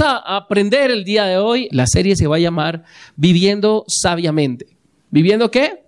a 0.00 0.36
aprender 0.36 0.90
el 0.90 1.04
día 1.04 1.24
de 1.24 1.38
hoy, 1.38 1.68
la 1.70 1.86
serie 1.86 2.16
se 2.16 2.26
va 2.26 2.36
a 2.36 2.40
llamar 2.40 2.84
Viviendo 3.16 3.84
sabiamente. 3.88 4.66
¿Viviendo 5.10 5.50
qué? 5.50 5.82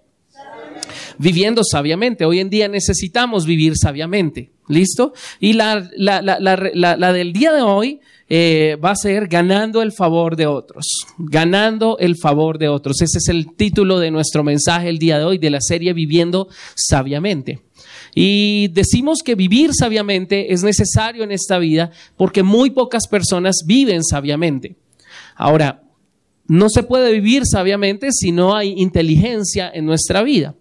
Viviendo 1.19 1.63
sabiamente. 1.65 2.25
Hoy 2.25 2.41
en 2.41 2.51
día 2.51 2.69
necesitamos 2.69 3.47
vivir 3.47 3.77
sabiamente. 3.77 4.51
¿Listo? 4.69 5.13
Y 5.41 5.55
la, 5.55 5.89
la 5.97 7.13
del 7.13 7.33
día 7.33 7.53
de 7.53 7.63
hoy 7.63 8.01
eh, 8.35 8.79
va 8.83 8.93
a 8.93 8.97
ser 8.97 9.29
ganando 9.29 9.83
el 9.83 9.93
favor 9.93 10.37
de 10.37 10.47
otros, 10.47 10.87
ganando 11.19 11.99
el 11.99 12.17
favor 12.17 12.57
de 12.57 12.69
otros. 12.69 13.03
Ese 13.03 13.19
es 13.19 13.29
el 13.29 13.55
título 13.55 13.99
de 13.99 14.11
nuestro 14.11 14.43
mensaje 14.43 14.89
el 14.89 14.99
día 14.99 15.19
de 15.19 15.25
hoy 15.25 15.37
de 15.37 15.51
la 15.51 15.61
serie 15.61 15.93
Viviendo 15.93 16.49
sabiamente. 16.75 17.61
Y 18.15 18.69
decimos 18.69 19.21
que 19.25 19.35
vivir 19.35 19.71
sabiamente 19.73 20.53
es 20.53 20.63
necesario 20.63 21.25
en 21.25 21.33
esta 21.33 21.59
vida 21.59 21.91
porque 22.17 22.43
muy 22.43 22.71
pocas 22.71 23.07
personas 23.09 23.63
viven 23.67 24.05
sabiamente. 24.05 24.77
Ahora, 25.35 25.83
no 26.47 26.69
se 26.69 26.83
puede 26.83 27.13
vivir 27.13 27.43
sabiamente 27.47 28.09
si 28.13 28.33
no 28.33 28.55
hay 28.55 28.75
inteligencia 28.77 29.71
en 29.73 29.87
nuestra 29.87 30.23
vida. 30.23 30.55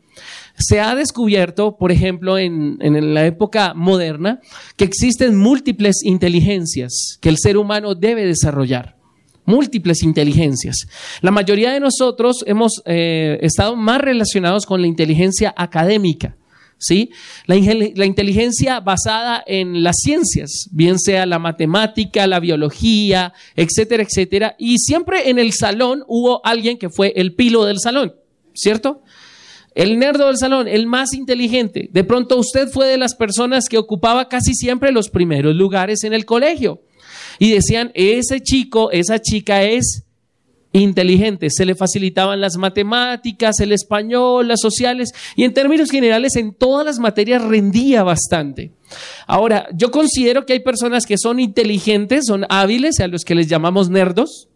Se 0.57 0.79
ha 0.79 0.95
descubierto, 0.95 1.77
por 1.77 1.91
ejemplo, 1.91 2.37
en, 2.37 2.77
la 3.13 3.25
época 3.25 3.73
moderna, 3.73 4.39
que 4.77 4.85
existen 4.85 5.37
múltiples 5.37 6.03
inteligencias 6.03 7.17
que 7.19 7.29
el 7.29 7.37
ser 7.37 7.57
humano 7.57 7.95
debe 7.95 8.25
desarrollar 8.25 8.97
múltiples 9.43 10.03
inteligencias. 10.03 10.87
La 11.21 11.31
mayoría 11.31 11.71
de 11.71 11.79
nosotros 11.79 12.43
hemos 12.45 12.81
eh, 12.85 13.39
estado 13.41 13.75
más 13.75 13.99
relacionados 13.99 14.65
con 14.65 14.81
la 14.81 14.87
inteligencia 14.87 15.53
académica, 15.57 16.37
¿sí? 16.81 17.11
La, 17.45 17.55
la, 17.95 18.05
inteligencia 18.05 18.79
basada 18.79 19.43
en 19.45 19.83
las 19.83 19.97
ciencias, 20.03 20.67
bien 20.71 20.99
sea 20.99 21.25
la 21.25 21.39
matemática, 21.39 22.27
la 22.27 22.39
biología, 22.39 23.33
etcétera, 23.55 24.03
etcétera. 24.03 24.55
Y 24.57 24.79
siempre 24.79 25.29
en 25.29 25.39
el 25.39 25.53
salón 25.53 26.03
hubo 26.07 26.45
alguien 26.45 26.77
que 26.77 26.89
fue 26.89 27.13
el 27.15 27.35
pilo 27.35 27.63
del 27.65 27.79
salón, 27.79 28.15
¿cierto? 28.53 29.03
El 29.75 29.99
nerdo 29.99 30.27
del 30.27 30.37
salón, 30.37 30.67
el 30.67 30.87
más 30.87 31.13
inteligente. 31.13 31.87
De 31.93 32.03
pronto 32.03 32.37
usted 32.37 32.67
fue 32.67 32.87
de 32.87 32.97
las 32.97 33.15
personas 33.15 33.69
que 33.69 33.77
ocupaba 33.77 34.27
casi 34.27 34.53
siempre 34.53 34.91
los 34.91 35.09
primeros 35.09 35.55
lugares 35.55 36.03
en 36.03 36.13
el 36.13 36.25
colegio. 36.25 36.81
Y 37.39 37.51
decían, 37.51 37.91
ese 37.93 38.41
chico, 38.41 38.91
esa 38.91 39.19
chica 39.19 39.63
es 39.63 40.03
inteligente. 40.73 41.49
Se 41.49 41.65
le 41.65 41.75
facilitaban 41.75 42.41
las 42.41 42.57
matemáticas, 42.57 43.59
el 43.59 43.71
español, 43.71 44.47
las 44.47 44.61
sociales. 44.61 45.11
Y 45.35 45.43
en 45.43 45.53
términos 45.53 45.89
generales, 45.89 46.35
en 46.35 46.53
todas 46.53 46.85
las 46.85 46.99
materias 46.99 47.43
rendía 47.43 48.03
bastante. 48.03 48.71
Ahora, 49.27 49.67
yo 49.73 49.91
considero 49.91 50.45
que 50.45 50.53
hay 50.53 50.59
personas 50.59 51.05
que 51.05 51.17
son 51.17 51.39
inteligentes, 51.39 52.25
son 52.25 52.45
hábiles, 52.49 52.99
a 52.99 53.07
los 53.07 53.23
que 53.23 53.35
les 53.35 53.47
llamamos 53.47 53.89
nerdos 53.89 54.47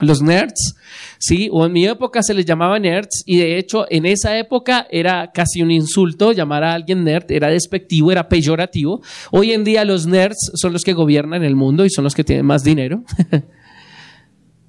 los 0.00 0.20
nerds, 0.20 0.76
¿sí? 1.18 1.48
O 1.50 1.64
en 1.64 1.72
mi 1.72 1.86
época 1.86 2.22
se 2.22 2.34
les 2.34 2.44
llamaba 2.44 2.78
nerds 2.78 3.22
y 3.24 3.38
de 3.38 3.58
hecho 3.58 3.86
en 3.88 4.04
esa 4.04 4.38
época 4.38 4.86
era 4.90 5.30
casi 5.32 5.62
un 5.62 5.70
insulto 5.70 6.32
llamar 6.32 6.64
a 6.64 6.74
alguien 6.74 7.04
nerd, 7.04 7.30
era 7.30 7.48
despectivo, 7.48 8.12
era 8.12 8.28
peyorativo. 8.28 9.00
Hoy 9.30 9.52
en 9.52 9.64
día 9.64 9.84
los 9.84 10.06
nerds 10.06 10.52
son 10.54 10.72
los 10.72 10.82
que 10.82 10.92
gobiernan 10.92 11.44
el 11.44 11.56
mundo 11.56 11.84
y 11.84 11.90
son 11.90 12.04
los 12.04 12.14
que 12.14 12.24
tienen 12.24 12.44
más 12.44 12.62
dinero. 12.62 13.04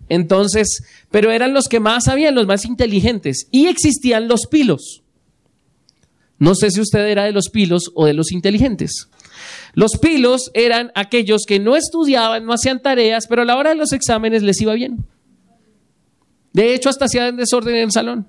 Entonces, 0.10 0.84
pero 1.12 1.32
eran 1.32 1.54
los 1.54 1.68
que 1.68 1.80
más 1.80 2.06
sabían, 2.06 2.36
los 2.36 2.48
más 2.48 2.66
inteligentes. 2.66 3.48
Y 3.52 3.68
existían 3.68 4.28
los 4.28 4.48
pilos. 4.48 5.04
No 6.40 6.56
sé 6.56 6.72
si 6.72 6.82
usted 6.82 7.08
era 7.08 7.24
de 7.24 7.32
los 7.32 7.50
pilos 7.50 7.92
o 7.96 8.06
de 8.06 8.14
los 8.14 8.32
inteligentes. 8.32 9.10
Los 9.74 9.98
pilos 9.98 10.52
eran 10.54 10.92
aquellos 10.96 11.44
que 11.48 11.60
no 11.60 11.76
estudiaban, 11.76 12.46
no 12.46 12.54
hacían 12.54 12.82
tareas, 12.82 13.28
pero 13.28 13.42
a 13.42 13.46
la 13.46 13.58
hora 13.58 13.72
de 13.72 13.76
los 13.76 13.92
exámenes 13.94 14.44
les 14.44 14.60
iba 14.62 14.74
bien. 14.74 15.06
De 16.54 16.74
hecho, 16.74 16.90
hasta 16.90 17.06
hacía 17.06 17.32
desorden 17.32 17.76
en 17.76 17.84
el 17.84 17.92
salón. 17.92 18.28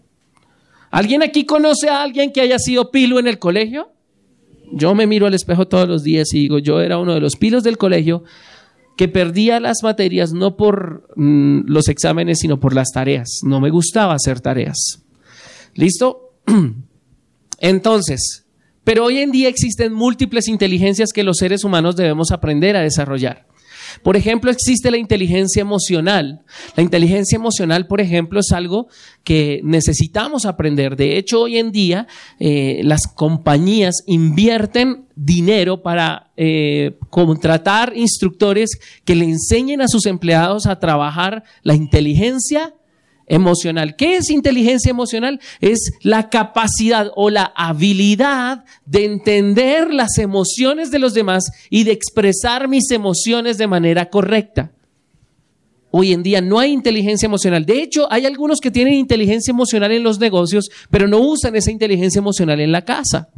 ¿Alguien 0.90 1.22
aquí 1.22 1.44
conoce 1.44 1.88
a 1.88 2.02
alguien 2.02 2.32
que 2.32 2.40
haya 2.40 2.58
sido 2.58 2.90
pilo 2.90 3.18
en 3.18 3.26
el 3.26 3.38
colegio? 3.38 3.90
Yo 4.72 4.94
me 4.94 5.06
miro 5.06 5.26
al 5.26 5.34
espejo 5.34 5.66
todos 5.66 5.88
los 5.88 6.02
días 6.02 6.32
y 6.32 6.40
digo, 6.40 6.58
yo 6.58 6.80
era 6.80 6.98
uno 6.98 7.14
de 7.14 7.20
los 7.20 7.36
pilos 7.36 7.62
del 7.62 7.78
colegio 7.78 8.24
que 8.98 9.06
perdía 9.06 9.60
las 9.60 9.84
materias 9.84 10.32
no 10.32 10.56
por 10.56 11.08
mm, 11.14 11.60
los 11.66 11.86
exámenes, 11.88 12.40
sino 12.40 12.58
por 12.58 12.74
las 12.74 12.88
tareas. 12.92 13.28
No 13.44 13.60
me 13.60 13.70
gustaba 13.70 14.14
hacer 14.14 14.40
tareas. 14.40 15.04
¿Listo? 15.74 16.34
Entonces, 17.60 18.44
pero 18.82 19.04
hoy 19.04 19.18
en 19.18 19.30
día 19.30 19.48
existen 19.48 19.92
múltiples 19.92 20.48
inteligencias 20.48 21.12
que 21.12 21.22
los 21.22 21.36
seres 21.36 21.62
humanos 21.62 21.94
debemos 21.94 22.32
aprender 22.32 22.74
a 22.74 22.80
desarrollar. 22.80 23.46
Por 24.02 24.16
ejemplo, 24.16 24.50
existe 24.50 24.90
la 24.90 24.96
inteligencia 24.96 25.60
emocional. 25.60 26.42
La 26.76 26.82
inteligencia 26.82 27.36
emocional, 27.36 27.86
por 27.86 28.00
ejemplo, 28.00 28.40
es 28.40 28.52
algo 28.52 28.88
que 29.24 29.60
necesitamos 29.64 30.46
aprender. 30.46 30.96
De 30.96 31.18
hecho, 31.18 31.42
hoy 31.42 31.58
en 31.58 31.72
día 31.72 32.06
eh, 32.38 32.80
las 32.84 33.06
compañías 33.06 34.02
invierten 34.06 35.06
dinero 35.14 35.82
para 35.82 36.30
eh, 36.36 36.96
contratar 37.10 37.92
instructores 37.96 38.78
que 39.04 39.16
le 39.16 39.24
enseñen 39.24 39.80
a 39.80 39.88
sus 39.88 40.06
empleados 40.06 40.66
a 40.66 40.78
trabajar 40.78 41.42
la 41.62 41.74
inteligencia 41.74 42.74
emocional. 43.28 43.96
¿Qué 43.96 44.16
es 44.16 44.30
inteligencia 44.30 44.90
emocional? 44.90 45.40
Es 45.60 45.92
la 46.02 46.30
capacidad 46.30 47.10
o 47.14 47.30
la 47.30 47.52
habilidad 47.54 48.64
de 48.86 49.04
entender 49.04 49.92
las 49.92 50.18
emociones 50.18 50.90
de 50.90 50.98
los 50.98 51.14
demás 51.14 51.50
y 51.70 51.84
de 51.84 51.92
expresar 51.92 52.68
mis 52.68 52.90
emociones 52.90 53.58
de 53.58 53.66
manera 53.66 54.10
correcta. 54.10 54.72
Hoy 55.90 56.12
en 56.12 56.22
día 56.22 56.40
no 56.40 56.58
hay 56.58 56.72
inteligencia 56.72 57.26
emocional. 57.26 57.64
De 57.64 57.82
hecho, 57.82 58.12
hay 58.12 58.26
algunos 58.26 58.60
que 58.60 58.70
tienen 58.70 58.94
inteligencia 58.94 59.52
emocional 59.52 59.90
en 59.92 60.02
los 60.02 60.18
negocios, 60.18 60.68
pero 60.90 61.08
no 61.08 61.18
usan 61.18 61.56
esa 61.56 61.70
inteligencia 61.70 62.18
emocional 62.18 62.60
en 62.60 62.72
la 62.72 62.84
casa. 62.84 63.28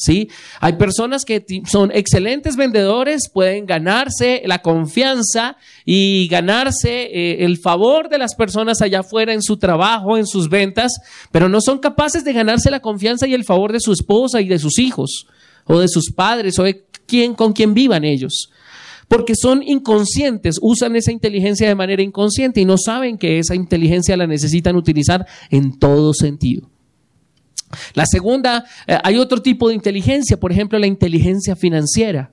¿Sí? 0.00 0.30
Hay 0.60 0.72
personas 0.74 1.24
que 1.24 1.44
son 1.66 1.90
excelentes 1.92 2.56
vendedores, 2.56 3.28
pueden 3.28 3.66
ganarse 3.66 4.42
la 4.46 4.60
confianza 4.62 5.56
y 5.84 6.26
ganarse 6.28 7.02
eh, 7.02 7.44
el 7.44 7.58
favor 7.58 8.08
de 8.08 8.18
las 8.18 8.34
personas 8.34 8.80
allá 8.80 9.00
afuera 9.00 9.34
en 9.34 9.42
su 9.42 9.58
trabajo, 9.58 10.16
en 10.16 10.26
sus 10.26 10.48
ventas, 10.48 10.92
pero 11.30 11.48
no 11.48 11.60
son 11.60 11.78
capaces 11.78 12.24
de 12.24 12.32
ganarse 12.32 12.70
la 12.70 12.80
confianza 12.80 13.26
y 13.26 13.34
el 13.34 13.44
favor 13.44 13.72
de 13.72 13.80
su 13.80 13.92
esposa 13.92 14.40
y 14.40 14.48
de 14.48 14.58
sus 14.58 14.78
hijos, 14.78 15.26
o 15.66 15.78
de 15.78 15.88
sus 15.88 16.10
padres, 16.12 16.58
o 16.58 16.62
de 16.62 16.86
quien, 17.06 17.34
con 17.34 17.52
quien 17.52 17.74
vivan 17.74 18.04
ellos. 18.04 18.50
Porque 19.06 19.34
son 19.34 19.62
inconscientes, 19.62 20.58
usan 20.62 20.96
esa 20.96 21.12
inteligencia 21.12 21.68
de 21.68 21.74
manera 21.74 22.02
inconsciente 22.02 22.60
y 22.60 22.64
no 22.64 22.78
saben 22.78 23.18
que 23.18 23.38
esa 23.38 23.54
inteligencia 23.54 24.16
la 24.16 24.26
necesitan 24.26 24.76
utilizar 24.76 25.26
en 25.50 25.78
todo 25.78 26.14
sentido. 26.14 26.70
La 27.94 28.06
segunda, 28.06 28.64
eh, 28.86 28.98
hay 29.02 29.18
otro 29.18 29.42
tipo 29.42 29.68
de 29.68 29.74
inteligencia, 29.74 30.38
por 30.38 30.52
ejemplo, 30.52 30.78
la 30.78 30.86
inteligencia 30.86 31.56
financiera. 31.56 32.30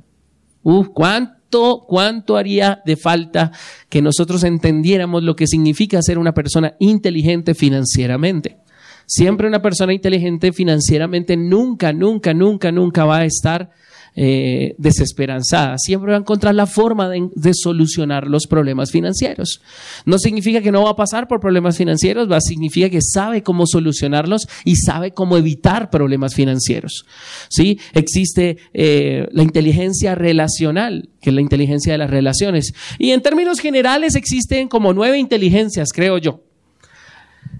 Uf, 0.63 0.89
¿cuánto, 0.93 1.85
¿cuánto 1.87 2.37
haría 2.37 2.81
de 2.85 2.97
falta 2.97 3.51
que 3.89 4.01
nosotros 4.01 4.43
entendiéramos 4.43 5.23
lo 5.23 5.35
que 5.35 5.47
significa 5.47 6.01
ser 6.01 6.17
una 6.17 6.33
persona 6.33 6.75
inteligente 6.79 7.53
financieramente? 7.53 8.57
Siempre 9.05 9.47
una 9.47 9.61
persona 9.61 9.93
inteligente 9.93 10.51
financieramente 10.51 11.37
nunca, 11.37 11.93
nunca, 11.93 12.33
nunca, 12.33 12.71
nunca 12.71 13.05
va 13.05 13.19
a 13.19 13.25
estar 13.25 13.71
eh, 14.19 14.73
desesperanzada. 14.79 15.77
Siempre 15.77 16.09
va 16.09 16.17
a 16.17 16.21
encontrar 16.21 16.55
la 16.55 16.65
forma 16.65 17.07
de, 17.07 17.51
solucionar 17.53 18.25
los 18.25 18.47
problemas 18.47 18.89
financieros. 18.89 19.61
No 20.05 20.17
significa 20.17 20.59
que 20.59 20.71
no 20.71 20.85
va 20.85 20.89
a 20.89 20.95
pasar 20.95 21.27
por 21.27 21.39
problemas 21.39 21.77
financieros, 21.77 22.27
va, 22.29 22.41
significa 22.41 22.89
que 22.89 22.99
sabe 22.99 23.43
cómo 23.43 23.67
solucionarlos 23.67 24.47
y 24.65 24.77
sabe 24.77 25.11
cómo 25.11 25.37
evitar 25.37 25.91
problemas 25.91 26.33
financieros. 26.33 27.05
¿Sí? 27.47 27.79
Existe 27.93 28.57
eh, 28.73 29.27
la 29.33 29.43
inteligencia 29.43 30.15
relacional, 30.15 31.09
que 31.21 31.29
es 31.29 31.35
la 31.35 31.41
inteligencia 31.41 31.91
de 31.91 31.99
las 31.99 32.09
relaciones. 32.09 32.73
Y 32.97 33.11
en 33.11 33.21
términos 33.21 33.59
generales 33.59 34.15
existen 34.15 34.67
como 34.67 34.93
nueve 34.93 35.19
inteligencias, 35.19 35.89
creo 35.93 36.17
yo. 36.17 36.46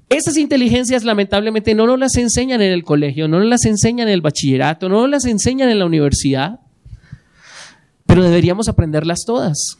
Esas 0.10 0.38
inteligencias 0.38 1.04
lamentablemente 1.04 1.76
no 1.76 1.86
nos 1.86 2.00
las 2.00 2.16
enseñan 2.16 2.62
en 2.62 2.72
el 2.72 2.84
colegio, 2.84 3.28
no 3.28 3.40
nos 3.40 3.48
las 3.48 3.66
enseñan 3.66 4.08
en 4.08 4.14
el 4.14 4.22
bachillerato, 4.22 4.88
no 4.88 5.02
nos 5.02 5.10
las 5.10 5.26
enseñan 5.26 5.70
en 5.70 5.80
la 5.80 5.86
universidad, 5.86 6.62
pero 8.06 8.24
deberíamos 8.24 8.70
aprenderlas 8.70 9.26
todas. 9.26 9.78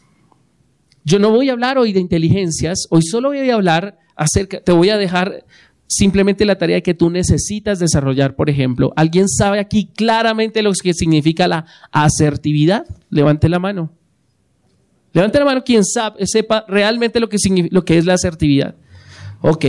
Yo 1.02 1.18
no 1.18 1.30
voy 1.30 1.48
a 1.48 1.52
hablar 1.52 1.78
hoy 1.78 1.94
de 1.94 2.00
inteligencias, 2.00 2.86
hoy 2.90 3.02
solo 3.02 3.28
voy 3.28 3.48
a 3.48 3.54
hablar 3.54 3.98
acerca, 4.16 4.60
te 4.60 4.72
voy 4.72 4.90
a 4.90 4.98
dejar 4.98 5.46
simplemente 5.86 6.44
la 6.44 6.58
tarea 6.58 6.82
que 6.82 6.92
tú 6.92 7.08
necesitas 7.08 7.78
desarrollar, 7.78 8.36
por 8.36 8.50
ejemplo. 8.50 8.92
¿Alguien 8.96 9.28
sabe 9.28 9.58
aquí 9.58 9.86
claramente 9.86 10.62
lo 10.62 10.72
que 10.72 10.92
significa 10.92 11.48
la 11.48 11.64
asertividad? 11.90 12.84
Levante 13.08 13.48
la 13.48 13.58
mano. 13.58 13.90
Levante 15.14 15.38
la 15.38 15.46
mano 15.46 15.64
quien 15.64 15.84
sabe, 15.86 16.26
sepa 16.26 16.66
realmente 16.68 17.18
lo 17.18 17.30
que, 17.30 17.38
lo 17.70 17.84
que 17.86 17.96
es 17.96 18.04
la 18.04 18.12
asertividad. 18.12 18.74
Ok. 19.40 19.64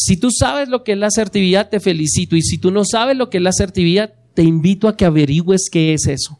Si 0.00 0.16
tú 0.16 0.30
sabes 0.30 0.68
lo 0.68 0.84
que 0.84 0.92
es 0.92 0.98
la 0.98 1.08
asertividad, 1.08 1.70
te 1.70 1.80
felicito. 1.80 2.36
Y 2.36 2.42
si 2.42 2.56
tú 2.56 2.70
no 2.70 2.84
sabes 2.84 3.16
lo 3.16 3.30
que 3.30 3.38
es 3.38 3.42
la 3.42 3.50
asertividad, 3.50 4.14
te 4.32 4.44
invito 4.44 4.86
a 4.86 4.96
que 4.96 5.04
averigües 5.04 5.68
qué 5.72 5.92
es 5.92 6.06
eso. 6.06 6.38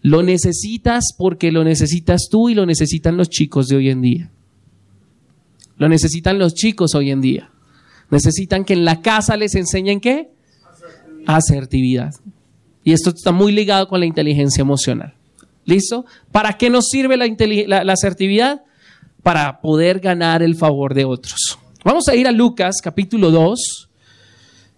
Lo 0.00 0.22
necesitas 0.22 1.04
porque 1.18 1.52
lo 1.52 1.62
necesitas 1.62 2.22
tú 2.30 2.48
y 2.48 2.54
lo 2.54 2.64
necesitan 2.64 3.18
los 3.18 3.28
chicos 3.28 3.66
de 3.66 3.76
hoy 3.76 3.90
en 3.90 4.00
día. 4.00 4.30
Lo 5.76 5.90
necesitan 5.90 6.38
los 6.38 6.54
chicos 6.54 6.94
hoy 6.94 7.10
en 7.10 7.20
día. 7.20 7.50
Necesitan 8.08 8.64
que 8.64 8.72
en 8.72 8.86
la 8.86 9.02
casa 9.02 9.36
les 9.36 9.54
enseñen 9.56 10.00
qué? 10.00 10.30
Asertividad. 11.26 12.14
Y 12.82 12.92
esto 12.92 13.10
está 13.10 13.30
muy 13.30 13.52
ligado 13.52 13.88
con 13.88 14.00
la 14.00 14.06
inteligencia 14.06 14.62
emocional. 14.62 15.12
¿Listo? 15.66 16.06
¿Para 16.32 16.56
qué 16.56 16.70
nos 16.70 16.88
sirve 16.88 17.18
la, 17.18 17.84
la 17.84 17.92
asertividad? 17.92 18.62
Para 19.22 19.60
poder 19.60 20.00
ganar 20.00 20.42
el 20.42 20.56
favor 20.56 20.94
de 20.94 21.04
otros. 21.04 21.58
Vamos 21.84 22.08
a 22.08 22.14
ir 22.14 22.26
a 22.26 22.32
Lucas 22.32 22.76
capítulo 22.82 23.30
2 23.30 23.90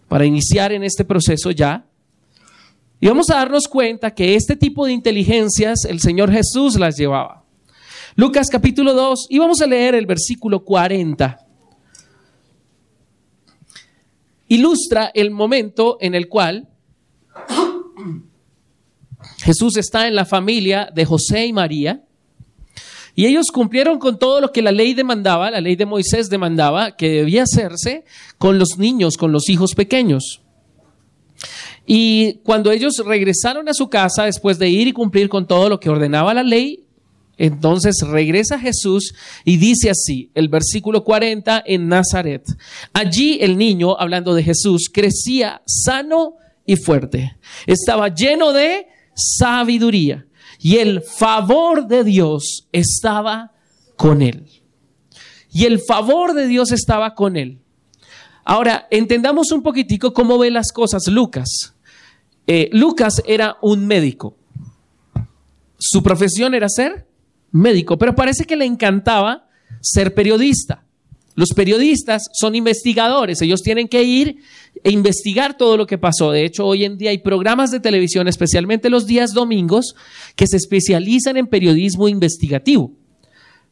para 0.08 0.26
iniciar 0.26 0.73
en 0.73 0.82
este 0.82 1.05
proceso 1.05 1.53
ya. 1.53 1.87
Y 3.00 3.06
vamos 3.06 3.31
a 3.31 3.37
darnos 3.37 3.69
cuenta 3.69 4.12
que 4.12 4.35
este 4.35 4.56
tipo 4.56 4.85
de 4.85 4.93
inteligencias 4.93 5.85
el 5.85 6.00
Señor 6.00 6.32
Jesús 6.32 6.76
las 6.76 6.97
llevaba. 6.97 7.44
Lucas 8.17 8.49
capítulo 8.50 8.93
2 8.93 9.29
y 9.31 9.38
vamos 9.38 9.61
a 9.61 9.69
leer 9.69 9.94
el 9.94 10.05
versículo 10.05 10.64
40. 10.64 11.47
Ilustra 14.49 15.12
el 15.14 15.31
momento 15.31 15.99
en 16.00 16.17
el 16.17 16.26
cual 16.26 16.69
Jesús 19.44 19.76
está 19.76 20.08
en 20.08 20.17
la 20.17 20.25
familia 20.25 20.91
de 20.93 21.05
José 21.05 21.47
y 21.47 21.53
María 21.53 22.03
y 23.16 23.24
ellos 23.24 23.46
cumplieron 23.50 23.98
con 23.98 24.18
todo 24.18 24.42
lo 24.42 24.52
que 24.52 24.60
la 24.60 24.70
ley 24.70 24.92
demandaba, 24.92 25.50
la 25.50 25.62
ley 25.62 25.74
de 25.74 25.86
Moisés 25.86 26.28
demandaba 26.28 26.96
que 26.96 27.08
debía 27.08 27.44
hacerse 27.44 28.04
con 28.36 28.58
los 28.58 28.76
niños, 28.76 29.16
con 29.16 29.32
los 29.32 29.48
hijos 29.48 29.74
pequeños. 29.74 30.42
Y 31.86 32.34
cuando 32.44 32.70
ellos 32.70 33.02
regresaron 33.04 33.70
a 33.70 33.74
su 33.74 33.88
casa 33.88 34.24
después 34.24 34.58
de 34.58 34.68
ir 34.68 34.86
y 34.86 34.92
cumplir 34.92 35.30
con 35.30 35.46
todo 35.46 35.70
lo 35.70 35.80
que 35.80 35.88
ordenaba 35.88 36.34
la 36.34 36.42
ley, 36.42 36.84
entonces 37.38 37.96
regresa 38.06 38.58
Jesús 38.58 39.14
y 39.46 39.56
dice 39.56 39.88
así, 39.88 40.30
el 40.34 40.48
versículo 40.48 41.02
40 41.02 41.62
en 41.64 41.88
Nazaret. 41.88 42.44
Allí 42.92 43.38
el 43.40 43.56
niño, 43.56 43.98
hablando 43.98 44.34
de 44.34 44.42
Jesús, 44.42 44.90
crecía 44.92 45.62
sano 45.64 46.34
y 46.66 46.76
fuerte. 46.76 47.38
Estaba 47.66 48.14
lleno 48.14 48.52
de 48.52 48.88
sabiduría 49.14 50.25
y 50.66 50.78
el 50.78 51.00
favor 51.00 51.86
de 51.86 52.02
Dios 52.02 52.66
estaba 52.72 53.52
con 53.94 54.20
él. 54.20 54.48
Y 55.52 55.64
el 55.64 55.78
favor 55.78 56.34
de 56.34 56.48
Dios 56.48 56.72
estaba 56.72 57.14
con 57.14 57.36
él. 57.36 57.60
Ahora, 58.44 58.88
entendamos 58.90 59.52
un 59.52 59.62
poquitico 59.62 60.12
cómo 60.12 60.38
ve 60.38 60.50
las 60.50 60.72
cosas 60.72 61.06
Lucas. 61.06 61.72
Eh, 62.48 62.68
Lucas 62.72 63.22
era 63.28 63.58
un 63.62 63.86
médico. 63.86 64.36
Su 65.78 66.02
profesión 66.02 66.52
era 66.52 66.69
ser 66.69 67.06
médico, 67.52 67.96
pero 67.96 68.16
parece 68.16 68.44
que 68.44 68.56
le 68.56 68.64
encantaba 68.64 69.48
ser 69.80 70.14
periodista. 70.14 70.82
Los 71.36 71.50
periodistas 71.50 72.24
son 72.32 72.56
investigadores, 72.56 73.40
ellos 73.40 73.62
tienen 73.62 73.86
que 73.86 74.02
ir 74.02 74.38
e 74.86 74.92
investigar 74.92 75.56
todo 75.56 75.76
lo 75.76 75.84
que 75.84 75.98
pasó. 75.98 76.30
De 76.30 76.44
hecho, 76.44 76.64
hoy 76.64 76.84
en 76.84 76.96
día 76.96 77.10
hay 77.10 77.18
programas 77.18 77.72
de 77.72 77.80
televisión, 77.80 78.28
especialmente 78.28 78.88
los 78.88 79.04
días 79.08 79.32
domingos, 79.32 79.96
que 80.36 80.46
se 80.46 80.56
especializan 80.56 81.36
en 81.36 81.48
periodismo 81.48 82.06
investigativo. 82.06 82.92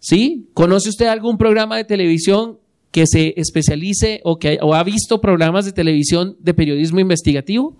¿Sí? 0.00 0.49
¿Conoce 0.55 0.88
usted 0.88 1.06
algún 1.06 1.38
programa 1.38 1.76
de 1.76 1.84
televisión 1.84 2.58
que 2.90 3.06
se 3.06 3.32
especialice 3.37 4.22
o 4.25 4.40
que 4.40 4.58
o 4.61 4.75
ha 4.75 4.82
visto 4.82 5.20
programas 5.20 5.66
de 5.66 5.72
televisión 5.72 6.37
de 6.40 6.52
periodismo 6.52 6.99
investigativo? 6.99 7.76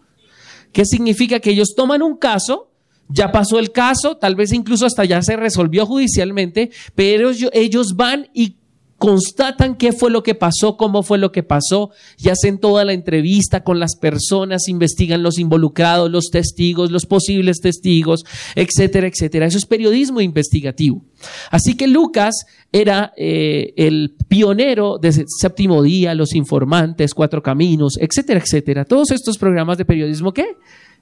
¿Qué 0.71 0.85
significa? 0.85 1.41
Que 1.41 1.51
ellos 1.51 1.75
toman 1.75 2.03
un 2.03 2.17
caso 2.17 2.71
ya 3.09 3.33
pasó 3.33 3.59
el 3.59 3.71
caso, 3.71 4.17
tal 4.17 4.35
vez 4.35 4.53
incluso 4.53 4.87
hasta 4.87 5.05
ya 5.05 5.21
se 5.21 5.37
resolvió 5.37 5.85
judicialmente, 5.85 6.71
pero 6.95 7.33
ellos 7.53 7.97
van 7.97 8.29
y 8.33 8.57
constatan 9.05 9.75
qué 9.75 9.93
fue 9.93 10.11
lo 10.11 10.23
que 10.23 10.35
pasó, 10.35 10.79
cómo 10.79 11.03
fue 11.03 11.19
lo 11.19 11.31
que 11.31 11.43
pasó, 11.43 11.91
y 12.17 12.31
hacen 12.31 12.57
toda 12.57 12.87
la 12.87 12.95
entrevista 12.95 13.63
con 13.63 13.79
las 13.79 13.97
personas, 13.97 14.67
investigan 14.67 15.23
los 15.23 15.39
involucrados, 15.39 16.11
los 16.11 16.31
testigos, 16.31 16.91
los 16.91 17.05
posibles 17.05 17.61
testigos, 17.61 18.25
etcétera, 18.55 19.07
etcétera. 19.07 19.45
Eso 19.45 19.59
es 19.59 19.67
periodismo 19.67 20.23
investigativo. 20.23 21.05
Así 21.51 21.77
que 21.77 21.87
Lucas 21.87 22.47
era 22.73 23.13
eh, 23.19 23.75
el 23.77 24.15
pionero 24.27 24.97
de 24.97 25.27
séptimo 25.39 25.83
día, 25.83 26.15
los 26.15 26.35
informantes, 26.35 27.13
cuatro 27.13 27.43
caminos, 27.43 27.99
etcétera, 28.01 28.41
etcétera. 28.41 28.87
Todos 28.87 29.11
estos 29.11 29.37
programas 29.37 29.77
de 29.77 29.85
periodismo, 29.85 30.33
¿qué? 30.33 30.47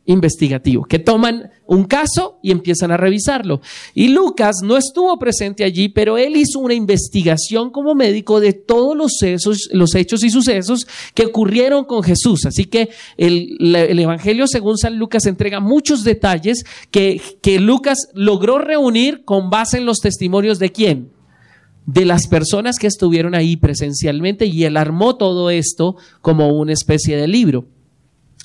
Investigativo, 0.04 0.84
que 0.84 0.98
toman 0.98 1.50
un 1.66 1.84
caso 1.84 2.38
y 2.42 2.50
empiezan 2.50 2.90
a 2.90 2.96
revisarlo. 2.96 3.60
Y 3.94 4.08
Lucas 4.08 4.56
no 4.62 4.76
estuvo 4.76 5.16
presente 5.18 5.64
allí, 5.64 5.88
pero 5.88 6.18
él 6.18 6.36
hizo 6.36 6.58
una 6.58 6.74
investigación 6.74 7.70
como 7.70 7.94
médico 7.94 8.40
de 8.40 8.52
todos 8.52 8.96
los, 8.96 9.22
hechos 9.22 10.24
y 10.24 10.30
sucesos 10.30 10.86
que 11.14 11.26
ocurrieron 11.26 11.84
con 11.84 12.02
Jesús. 12.02 12.46
Así 12.46 12.64
que 12.64 12.90
el, 13.16 13.56
el 13.74 13.98
Evangelio 13.98 14.46
según 14.46 14.76
San 14.76 14.98
Lucas 14.98 15.26
entrega 15.26 15.60
muchos 15.60 16.02
detalles 16.02 16.64
que, 16.90 17.20
que 17.40 17.60
Lucas 17.60 18.08
logró 18.14 18.58
reunir 18.58 19.24
con 19.24 19.50
base 19.50 19.78
en 19.78 19.86
los 19.86 19.98
testimonios 19.98 20.58
de 20.58 20.72
quién? 20.72 21.10
de 21.84 22.04
las 22.04 22.28
personas 22.28 22.76
que 22.78 22.86
estuvieron 22.86 23.34
ahí 23.34 23.56
presencialmente 23.56 24.46
y 24.46 24.62
él 24.62 24.76
armó 24.76 25.16
todo 25.16 25.50
esto 25.50 25.96
como 26.20 26.48
una 26.50 26.72
especie 26.72 27.16
de 27.16 27.26
libro. 27.26 27.66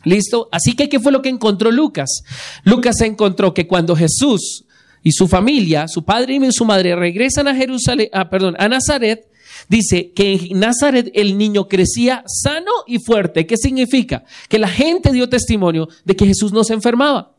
¿Listo? 0.03 0.47
Así 0.51 0.73
que, 0.73 0.89
¿qué 0.89 0.99
fue 0.99 1.11
lo 1.11 1.21
que 1.21 1.29
encontró 1.29 1.71
Lucas? 1.71 2.21
Lucas 2.63 3.01
encontró 3.01 3.53
que 3.53 3.67
cuando 3.67 3.95
Jesús 3.95 4.65
y 5.03 5.11
su 5.11 5.27
familia, 5.27 5.87
su 5.87 6.03
padre 6.03 6.35
y 6.35 6.51
su 6.51 6.65
madre 6.65 6.95
regresan 6.95 7.47
a 7.47 7.55
Jerusalén, 7.55 8.09
ah, 8.13 8.29
perdón, 8.29 8.55
a 8.59 8.67
Nazaret, 8.67 9.27
dice 9.67 10.11
que 10.11 10.33
en 10.33 10.59
Nazaret 10.59 11.11
el 11.13 11.37
niño 11.37 11.67
crecía 11.67 12.23
sano 12.27 12.71
y 12.85 12.99
fuerte. 12.99 13.45
¿Qué 13.45 13.57
significa? 13.57 14.23
Que 14.49 14.59
la 14.59 14.67
gente 14.67 15.11
dio 15.11 15.29
testimonio 15.29 15.87
de 16.05 16.15
que 16.15 16.25
Jesús 16.25 16.51
no 16.51 16.63
se 16.63 16.73
enfermaba. 16.73 17.33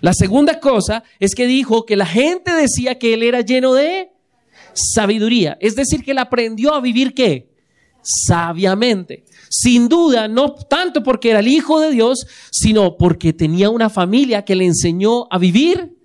La 0.00 0.12
segunda 0.12 0.60
cosa 0.60 1.04
es 1.20 1.34
que 1.34 1.46
dijo 1.46 1.86
que 1.86 1.96
la 1.96 2.06
gente 2.06 2.52
decía 2.52 2.98
que 2.98 3.14
él 3.14 3.22
era 3.22 3.40
lleno 3.40 3.72
de 3.72 4.10
sabiduría. 4.74 5.56
Es 5.60 5.76
decir, 5.76 6.04
que 6.04 6.10
él 6.10 6.18
aprendió 6.18 6.74
a 6.74 6.80
vivir 6.80 7.14
qué? 7.14 7.55
Sabiamente. 8.08 9.24
Sin 9.50 9.88
duda, 9.88 10.28
no 10.28 10.54
tanto 10.54 11.02
porque 11.02 11.30
era 11.30 11.40
el 11.40 11.48
Hijo 11.48 11.80
de 11.80 11.90
Dios, 11.90 12.24
sino 12.52 12.96
porque 12.96 13.32
tenía 13.32 13.68
una 13.68 13.90
familia 13.90 14.44
que 14.44 14.54
le 14.54 14.64
enseñó 14.64 15.26
a 15.28 15.38
vivir 15.38 15.96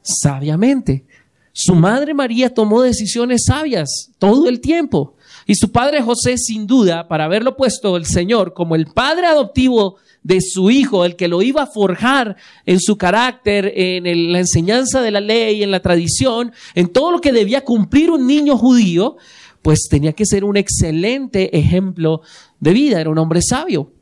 sabiamente. 0.00 1.04
Su 1.52 1.74
madre 1.74 2.14
María 2.14 2.54
tomó 2.54 2.80
decisiones 2.80 3.44
sabias 3.46 4.10
todo 4.18 4.48
el 4.48 4.60
tiempo. 4.60 5.16
Y 5.46 5.54
su 5.54 5.70
padre 5.70 6.00
José, 6.00 6.38
sin 6.38 6.66
duda, 6.66 7.08
para 7.08 7.24
haberlo 7.24 7.56
puesto 7.56 7.96
el 7.98 8.06
Señor 8.06 8.54
como 8.54 8.74
el 8.74 8.86
padre 8.86 9.26
adoptivo 9.26 9.96
de 10.22 10.40
su 10.40 10.70
hijo, 10.70 11.04
el 11.04 11.16
que 11.16 11.28
lo 11.28 11.42
iba 11.42 11.62
a 11.62 11.66
forjar 11.66 12.36
en 12.64 12.80
su 12.80 12.96
carácter, 12.96 13.72
en 13.74 14.32
la 14.32 14.38
enseñanza 14.38 15.02
de 15.02 15.10
la 15.10 15.20
ley, 15.20 15.62
en 15.62 15.70
la 15.70 15.80
tradición, 15.80 16.52
en 16.74 16.88
todo 16.88 17.10
lo 17.10 17.20
que 17.20 17.32
debía 17.32 17.62
cumplir 17.62 18.10
un 18.10 18.26
niño 18.26 18.56
judío, 18.56 19.16
pues 19.62 19.88
tenía 19.90 20.12
que 20.12 20.26
ser 20.26 20.44
un 20.44 20.56
excelente 20.56 21.56
ejemplo 21.58 22.22
de 22.58 22.72
vida, 22.72 23.00
era 23.00 23.10
un 23.10 23.18
hombre 23.18 23.40
sabio. 23.42 23.92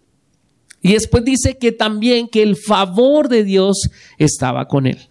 Y 0.81 0.93
después 0.93 1.25
dice 1.25 1.59
que 1.59 1.73
también 1.73 2.29
que 2.29 2.43
el 2.43 2.57
favor 2.57 3.29
de 3.29 3.45
Dios 3.45 3.89
estaba 4.17 4.69
con 4.69 4.87
él. 4.87 5.09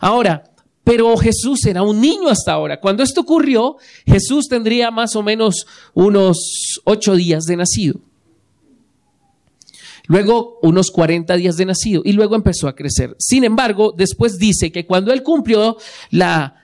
Ahora, 0.00 0.50
pero 0.82 1.16
Jesús 1.16 1.64
era 1.66 1.82
un 1.82 2.00
niño 2.00 2.28
hasta 2.28 2.52
ahora. 2.52 2.80
Cuando 2.80 3.02
esto 3.02 3.20
ocurrió, 3.20 3.76
Jesús 4.06 4.48
tendría 4.48 4.90
más 4.90 5.14
o 5.14 5.22
menos 5.22 5.66
unos 5.94 6.80
ocho 6.84 7.14
días 7.14 7.44
de 7.44 7.56
nacido. 7.56 8.00
Luego 10.08 10.58
unos 10.62 10.90
40 10.90 11.36
días 11.36 11.56
de 11.56 11.66
nacido 11.66 12.02
y 12.04 12.12
luego 12.12 12.34
empezó 12.34 12.66
a 12.66 12.74
crecer. 12.74 13.14
Sin 13.20 13.44
embargo, 13.44 13.94
después 13.96 14.38
dice 14.38 14.72
que 14.72 14.84
cuando 14.84 15.12
él 15.12 15.22
cumplió 15.22 15.76
la 16.10 16.56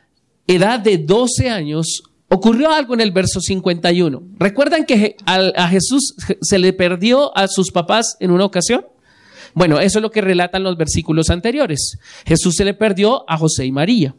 edad 0.48 0.80
de 0.80 0.98
12 0.98 1.48
años, 1.48 2.02
ocurrió 2.28 2.70
algo 2.72 2.94
en 2.94 3.00
el 3.00 3.12
verso 3.12 3.40
51. 3.40 4.22
¿Recuerdan 4.38 4.84
que 4.84 5.16
a, 5.26 5.68
Jesús 5.68 6.14
se 6.40 6.58
le 6.58 6.72
perdió 6.72 7.36
a 7.36 7.48
sus 7.48 7.70
papás 7.70 8.16
en 8.20 8.30
una 8.30 8.44
ocasión? 8.44 8.86
Bueno, 9.54 9.80
eso 9.80 9.98
es 9.98 10.02
lo 10.02 10.10
que 10.10 10.20
relatan 10.20 10.62
los 10.62 10.76
versículos 10.76 11.30
anteriores. 11.30 11.98
Jesús 12.26 12.54
se 12.56 12.64
le 12.64 12.74
perdió 12.74 13.28
a 13.28 13.38
José 13.38 13.64
y 13.64 13.72
María. 13.72 14.14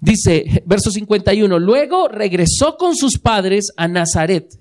Dice, 0.00 0.62
verso 0.66 0.90
51, 0.90 1.58
luego 1.58 2.08
regresó 2.08 2.76
con 2.76 2.96
sus 2.96 3.18
padres 3.18 3.72
a 3.76 3.88
Nazaret 3.88 4.58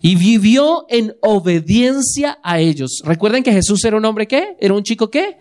y 0.00 0.14
vivió 0.14 0.86
en 0.88 1.14
obediencia 1.20 2.38
a 2.42 2.60
ellos. 2.60 3.02
Recuerden 3.04 3.42
que 3.42 3.52
Jesús 3.52 3.84
era 3.84 3.96
un 3.96 4.04
hombre 4.04 4.26
qué? 4.26 4.56
Era 4.60 4.74
un 4.74 4.82
chico 4.82 5.10
qué? 5.10 5.38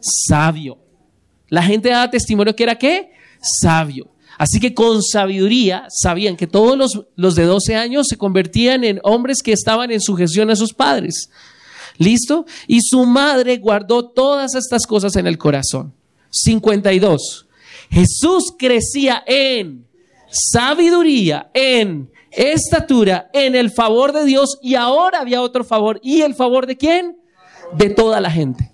Sabio. 0.00 0.78
La 1.48 1.62
gente 1.62 1.90
daba 1.90 2.10
testimonio 2.10 2.56
que 2.56 2.62
era 2.62 2.76
qué? 2.76 3.12
Sabio. 3.40 4.08
Así 4.38 4.60
que 4.60 4.72
con 4.72 5.02
sabiduría 5.02 5.86
sabían 5.90 6.36
que 6.36 6.46
todos 6.46 7.04
los, 7.16 7.34
de 7.34 7.44
12 7.44 7.74
años 7.74 8.06
se 8.08 8.16
convertían 8.16 8.84
en 8.84 9.00
hombres 9.02 9.42
que 9.42 9.52
estaban 9.52 9.90
en 9.90 10.00
sujeción 10.00 10.48
a 10.50 10.56
sus 10.56 10.72
padres. 10.72 11.28
¿Listo? 11.98 12.46
Y 12.68 12.80
su 12.80 13.04
madre 13.04 13.58
guardó 13.58 14.08
todas 14.08 14.54
estas 14.54 14.86
cosas 14.86 15.16
en 15.16 15.26
el 15.26 15.36
corazón. 15.36 15.92
52. 16.30 17.46
Jesús 17.90 18.54
crecía 18.56 19.24
en 19.26 19.86
sabiduría, 20.30 21.50
en 21.52 22.08
estatura, 22.30 23.30
en 23.32 23.56
el 23.56 23.72
favor 23.72 24.12
de 24.12 24.24
Dios 24.24 24.58
y 24.62 24.76
ahora 24.76 25.20
había 25.20 25.42
otro 25.42 25.64
favor. 25.64 25.98
¿Y 26.00 26.20
el 26.20 26.36
favor 26.36 26.66
de 26.66 26.76
quién? 26.76 27.18
De 27.76 27.90
toda 27.90 28.20
la 28.20 28.30
gente. 28.30 28.70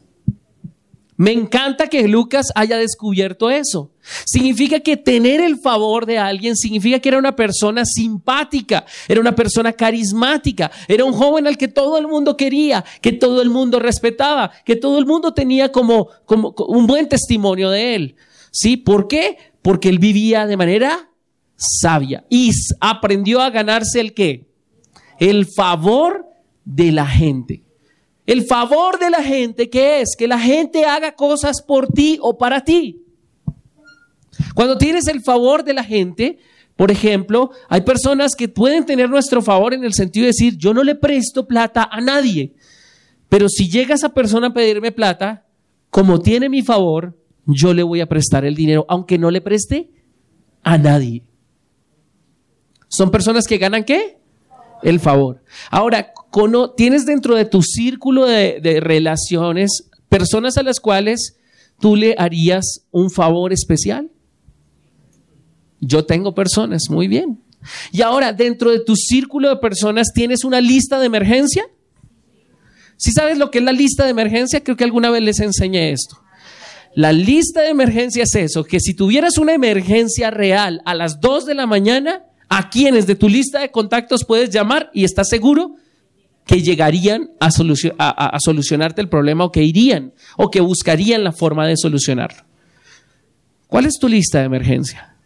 Me 1.16 1.30
encanta 1.30 1.86
que 1.86 2.08
Lucas 2.08 2.46
haya 2.54 2.76
descubierto 2.76 3.48
eso. 3.48 3.92
Significa 4.26 4.80
que 4.80 4.96
tener 4.96 5.40
el 5.40 5.58
favor 5.58 6.06
de 6.06 6.18
alguien 6.18 6.56
significa 6.56 6.98
que 6.98 7.08
era 7.08 7.18
una 7.18 7.36
persona 7.36 7.84
simpática, 7.84 8.84
era 9.06 9.20
una 9.20 9.34
persona 9.34 9.72
carismática, 9.72 10.70
era 10.88 11.04
un 11.04 11.12
joven 11.12 11.46
al 11.46 11.56
que 11.56 11.68
todo 11.68 11.98
el 11.98 12.08
mundo 12.08 12.36
quería, 12.36 12.84
que 13.00 13.12
todo 13.12 13.42
el 13.42 13.50
mundo 13.50 13.78
respetaba, 13.78 14.50
que 14.64 14.74
todo 14.74 14.98
el 14.98 15.06
mundo 15.06 15.32
tenía 15.32 15.70
como, 15.70 16.08
un 16.28 16.86
buen 16.86 17.08
testimonio 17.08 17.70
de 17.70 17.94
él. 17.94 18.16
¿Sí? 18.50 18.76
¿Por 18.76 19.06
qué? 19.08 19.38
Porque 19.62 19.88
él 19.88 19.98
vivía 19.98 20.46
de 20.46 20.56
manera 20.56 21.10
sabia 21.56 22.24
y 22.28 22.50
aprendió 22.80 23.40
a 23.40 23.50
ganarse 23.50 24.00
el 24.00 24.14
qué? 24.14 24.46
El 25.18 25.46
favor 25.46 26.26
de 26.64 26.92
la 26.92 27.06
gente. 27.06 27.62
El 28.26 28.44
favor 28.44 28.98
de 28.98 29.10
la 29.10 29.22
gente, 29.22 29.68
¿qué 29.68 30.00
es? 30.00 30.16
Que 30.16 30.26
la 30.26 30.38
gente 30.38 30.84
haga 30.84 31.12
cosas 31.12 31.60
por 31.62 31.88
ti 31.88 32.18
o 32.20 32.38
para 32.38 32.62
ti. 32.64 33.02
Cuando 34.54 34.78
tienes 34.78 35.06
el 35.08 35.22
favor 35.22 35.62
de 35.62 35.74
la 35.74 35.84
gente, 35.84 36.38
por 36.76 36.90
ejemplo, 36.90 37.50
hay 37.68 37.82
personas 37.82 38.34
que 38.34 38.48
pueden 38.48 38.84
tener 38.84 39.08
nuestro 39.08 39.42
favor 39.42 39.74
en 39.74 39.84
el 39.84 39.94
sentido 39.94 40.24
de 40.24 40.28
decir, 40.28 40.56
yo 40.56 40.74
no 40.74 40.82
le 40.82 40.94
presto 40.94 41.46
plata 41.46 41.88
a 41.90 42.00
nadie, 42.00 42.54
pero 43.28 43.48
si 43.48 43.68
llega 43.68 43.94
esa 43.94 44.08
persona 44.08 44.48
a 44.48 44.54
pedirme 44.54 44.90
plata, 44.90 45.44
como 45.90 46.20
tiene 46.20 46.48
mi 46.48 46.62
favor, 46.62 47.16
yo 47.46 47.74
le 47.74 47.82
voy 47.82 48.00
a 48.00 48.08
prestar 48.08 48.44
el 48.44 48.54
dinero, 48.54 48.86
aunque 48.88 49.18
no 49.18 49.30
le 49.30 49.40
preste 49.40 49.90
a 50.62 50.78
nadie. 50.78 51.22
Son 52.88 53.10
personas 53.10 53.46
que 53.46 53.58
ganan 53.58 53.84
qué? 53.84 54.18
El 54.82 54.98
favor. 54.98 55.42
Ahora, 55.70 56.12
tienes 56.76 57.06
dentro 57.06 57.36
de 57.36 57.44
tu 57.44 57.62
círculo 57.62 58.26
de, 58.26 58.80
relaciones 58.80 59.90
personas 60.08 60.56
a 60.56 60.62
las 60.62 60.80
cuales 60.80 61.36
tú 61.80 61.96
le 61.96 62.14
harías 62.18 62.86
un 62.90 63.10
favor 63.10 63.52
especial. 63.52 64.10
Yo 65.80 66.04
tengo 66.04 66.34
personas, 66.34 66.84
muy 66.88 67.08
bien. 67.08 67.40
Y 67.92 68.02
ahora, 68.02 68.32
dentro 68.32 68.70
de 68.70 68.80
tu 68.80 68.96
círculo 68.96 69.48
de 69.48 69.56
personas, 69.56 70.08
¿tienes 70.14 70.44
una 70.44 70.60
lista 70.60 70.98
de 70.98 71.06
emergencia? 71.06 71.64
Si 72.96 73.12
sabes 73.12 73.38
lo 73.38 73.50
que 73.50 73.58
es 73.58 73.64
la 73.64 73.72
lista 73.72 74.04
de 74.04 74.10
emergencia, 74.10 74.62
creo 74.62 74.76
que 74.76 74.84
alguna 74.84 75.10
vez 75.10 75.22
les 75.22 75.40
enseñé 75.40 75.92
esto. 75.92 76.20
La 76.94 77.12
lista 77.12 77.62
de 77.62 77.70
emergencia 77.70 78.22
es 78.22 78.34
eso, 78.34 78.64
que 78.64 78.80
si 78.80 78.94
tuvieras 78.94 79.38
una 79.38 79.52
emergencia 79.52 80.30
real 80.30 80.80
a 80.84 80.94
las 80.94 81.20
2 81.20 81.46
de 81.46 81.54
la 81.54 81.66
mañana, 81.66 82.24
a 82.48 82.70
quienes 82.70 83.06
de 83.06 83.16
tu 83.16 83.28
lista 83.28 83.60
de 83.60 83.70
contactos 83.70 84.24
puedes 84.24 84.50
llamar 84.50 84.90
y 84.94 85.04
estás 85.04 85.28
seguro 85.28 85.74
que 86.46 86.60
llegarían 86.62 87.30
a, 87.40 87.50
solucionarte 87.50 89.00
el 89.00 89.08
problema 89.08 89.44
o 89.44 89.52
que 89.52 89.62
irían 89.62 90.12
o 90.36 90.50
que 90.50 90.60
buscarían 90.60 91.24
la 91.24 91.32
forma 91.32 91.66
de 91.66 91.76
solucionarlo. 91.76 92.44
¿Cuál 93.66 93.86
es 93.86 93.98
tu 93.98 94.08
lista 94.08 94.40
de 94.40 94.44
emergencia? 94.44 95.16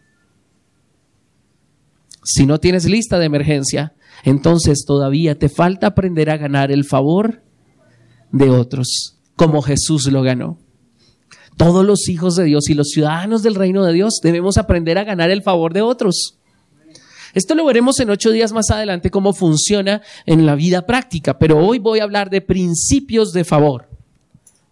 Si 2.23 2.47
no 2.47 2.59
tienes 2.59 2.85
lista 2.85 3.19
de 3.19 3.27
emergencia, 3.27 3.95
entonces 4.25 4.85
todavía 4.87 5.39
te 5.39 5.49
falta 5.49 5.89
aprender 5.89 6.31
a 6.31 6.37
ganar 6.37 6.71
el 6.71 6.85
favor 6.85 7.43
de 8.31 8.51
otros, 8.51 9.19
como 9.37 9.63
Jesús 9.63 10.07
lo 10.07 10.23
ganó. 10.23 10.59
Todos 11.57 11.85
los 11.85 12.09
hijos 12.09 12.37
de 12.37 12.45
Dios 12.45 12.69
y 12.69 12.75
los 12.75 12.91
ciudadanos 12.91 13.43
del 13.43 13.57
reino 13.57 13.85
de 13.85 13.93
Dios 13.93 14.21
debemos 14.23 14.59
aprender 14.59 14.97
a 14.99 15.05
ganar 15.05 15.31
el 15.31 15.43
favor 15.43 15.73
de 15.73 15.83
otros. 15.83 16.38
Esto 17.39 17.55
lo 17.55 17.65
veremos 17.65 18.01
en 18.01 18.11
ocho 18.11 18.33
días 18.33 18.53
más 18.53 18.69
adelante 18.73 19.13
cómo 19.13 19.33
funciona 19.33 20.03
en 20.27 20.45
la 20.45 20.57
vida 20.57 20.85
práctica, 20.87 21.39
pero 21.39 21.65
hoy 21.65 21.79
voy 21.79 22.01
a 22.01 22.03
hablar 22.03 22.31
de 22.31 22.41
principios 22.41 23.31
de 23.31 23.45
favor. 23.45 23.89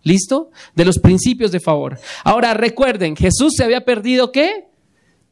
¿Listo? 0.02 0.50
De 0.74 0.84
los 0.84 0.98
principios 0.98 1.52
de 1.52 1.60
favor. 1.60 2.00
Ahora 2.24 2.54
recuerden, 2.54 3.14
Jesús 3.14 3.52
se 3.56 3.62
había 3.62 3.84
perdido 3.84 4.32
qué? 4.32 4.66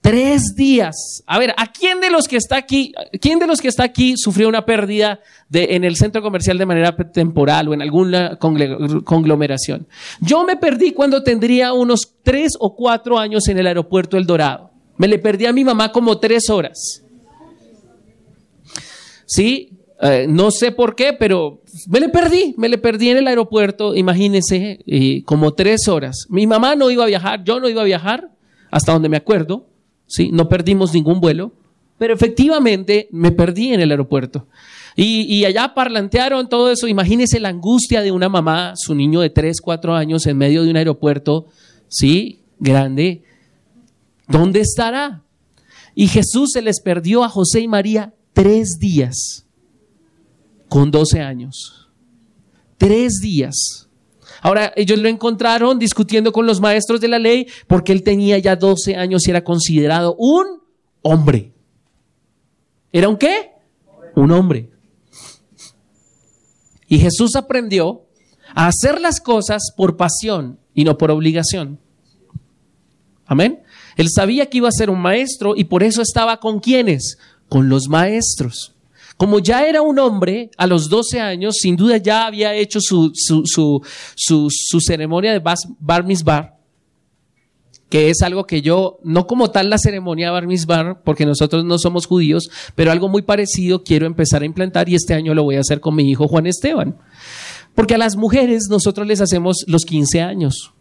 Tres 0.00 0.54
días. 0.54 1.24
A 1.26 1.40
ver, 1.40 1.52
¿a 1.56 1.72
quién 1.72 1.98
de 2.00 2.08
los 2.08 2.28
que 2.28 2.36
está 2.36 2.54
aquí, 2.54 2.92
quién 3.20 3.40
de 3.40 3.48
los 3.48 3.60
que 3.60 3.66
está 3.66 3.82
aquí 3.82 4.14
sufrió 4.16 4.48
una 4.48 4.64
pérdida 4.64 5.18
en 5.52 5.82
el 5.82 5.96
centro 5.96 6.22
comercial 6.22 6.56
de 6.56 6.66
manera 6.66 6.96
temporal 6.96 7.66
o 7.66 7.74
en 7.74 7.82
alguna 7.82 8.38
conglomeración? 8.38 9.88
Yo 10.20 10.44
me 10.44 10.56
perdí 10.56 10.92
cuando 10.92 11.24
tendría 11.24 11.72
unos 11.72 12.12
tres 12.22 12.52
o 12.60 12.76
cuatro 12.76 13.18
años 13.18 13.48
en 13.48 13.58
el 13.58 13.66
aeropuerto 13.66 14.18
El 14.18 14.24
Dorado. 14.24 14.70
Me 14.98 15.08
le 15.08 15.18
perdí 15.18 15.46
a 15.46 15.52
mi 15.52 15.64
mamá 15.64 15.90
como 15.90 16.20
tres 16.20 16.48
horas. 16.48 17.03
¿Sí? 19.34 19.70
Eh, 20.00 20.26
no 20.28 20.50
sé 20.50 20.70
por 20.70 20.94
qué, 20.94 21.12
pero 21.12 21.60
me 21.88 21.98
le 21.98 22.08
perdí, 22.08 22.54
me 22.56 22.68
le 22.68 22.78
perdí 22.78 23.10
en 23.10 23.16
el 23.18 23.26
aeropuerto, 23.26 23.94
imagínense, 23.94 24.80
como 25.24 25.54
tres 25.54 25.88
horas. 25.88 26.26
Mi 26.28 26.46
mamá 26.46 26.76
no 26.76 26.90
iba 26.90 27.04
a 27.04 27.08
viajar, 27.08 27.42
yo 27.44 27.58
no 27.58 27.68
iba 27.68 27.82
a 27.82 27.86
viajar, 27.86 28.30
hasta 28.70 28.92
donde 28.92 29.08
me 29.08 29.16
acuerdo, 29.16 29.66
¿sí? 30.06 30.30
No 30.32 30.48
perdimos 30.48 30.94
ningún 30.94 31.20
vuelo, 31.20 31.52
pero 31.98 32.14
efectivamente 32.14 33.08
me 33.10 33.32
perdí 33.32 33.72
en 33.72 33.80
el 33.80 33.90
aeropuerto. 33.90 34.46
Y, 34.96 35.22
y, 35.22 35.44
allá 35.44 35.74
parlantearon 35.74 36.48
todo 36.48 36.70
eso. 36.70 36.86
Imagínense 36.86 37.40
la 37.40 37.48
angustia 37.48 38.00
de 38.00 38.12
una 38.12 38.28
mamá, 38.28 38.74
su 38.76 38.94
niño 38.94 39.20
de 39.20 39.30
tres, 39.30 39.60
cuatro 39.60 39.94
años 39.94 40.24
en 40.26 40.38
medio 40.38 40.62
de 40.62 40.70
un 40.70 40.76
aeropuerto, 40.76 41.46
¿sí? 41.88 42.40
Grande. 42.60 43.22
¿Dónde 44.28 44.60
estará? 44.60 45.22
Y 45.96 46.06
Jesús 46.06 46.50
se 46.52 46.62
les 46.62 46.80
perdió 46.80 47.24
a 47.24 47.28
José 47.28 47.60
y 47.60 47.68
María 47.68 48.12
tres 48.34 48.78
días 48.78 49.46
con 50.68 50.90
12 50.90 51.20
años. 51.20 51.88
Tres 52.76 53.14
días. 53.22 53.88
Ahora, 54.42 54.72
ellos 54.76 54.98
lo 54.98 55.08
encontraron 55.08 55.78
discutiendo 55.78 56.32
con 56.32 56.46
los 56.46 56.60
maestros 56.60 57.00
de 57.00 57.08
la 57.08 57.18
ley 57.18 57.46
porque 57.66 57.92
él 57.92 58.02
tenía 58.02 58.36
ya 58.38 58.56
12 58.56 58.96
años 58.96 59.26
y 59.26 59.30
era 59.30 59.42
considerado 59.42 60.14
un 60.18 60.60
hombre. 61.00 61.54
¿Era 62.92 63.08
un 63.08 63.16
qué? 63.16 63.52
Un 64.14 64.30
hombre. 64.32 64.70
Y 66.88 66.98
Jesús 66.98 67.36
aprendió 67.36 68.04
a 68.54 68.66
hacer 68.66 69.00
las 69.00 69.20
cosas 69.20 69.72
por 69.76 69.96
pasión 69.96 70.58
y 70.74 70.84
no 70.84 70.98
por 70.98 71.10
obligación. 71.10 71.80
Amén. 73.26 73.62
Él 73.96 74.08
sabía 74.14 74.46
que 74.46 74.58
iba 74.58 74.68
a 74.68 74.72
ser 74.72 74.90
un 74.90 75.00
maestro 75.00 75.54
y 75.56 75.64
por 75.64 75.82
eso 75.82 76.02
estaba 76.02 76.38
con 76.38 76.60
quienes? 76.60 77.16
Con 77.54 77.68
los 77.68 77.88
maestros. 77.88 78.74
Como 79.16 79.38
ya 79.38 79.64
era 79.64 79.80
un 79.80 80.00
hombre, 80.00 80.50
a 80.56 80.66
los 80.66 80.88
12 80.88 81.20
años, 81.20 81.54
sin 81.60 81.76
duda 81.76 81.98
ya 81.98 82.26
había 82.26 82.52
hecho 82.52 82.80
su, 82.80 83.12
su, 83.14 84.80
ceremonia 84.80 85.32
de 85.32 85.40
bar 85.78 86.04
mitzvah, 86.04 86.58
que 87.88 88.10
es 88.10 88.22
algo 88.22 88.44
que 88.44 88.60
yo, 88.60 88.98
no 89.04 89.28
como 89.28 89.52
tal 89.52 89.70
la 89.70 89.78
ceremonia 89.78 90.32
bar 90.32 90.48
mitzvah, 90.48 91.00
porque 91.04 91.26
nosotros 91.26 91.64
no 91.64 91.78
somos 91.78 92.06
judíos, 92.06 92.50
pero 92.74 92.90
algo 92.90 93.08
muy 93.08 93.22
parecido 93.22 93.84
quiero 93.84 94.06
empezar 94.06 94.42
a 94.42 94.46
implantar 94.46 94.88
y 94.88 94.96
este 94.96 95.14
año 95.14 95.32
lo 95.32 95.44
voy 95.44 95.54
a 95.54 95.60
hacer 95.60 95.78
con 95.78 95.94
mi 95.94 96.10
hijo 96.10 96.26
Juan 96.26 96.48
Esteban. 96.48 96.98
Porque 97.76 97.94
a 97.94 97.98
las 97.98 98.16
mujeres 98.16 98.64
nosotros 98.68 99.06
les 99.06 99.20
hacemos 99.20 99.64
los 99.68 99.84
15 99.84 100.22
años. 100.22 100.74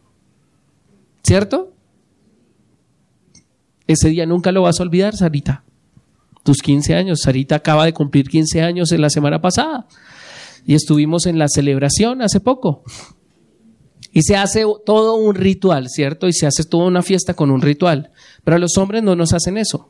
¿Cierto? 1.21 1.71
Ese 3.85 4.09
día 4.09 4.25
nunca 4.25 4.51
lo 4.51 4.63
vas 4.63 4.79
a 4.79 4.83
olvidar, 4.83 5.15
Sarita 5.15 5.62
tus 6.43 6.61
15 6.61 6.95
años. 6.95 7.21
Sarita 7.23 7.55
acaba 7.55 7.85
de 7.85 7.93
cumplir 7.93 8.29
15 8.29 8.61
años 8.61 8.91
en 8.91 9.01
la 9.01 9.09
semana 9.09 9.41
pasada 9.41 9.87
y 10.65 10.75
estuvimos 10.75 11.25
en 11.25 11.39
la 11.39 11.47
celebración 11.47 12.21
hace 12.21 12.39
poco. 12.39 12.83
Y 14.11 14.21
se 14.21 14.35
hace 14.35 14.63
todo 14.85 15.15
un 15.15 15.33
ritual, 15.33 15.89
¿cierto? 15.89 16.27
Y 16.27 16.33
se 16.33 16.45
hace 16.45 16.63
toda 16.63 16.85
una 16.85 17.01
fiesta 17.01 17.33
con 17.33 17.49
un 17.49 17.61
ritual. 17.61 18.11
Pero 18.43 18.59
los 18.59 18.77
hombres 18.77 19.01
no 19.01 19.15
nos 19.15 19.33
hacen 19.33 19.57
eso. 19.57 19.89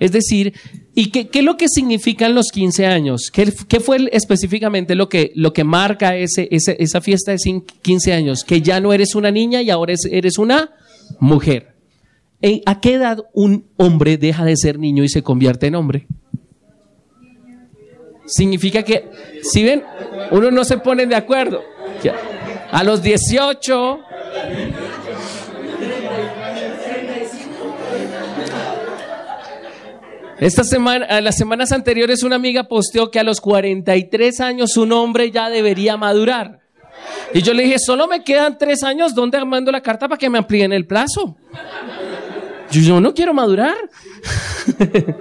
Es 0.00 0.12
decir, 0.12 0.54
¿y 0.94 1.10
qué, 1.10 1.28
qué 1.28 1.40
es 1.40 1.44
lo 1.44 1.56
que 1.56 1.68
significan 1.68 2.34
los 2.34 2.50
15 2.52 2.86
años? 2.86 3.30
¿Qué, 3.32 3.46
fue 3.80 4.08
específicamente 4.12 4.94
lo 4.94 5.08
que, 5.08 5.32
lo 5.34 5.52
que 5.52 5.64
marca 5.64 6.16
ese, 6.16 6.48
esa 6.50 7.00
fiesta 7.00 7.32
de 7.32 7.62
15 7.82 8.12
años? 8.12 8.44
Que 8.44 8.62
ya 8.62 8.80
no 8.80 8.92
eres 8.92 9.14
una 9.14 9.30
niña 9.30 9.62
y 9.62 9.70
ahora 9.70 9.94
eres 10.10 10.38
una 10.38 10.70
mujer. 11.20 11.77
¿A 12.66 12.80
qué 12.80 12.94
edad 12.94 13.24
un 13.32 13.66
hombre 13.76 14.16
deja 14.16 14.44
de 14.44 14.56
ser 14.56 14.78
niño 14.78 15.02
y 15.02 15.08
se 15.08 15.22
convierte 15.22 15.66
en 15.66 15.74
hombre? 15.74 16.06
Significa 18.26 18.82
que, 18.82 19.10
si 19.42 19.64
ven, 19.64 19.82
uno 20.30 20.50
no 20.50 20.64
se 20.64 20.78
pone 20.78 21.06
de 21.06 21.16
acuerdo. 21.16 21.62
A 22.70 22.84
los 22.84 23.02
18, 23.02 24.00
Esta 30.40 30.62
semana, 30.62 31.20
las 31.20 31.36
semanas 31.36 31.72
anteriores 31.72 32.22
una 32.22 32.36
amiga 32.36 32.64
posteó 32.64 33.10
que 33.10 33.18
a 33.18 33.24
los 33.24 33.40
43 33.40 34.40
años 34.40 34.76
un 34.76 34.92
hombre 34.92 35.32
ya 35.32 35.50
debería 35.50 35.96
madurar. 35.96 36.60
Y 37.34 37.42
yo 37.42 37.52
le 37.52 37.64
dije, 37.64 37.78
solo 37.78 38.06
me 38.06 38.22
quedan 38.22 38.56
tres 38.56 38.84
años 38.84 39.14
donde 39.14 39.44
mando 39.44 39.72
la 39.72 39.80
carta 39.80 40.08
para 40.08 40.18
que 40.18 40.30
me 40.30 40.38
amplíen 40.38 40.72
el 40.72 40.86
plazo. 40.86 41.36
Yo, 42.70 43.00
no 43.00 43.14
quiero 43.14 43.32
madurar. 43.34 43.76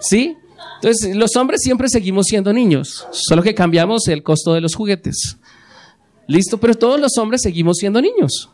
¿Sí? 0.00 0.36
Entonces, 0.76 1.14
los 1.14 1.36
hombres 1.36 1.60
siempre 1.62 1.88
seguimos 1.88 2.26
siendo 2.26 2.52
niños, 2.52 3.06
solo 3.10 3.42
que 3.42 3.54
cambiamos 3.54 4.08
el 4.08 4.22
costo 4.22 4.54
de 4.54 4.62
los 4.62 4.74
juguetes. 4.74 5.36
Listo, 6.26 6.58
pero 6.58 6.74
todos 6.74 6.98
los 6.98 7.18
hombres 7.18 7.42
seguimos 7.42 7.76
siendo 7.78 8.00
niños. 8.00 8.50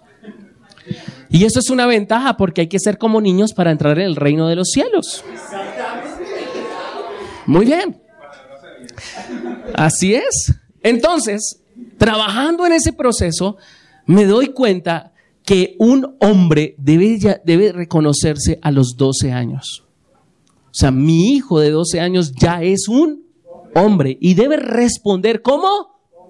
Y 1.29 1.45
eso 1.45 1.61
es 1.61 1.71
una 1.71 1.87
ventaja 1.87 2.37
porque 2.37 2.63
hay 2.63 2.69
que 2.69 2.79
ser 2.81 2.99
como 2.99 3.21
niños 3.21 3.53
para 3.53 3.71
entrar 3.71 3.99
en 3.99 4.07
el 4.07 4.17
reino 4.17 4.49
de 4.49 4.57
los 4.57 4.71
cielos. 4.71 5.25
Muy 7.47 7.67
bien. 7.67 8.01
Así 9.75 10.15
es. 10.15 10.55
Entonces, 10.83 11.61
trabajando 11.99 12.67
en 12.67 12.73
ese 12.73 12.93
proceso, 12.93 13.57
me 14.07 14.25
doy 14.25 14.49
cuenta 14.49 15.13
que 15.47 15.77
un 15.79 16.17
hombre 16.21 16.75
debe, 16.77 17.73
reconocerse 17.73 18.59
a 18.61 18.73
los 18.73 18.97
12 18.97 19.33
años. 19.33 19.85
O 20.67 20.75
sea, 20.79 20.91
mi 20.91 21.31
hijo 21.31 21.61
de 21.61 21.71
12 21.71 22.01
años 22.01 22.33
ya 22.33 22.63
es 22.63 22.89
un 22.89 23.25
hombre 23.75 24.19
y 24.21 24.35
debe 24.35 24.57
responder 24.57 25.41
como 25.41 25.69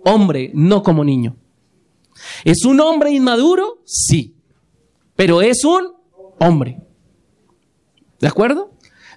hombre, 0.05 0.51
no 0.55 0.83
como 0.83 1.03
niño. 1.03 1.35
¿Es 2.45 2.65
un 2.67 2.79
hombre 2.79 3.11
inmaduro? 3.11 3.79
Sí, 3.85 4.37
pero 5.17 5.41
es 5.41 5.65
un 5.65 5.95
hombre. 6.39 6.79
¿De 8.21 8.29
acuerdo? 8.29 8.71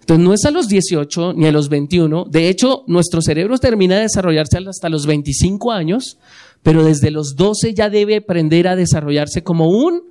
Entonces 0.10 0.26
no 0.26 0.34
es 0.34 0.46
a 0.46 0.52
los 0.52 0.68
18 0.68 1.34
ni 1.34 1.46
a 1.46 1.52
los 1.52 1.70
21. 1.70 2.26
De 2.26 2.50
hecho, 2.50 2.84
nuestro 2.88 3.22
cerebro 3.22 3.60
termina 3.60 3.96
de 3.98 4.02
desarrollarse 4.02 4.58
hasta 4.58 4.90
los 4.90 5.06
25 5.06 5.72
años, 5.72 6.18
pero 6.64 6.84
desde 6.84 7.12
los 7.12 7.36
12 7.36 7.76
ya 7.76 7.92
debe 7.92 8.16
aprender 8.18 8.68
a 8.68 8.76
desarrollarse 8.76 9.44
como 9.44 9.70
un 9.70 10.02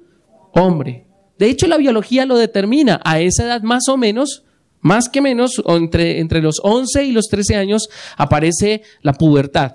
hombre. 0.53 1.09
De 1.37 1.51
hecho, 1.51 1.67
la 1.67 1.79
biología 1.79 2.27
lo 2.27 2.39
determina. 2.39 3.01
A 3.05 3.19
esa 3.19 3.43
edad 3.43 3.63
más 3.63 3.89
o 3.89 3.97
menos 3.97 4.45
más 4.81 5.09
que 5.09 5.21
menos, 5.21 5.61
entre, 5.67 6.21
entre 6.21 6.43
los 6.43 6.61
11 6.63 7.05
y 7.05 7.11
los 7.11 7.27
13 7.27 7.57
años 7.57 7.89
aparece 8.17 8.83
la 9.03 9.15
pubertad. 9.15 9.73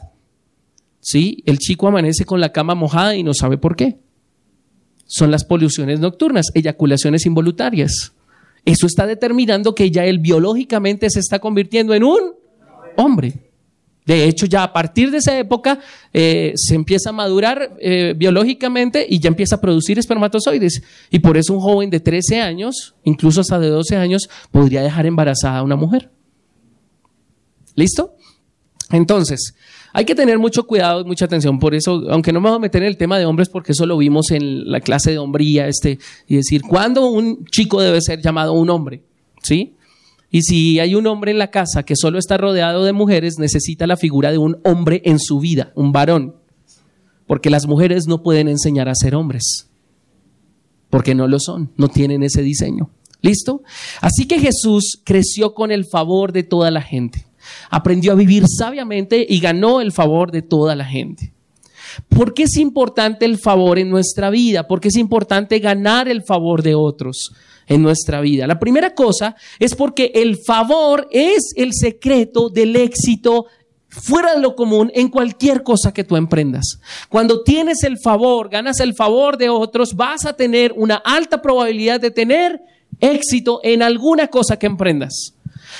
¿Sí? 1.01 1.43
El 1.45 1.57
chico 1.57 1.89
amanece 1.89 2.23
con 2.23 2.39
la 2.39 2.53
cama 2.53 2.75
mojada 2.75 3.13
y 3.13 3.23
no 3.23 3.33
sabe 3.33 3.57
por 3.57 3.75
qué. 3.75 3.99
Son 5.05 5.31
las 5.31 5.43
poluciones 5.43 5.99
nocturnas, 5.99 6.45
eyaculaciones 6.53 7.25
involuntarias. 7.25 8.12
Eso 8.65 8.87
está 8.87 9.05
determinando 9.05 9.75
que 9.75 9.91
ya 9.91 10.05
él 10.05 10.19
biológicamente 10.19 11.09
se 11.09 11.19
está 11.19 11.39
convirtiendo 11.39 11.93
en 11.93 12.03
un 12.03 12.33
hombre. 12.95 13.33
De 14.05 14.25
hecho, 14.25 14.45
ya 14.45 14.63
a 14.63 14.73
partir 14.73 15.11
de 15.11 15.17
esa 15.17 15.37
época 15.37 15.79
eh, 16.11 16.53
se 16.55 16.75
empieza 16.75 17.09
a 17.09 17.13
madurar 17.13 17.77
eh, 17.79 18.13
biológicamente 18.17 19.05
y 19.07 19.19
ya 19.19 19.29
empieza 19.29 19.55
a 19.55 19.61
producir 19.61 19.97
espermatozoides. 19.97 20.83
Y 21.09 21.19
por 21.19 21.37
eso 21.37 21.53
un 21.53 21.61
joven 21.61 21.89
de 21.89 22.01
13 22.01 22.41
años, 22.41 22.95
incluso 23.03 23.41
hasta 23.41 23.59
de 23.59 23.69
12 23.69 23.95
años, 23.95 24.29
podría 24.51 24.81
dejar 24.81 25.05
embarazada 25.05 25.59
a 25.59 25.63
una 25.63 25.77
mujer. 25.77 26.09
¿Listo? 27.75 28.15
Entonces, 28.91 29.55
hay 29.93 30.05
que 30.05 30.15
tener 30.15 30.39
mucho 30.39 30.65
cuidado 30.65 31.01
y 31.01 31.05
mucha 31.05 31.25
atención. 31.25 31.59
Por 31.59 31.75
eso, 31.75 32.03
aunque 32.09 32.33
no 32.33 32.41
me 32.41 32.49
voy 32.49 32.57
a 32.57 32.59
meter 32.59 32.81
en 32.81 32.89
el 32.89 32.97
tema 32.97 33.19
de 33.19 33.25
hombres, 33.25 33.47
porque 33.47 33.73
eso 33.73 33.85
lo 33.85 33.95
vimos 33.97 34.31
en 34.31 34.69
la 34.69 34.81
clase 34.81 35.11
de 35.11 35.19
hombría, 35.19 35.67
este, 35.67 35.99
y 36.27 36.35
decir, 36.35 36.63
¿cuándo 36.63 37.07
un 37.07 37.45
chico 37.45 37.79
debe 37.79 38.01
ser 38.01 38.19
llamado 38.19 38.53
un 38.53 38.71
hombre? 38.71 39.03
¿Sí? 39.43 39.75
Y 40.31 40.41
si 40.41 40.79
hay 40.79 40.95
un 40.95 41.05
hombre 41.05 41.29
en 41.29 41.37
la 41.37 41.51
casa 41.51 41.83
que 41.83 41.95
solo 41.95 42.17
está 42.17 42.37
rodeado 42.37 42.83
de 42.83 42.91
mujeres, 42.91 43.37
necesita 43.37 43.85
la 43.85 43.95
figura 43.95 44.31
de 44.31 44.39
un 44.39 44.57
hombre 44.63 45.03
en 45.05 45.19
su 45.19 45.39
vida, 45.39 45.71
un 45.75 45.91
varón. 45.91 46.35
Porque 47.27 47.51
las 47.51 47.67
mujeres 47.67 48.07
no 48.07 48.23
pueden 48.23 48.47
enseñar 48.47 48.89
a 48.89 48.95
ser 48.95 49.13
hombres. 49.13 49.69
Porque 50.89 51.13
no 51.13 51.27
lo 51.27 51.39
son, 51.39 51.71
no 51.77 51.87
tienen 51.87 52.23
ese 52.23 52.41
diseño. 52.41 52.89
¿Listo? 53.21 53.61
Así 54.01 54.25
que 54.25 54.39
Jesús 54.39 54.99
creció 55.03 55.53
con 55.53 55.71
el 55.71 55.85
favor 55.85 56.31
de 56.31 56.41
toda 56.41 56.71
la 56.71 56.81
gente. 56.81 57.27
Aprendió 57.69 58.13
a 58.13 58.15
vivir 58.15 58.45
sabiamente 58.47 59.25
y 59.27 59.39
ganó 59.39 59.81
el 59.81 59.91
favor 59.91 60.31
de 60.31 60.41
toda 60.41 60.75
la 60.75 60.85
gente. 60.85 61.33
¿Por 62.09 62.33
qué 62.33 62.43
es 62.43 62.57
importante 62.57 63.25
el 63.25 63.37
favor 63.37 63.77
en 63.77 63.89
nuestra 63.89 64.29
vida? 64.29 64.67
¿Por 64.67 64.79
qué 64.79 64.87
es 64.87 64.97
importante 64.97 65.59
ganar 65.59 66.07
el 66.07 66.23
favor 66.23 66.61
de 66.63 66.75
otros? 66.75 67.31
en 67.67 67.81
nuestra 67.81 68.21
vida. 68.21 68.45
La 68.45 68.59
primera 68.59 68.93
cosa 68.93 69.35
es 69.59 69.73
porque 69.73 70.11
el 70.15 70.37
favor 70.45 71.07
es 71.11 71.53
el 71.55 71.71
secreto 71.73 72.49
del 72.49 72.75
éxito 72.75 73.45
fuera 73.87 74.33
de 74.33 74.41
lo 74.41 74.55
común 74.55 74.91
en 74.95 75.09
cualquier 75.09 75.63
cosa 75.63 75.93
que 75.93 76.03
tú 76.03 76.17
emprendas. 76.17 76.79
Cuando 77.09 77.43
tienes 77.43 77.83
el 77.83 77.99
favor, 77.99 78.49
ganas 78.49 78.79
el 78.79 78.95
favor 78.95 79.37
de 79.37 79.49
otros, 79.49 79.95
vas 79.95 80.25
a 80.25 80.33
tener 80.33 80.73
una 80.75 80.95
alta 80.95 81.41
probabilidad 81.41 82.01
de 82.01 82.11
tener 82.11 82.61
éxito 82.99 83.59
en 83.63 83.83
alguna 83.83 84.27
cosa 84.27 84.57
que 84.57 84.65
emprendas. 84.65 85.35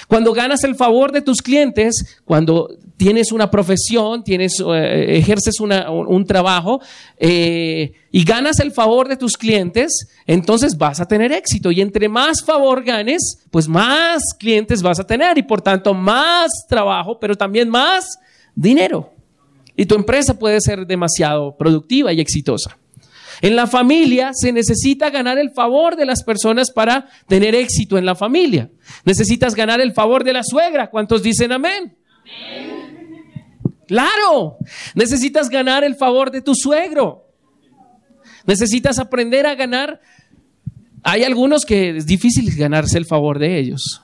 Cuando 0.08 0.34
ganas 0.34 0.64
el 0.64 0.76
favor 0.76 1.12
de 1.12 1.22
tus 1.22 1.42
clientes, 1.42 2.22
cuando 2.26 2.70
tienes 2.98 3.32
una 3.32 3.50
profesión, 3.50 4.24
tienes, 4.24 4.54
eh, 4.66 5.18
ejerces 5.18 5.56
un, 5.60 6.26
trabajo 6.26 6.82
eh, 7.18 7.94
y 8.12 8.24
ganas 8.24 8.60
el 8.60 8.72
favor 8.72 9.08
de 9.08 9.18
tus 9.18 9.34
clientes, 9.34 10.08
entonces 10.26 10.78
vas 10.78 11.00
a 11.00 11.06
tener 11.06 11.32
éxito. 11.32 11.72
Y 11.72 11.82
entre 11.82 12.08
más 12.08 12.44
favor 12.46 12.84
ganes, 12.84 13.44
pues 13.52 13.68
más 13.68 14.22
clientes 14.40 14.82
vas 14.82 15.00
a 15.00 15.08
tener 15.08 15.38
y 15.38 15.44
por 15.44 15.62
tanto 15.62 15.94
más 15.94 16.50
trabajo, 16.70 17.20
pero 17.20 17.36
también 17.36 17.70
más 17.70 18.18
dinero. 18.56 19.12
Y 19.76 19.86
tu 19.86 19.96
empresa 19.96 20.38
puede 20.38 20.62
ser 20.62 20.86
demasiado 20.86 21.58
productiva 21.58 22.14
y 22.14 22.22
exitosa. 22.22 22.78
En 23.42 23.56
la 23.56 23.68
familia 23.68 24.32
se 24.34 24.52
necesita 24.52 25.10
ganar 25.10 25.38
el 25.38 25.52
favor 25.52 25.96
de 25.96 26.06
las 26.06 26.24
personas 26.24 26.72
para 26.72 27.08
tener 27.28 27.56
éxito 27.56 27.98
en 27.98 28.06
la 28.06 28.16
familia. 28.16 28.70
Necesitas 29.06 29.56
ganar 29.56 29.82
el 29.82 29.94
favor 29.94 30.24
de 30.24 30.34
la 30.34 30.44
suegra. 30.44 30.90
¿Cuántos 30.90 31.24
dicen 31.24 31.52
amén? 31.52 31.96
Claro, 33.88 34.58
necesitas 34.96 35.50
ganar 35.50 35.84
el 35.84 35.96
favor 35.96 36.32
de 36.32 36.42
tu 36.42 36.56
suegro. 36.56 37.28
Necesitas 38.46 39.00
aprender 39.00 39.46
a 39.46 39.56
ganar. 39.56 40.02
Hay 41.04 41.24
algunos 41.24 41.66
que 41.66 41.98
es 41.98 42.06
difícil 42.06 42.56
ganarse 42.56 42.98
el 42.98 43.06
favor 43.06 43.40
de 43.40 43.60
ellos, 43.60 44.02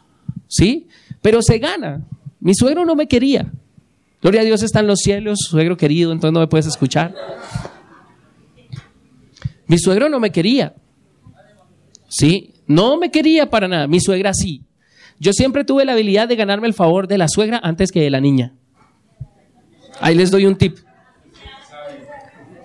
¿sí? 0.47 0.87
Pero 1.21 1.41
se 1.41 1.57
gana. 1.59 2.01
Mi 2.39 2.53
suegro 2.53 2.85
no 2.85 2.95
me 2.95 3.07
quería. 3.07 3.51
Gloria 4.21 4.41
a 4.41 4.43
Dios 4.43 4.63
está 4.63 4.81
en 4.81 4.87
los 4.87 4.99
cielos, 4.99 5.39
suegro 5.49 5.77
querido, 5.77 6.11
entonces 6.11 6.33
no 6.33 6.41
me 6.41 6.47
puedes 6.47 6.67
escuchar. 6.67 7.15
Mi 9.69 9.77
suegro 9.77 10.09
no 10.09 10.19
me 10.19 10.31
quería. 10.31 10.73
Sí, 12.09 12.55
no 12.65 12.97
me 12.97 13.11
quería 13.11 13.49
para 13.49 13.67
nada. 13.67 13.87
Mi 13.87 14.01
suegra 14.01 14.33
sí. 14.33 14.63
Yo 15.19 15.31
siempre 15.31 15.63
tuve 15.63 15.85
la 15.85 15.93
habilidad 15.93 16.27
de 16.27 16.35
ganarme 16.35 16.67
el 16.67 16.73
favor 16.73 17.07
de 17.07 17.19
la 17.19 17.27
suegra 17.27 17.59
antes 17.63 17.91
que 17.91 18.01
de 18.01 18.09
la 18.09 18.19
niña. 18.19 18.55
Ahí 20.01 20.15
les 20.15 20.31
doy 20.31 20.47
un 20.47 20.55
tip. 20.55 20.79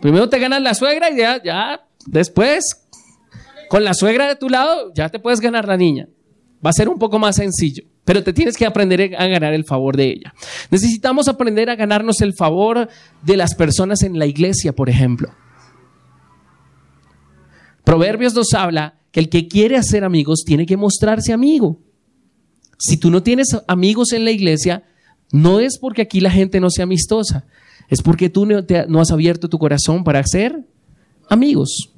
Primero 0.01 0.31
te 0.31 0.39
ganas 0.39 0.63
la 0.63 0.73
suegra 0.73 1.11
y 1.11 1.19
ya, 1.19 1.43
ya, 1.43 1.87
después, 2.07 2.87
con 3.69 3.85
la 3.85 3.93
suegra 3.93 4.27
de 4.27 4.37
tu 4.37 4.49
lado, 4.49 4.91
ya 4.95 5.11
te 5.11 5.19
puedes 5.19 5.41
ganar 5.41 5.69
la 5.69 5.77
niña. 5.77 6.09
Va 6.65 6.71
a 6.71 6.75
ser 6.75 6.89
un 6.89 6.99
poco 6.99 7.19
más 7.19 7.37
sencillo, 7.37 7.85
pero 8.05 8.23
te 8.23 8.33
tienes 8.33 8.57
que 8.57 8.65
aprender 8.65 9.15
a 9.19 9.27
ganar 9.27 9.53
el 9.53 9.65
favor 9.65 9.97
de 9.97 10.09
ella. 10.09 10.35
Necesitamos 10.71 11.29
aprender 11.29 11.69
a 11.69 11.77
ganarnos 11.77 12.23
el 12.23 12.33
favor 12.33 12.89
de 13.23 13.37
las 13.37 13.55
personas 13.55 14.03
en 14.03 14.19
la 14.19 14.25
iglesia, 14.25 14.73
por 14.73 14.89
ejemplo. 14.89 15.35
Proverbios 17.85 18.35
nos 18.35 18.53
habla 18.55 18.95
que 19.13 19.21
el 19.21 19.29
que 19.29 19.47
quiere 19.47 19.77
hacer 19.77 20.03
amigos 20.03 20.43
tiene 20.45 20.67
que 20.67 20.77
mostrarse 20.77 21.33
amigo. 21.33 21.79
Si 22.79 22.97
tú 22.97 23.11
no 23.11 23.23
tienes 23.23 23.49
amigos 23.69 24.13
en 24.13 24.25
la 24.25 24.33
iglesia, 24.33 24.83
no 25.31 25.61
es 25.61 25.79
porque 25.79 26.03
aquí 26.03 26.21
la 26.21 26.31
gente 26.31 26.61
no 26.61 26.71
sea 26.71 26.85
amistosa, 26.85 27.45
es 27.89 28.03
porque 28.03 28.31
tú 28.31 28.47
no, 28.47 29.01
has 29.01 29.11
abierto 29.11 29.49
tu 29.49 29.59
corazón 29.59 30.03
para 30.03 30.21
hacer 30.21 30.65
amigos. 31.29 31.91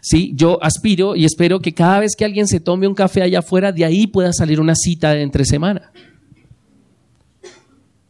Sí, 0.00 0.32
yo 0.34 0.58
aspiro 0.62 1.14
y 1.14 1.24
espero 1.24 1.60
que 1.60 1.72
cada 1.72 2.00
vez 2.00 2.16
que 2.16 2.24
alguien 2.24 2.48
se 2.48 2.58
tome 2.58 2.88
un 2.88 2.94
café 2.94 3.22
allá 3.22 3.38
afuera, 3.38 3.70
de 3.70 3.84
ahí 3.84 4.06
pueda 4.06 4.32
salir 4.32 4.60
una 4.60 4.74
cita 4.74 5.12
de 5.12 5.22
entre 5.22 5.44
semana. 5.44 5.92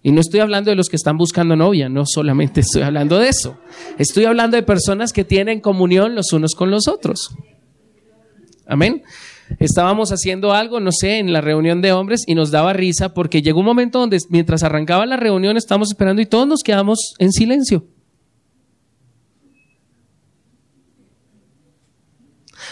Y 0.03 0.11
no 0.11 0.21
estoy 0.21 0.41
hablando 0.41 0.71
de 0.71 0.77
los 0.77 0.89
que 0.89 0.97
están 0.97 1.17
buscando 1.17 1.55
novia, 1.55 1.89
no 1.89 2.05
solamente 2.07 2.61
estoy 2.61 2.83
hablando 2.83 3.19
de 3.19 3.29
eso. 3.29 3.59
Estoy 3.99 4.25
hablando 4.25 4.57
de 4.57 4.65
personas 4.65 5.13
que 5.13 5.25
tienen 5.25 5.61
comunión 5.61 6.15
los 6.15 6.33
unos 6.33 6.55
con 6.55 6.71
los 6.71 6.89
otros. 6.89 7.31
Amén. 8.67 9.03
Estábamos 9.59 10.11
haciendo 10.11 10.53
algo, 10.53 10.81
no 10.81 10.91
sé, 10.93 11.19
en 11.19 11.33
la 11.33 11.41
reunión 11.41 11.83
de 11.83 11.93
hombres 11.93 12.23
y 12.27 12.35
nos 12.35 12.51
daba 12.51 12.73
risa 12.73 13.15
porque 13.15 13.43
llegó 13.43 13.61
un 13.61 13.67
momento 13.67 14.01
donde 14.01 14.19
mientras 14.29 14.63
arrancaba 14.63 15.07
la 15.07 15.17
reunión 15.17 15.57
estábamos 15.57 15.91
esperando 15.91 16.23
y 16.23 16.27
todos 16.27 16.49
nos 16.49 16.63
quedamos 16.63 17.15
en 17.19 17.33
silencio. 17.33 17.87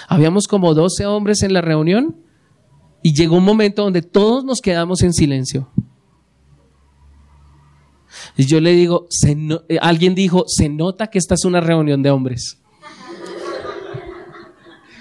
Habíamos 0.08 0.48
como 0.48 0.74
12 0.74 1.06
hombres 1.06 1.42
en 1.42 1.52
la 1.52 1.60
reunión 1.60 2.16
y 3.02 3.14
llegó 3.14 3.36
un 3.36 3.44
momento 3.44 3.82
donde 3.82 4.02
todos 4.02 4.44
nos 4.44 4.60
quedamos 4.60 5.02
en 5.02 5.12
silencio. 5.12 5.70
Y 8.36 8.46
yo 8.46 8.60
le 8.60 8.72
digo, 8.72 9.06
eh, 9.68 9.78
alguien 9.80 10.14
dijo, 10.14 10.44
se 10.46 10.68
nota 10.68 11.08
que 11.08 11.18
esta 11.18 11.34
es 11.34 11.44
una 11.44 11.60
reunión 11.60 12.02
de 12.02 12.10
hombres. 12.10 12.58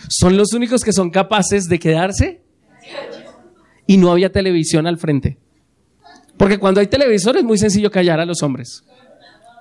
Son 0.10 0.36
los 0.36 0.54
únicos 0.54 0.84
que 0.84 0.92
son 0.92 1.12
capaces 1.12 1.66
de 1.66 1.80
quedarse 1.80 2.42
y 3.86 3.98
no 3.98 4.12
había 4.12 4.32
televisión 4.32 4.88
al 4.88 4.98
frente. 4.98 5.38
Porque 6.38 6.58
cuando 6.58 6.80
hay 6.80 6.88
televisor 6.88 7.38
es 7.38 7.44
muy 7.44 7.58
sencillo 7.58 7.92
callar 7.92 8.20
a 8.20 8.26
los 8.26 8.42
hombres. 8.42 8.84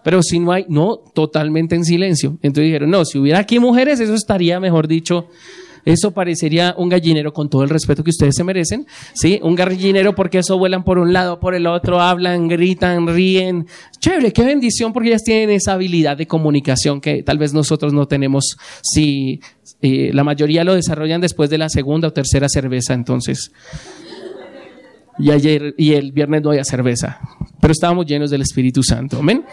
Pero 0.04 0.22
si 0.22 0.38
no 0.38 0.52
hay, 0.52 0.64
no, 0.68 0.96
totalmente 0.96 1.74
en 1.74 1.84
silencio. 1.84 2.38
Entonces 2.40 2.66
dijeron, 2.66 2.90
no, 2.90 3.04
si 3.04 3.18
hubiera 3.18 3.40
aquí 3.40 3.58
mujeres, 3.58 4.00
eso 4.00 4.14
estaría, 4.14 4.60
mejor 4.60 4.86
dicho, 4.86 5.28
eso 5.84 6.12
parecería 6.12 6.74
un 6.76 6.88
gallinero 6.88 7.32
con 7.32 7.48
todo 7.48 7.62
el 7.62 7.68
respeto 7.68 8.04
que 8.04 8.10
ustedes 8.10 8.34
se 8.36 8.44
merecen, 8.44 8.86
¿sí? 9.14 9.40
Un 9.42 9.54
gallinero 9.54 10.14
porque 10.14 10.38
eso 10.38 10.58
vuelan 10.58 10.84
por 10.84 10.98
un 10.98 11.12
lado, 11.12 11.40
por 11.40 11.54
el 11.54 11.66
otro, 11.66 12.00
hablan, 12.00 12.48
gritan, 12.48 13.06
ríen. 13.06 13.66
Chévere, 13.98 14.32
qué 14.32 14.44
bendición 14.44 14.92
porque 14.92 15.10
ellas 15.10 15.24
tienen 15.24 15.50
esa 15.50 15.74
habilidad 15.74 16.16
de 16.16 16.26
comunicación 16.26 17.00
que 17.00 17.22
tal 17.22 17.38
vez 17.38 17.52
nosotros 17.52 17.92
no 17.92 18.06
tenemos 18.06 18.56
si 18.82 19.40
eh, 19.80 20.10
la 20.12 20.24
mayoría 20.24 20.64
lo 20.64 20.74
desarrollan 20.74 21.20
después 21.20 21.50
de 21.50 21.58
la 21.58 21.68
segunda 21.68 22.08
o 22.08 22.12
tercera 22.12 22.48
cerveza, 22.48 22.94
entonces. 22.94 23.52
Y 25.18 25.30
ayer 25.30 25.74
y 25.76 25.94
el 25.94 26.12
viernes 26.12 26.42
no 26.42 26.50
había 26.50 26.64
cerveza, 26.64 27.18
pero 27.60 27.72
estábamos 27.72 28.06
llenos 28.06 28.30
del 28.30 28.42
Espíritu 28.42 28.82
Santo. 28.82 29.18
Amén. 29.18 29.44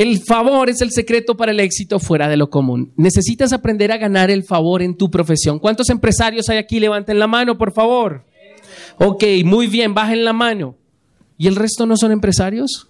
El 0.00 0.18
favor 0.22 0.70
es 0.70 0.80
el 0.80 0.92
secreto 0.92 1.36
para 1.36 1.52
el 1.52 1.60
éxito 1.60 1.98
fuera 1.98 2.26
de 2.26 2.38
lo 2.38 2.48
común. 2.48 2.90
Necesitas 2.96 3.52
aprender 3.52 3.92
a 3.92 3.98
ganar 3.98 4.30
el 4.30 4.44
favor 4.44 4.80
en 4.80 4.96
tu 4.96 5.10
profesión. 5.10 5.58
¿Cuántos 5.58 5.90
empresarios 5.90 6.48
hay 6.48 6.56
aquí? 6.56 6.80
Levanten 6.80 7.18
la 7.18 7.26
mano, 7.26 7.58
por 7.58 7.70
favor. 7.70 8.24
Ok, 8.96 9.22
muy 9.44 9.66
bien, 9.66 9.92
bajen 9.92 10.24
la 10.24 10.32
mano. 10.32 10.74
¿Y 11.36 11.48
el 11.48 11.54
resto 11.54 11.84
no 11.84 11.98
son 11.98 12.12
empresarios? 12.12 12.89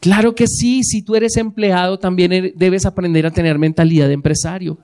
Claro 0.00 0.34
que 0.34 0.46
sí, 0.46 0.82
si 0.84 1.02
tú 1.02 1.16
eres 1.16 1.36
empleado 1.36 1.98
también 1.98 2.32
er, 2.32 2.52
debes 2.54 2.84
aprender 2.86 3.26
a 3.26 3.30
tener 3.30 3.58
mentalidad 3.58 4.08
de 4.08 4.14
empresario. 4.14 4.78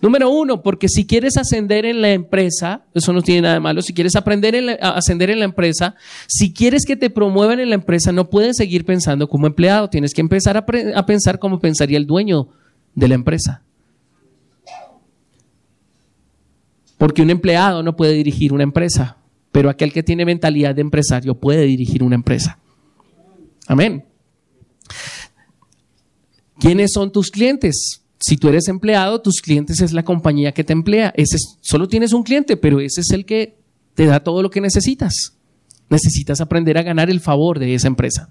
Número 0.00 0.30
uno, 0.30 0.62
porque 0.62 0.88
si 0.88 1.06
quieres 1.06 1.36
ascender 1.36 1.86
en 1.86 2.02
la 2.02 2.12
empresa, 2.12 2.84
eso 2.94 3.12
no 3.12 3.22
tiene 3.22 3.42
nada 3.42 3.54
de 3.54 3.60
malo, 3.60 3.82
si 3.82 3.94
quieres 3.94 4.14
aprender 4.14 4.78
a 4.80 4.90
ascender 4.90 5.30
en 5.30 5.38
la 5.38 5.46
empresa, 5.46 5.94
si 6.26 6.52
quieres 6.52 6.84
que 6.84 6.96
te 6.96 7.10
promuevan 7.10 7.60
en 7.60 7.70
la 7.70 7.76
empresa, 7.76 8.12
no 8.12 8.28
puedes 8.28 8.56
seguir 8.56 8.84
pensando 8.84 9.28
como 9.28 9.46
empleado, 9.46 9.88
tienes 9.88 10.12
que 10.12 10.20
empezar 10.20 10.56
a, 10.56 10.66
a 10.94 11.06
pensar 11.06 11.38
como 11.38 11.60
pensaría 11.60 11.96
el 11.96 12.06
dueño 12.06 12.48
de 12.94 13.08
la 13.08 13.14
empresa. 13.14 13.62
Porque 16.98 17.22
un 17.22 17.30
empleado 17.30 17.82
no 17.82 17.96
puede 17.96 18.12
dirigir 18.12 18.52
una 18.52 18.62
empresa, 18.62 19.16
pero 19.52 19.70
aquel 19.70 19.92
que 19.92 20.02
tiene 20.02 20.26
mentalidad 20.26 20.74
de 20.74 20.82
empresario 20.82 21.34
puede 21.34 21.62
dirigir 21.62 22.02
una 22.02 22.14
empresa. 22.14 22.58
Amén. 23.66 24.04
¿Quiénes 26.60 26.90
son 26.92 27.10
tus 27.10 27.30
clientes? 27.30 28.02
Si 28.20 28.36
tú 28.36 28.48
eres 28.48 28.68
empleado, 28.68 29.22
tus 29.22 29.40
clientes 29.40 29.80
es 29.80 29.94
la 29.94 30.04
compañía 30.04 30.52
que 30.52 30.62
te 30.62 30.74
emplea. 30.74 31.12
Ese 31.16 31.38
solo 31.62 31.88
tienes 31.88 32.12
un 32.12 32.22
cliente, 32.22 32.58
pero 32.58 32.80
ese 32.80 33.00
es 33.00 33.10
el 33.12 33.24
que 33.24 33.56
te 33.94 34.04
da 34.04 34.20
todo 34.20 34.42
lo 34.42 34.50
que 34.50 34.60
necesitas. 34.60 35.38
Necesitas 35.88 36.40
aprender 36.42 36.76
a 36.76 36.82
ganar 36.82 37.08
el 37.08 37.20
favor 37.20 37.58
de 37.58 37.74
esa 37.74 37.88
empresa. 37.88 38.28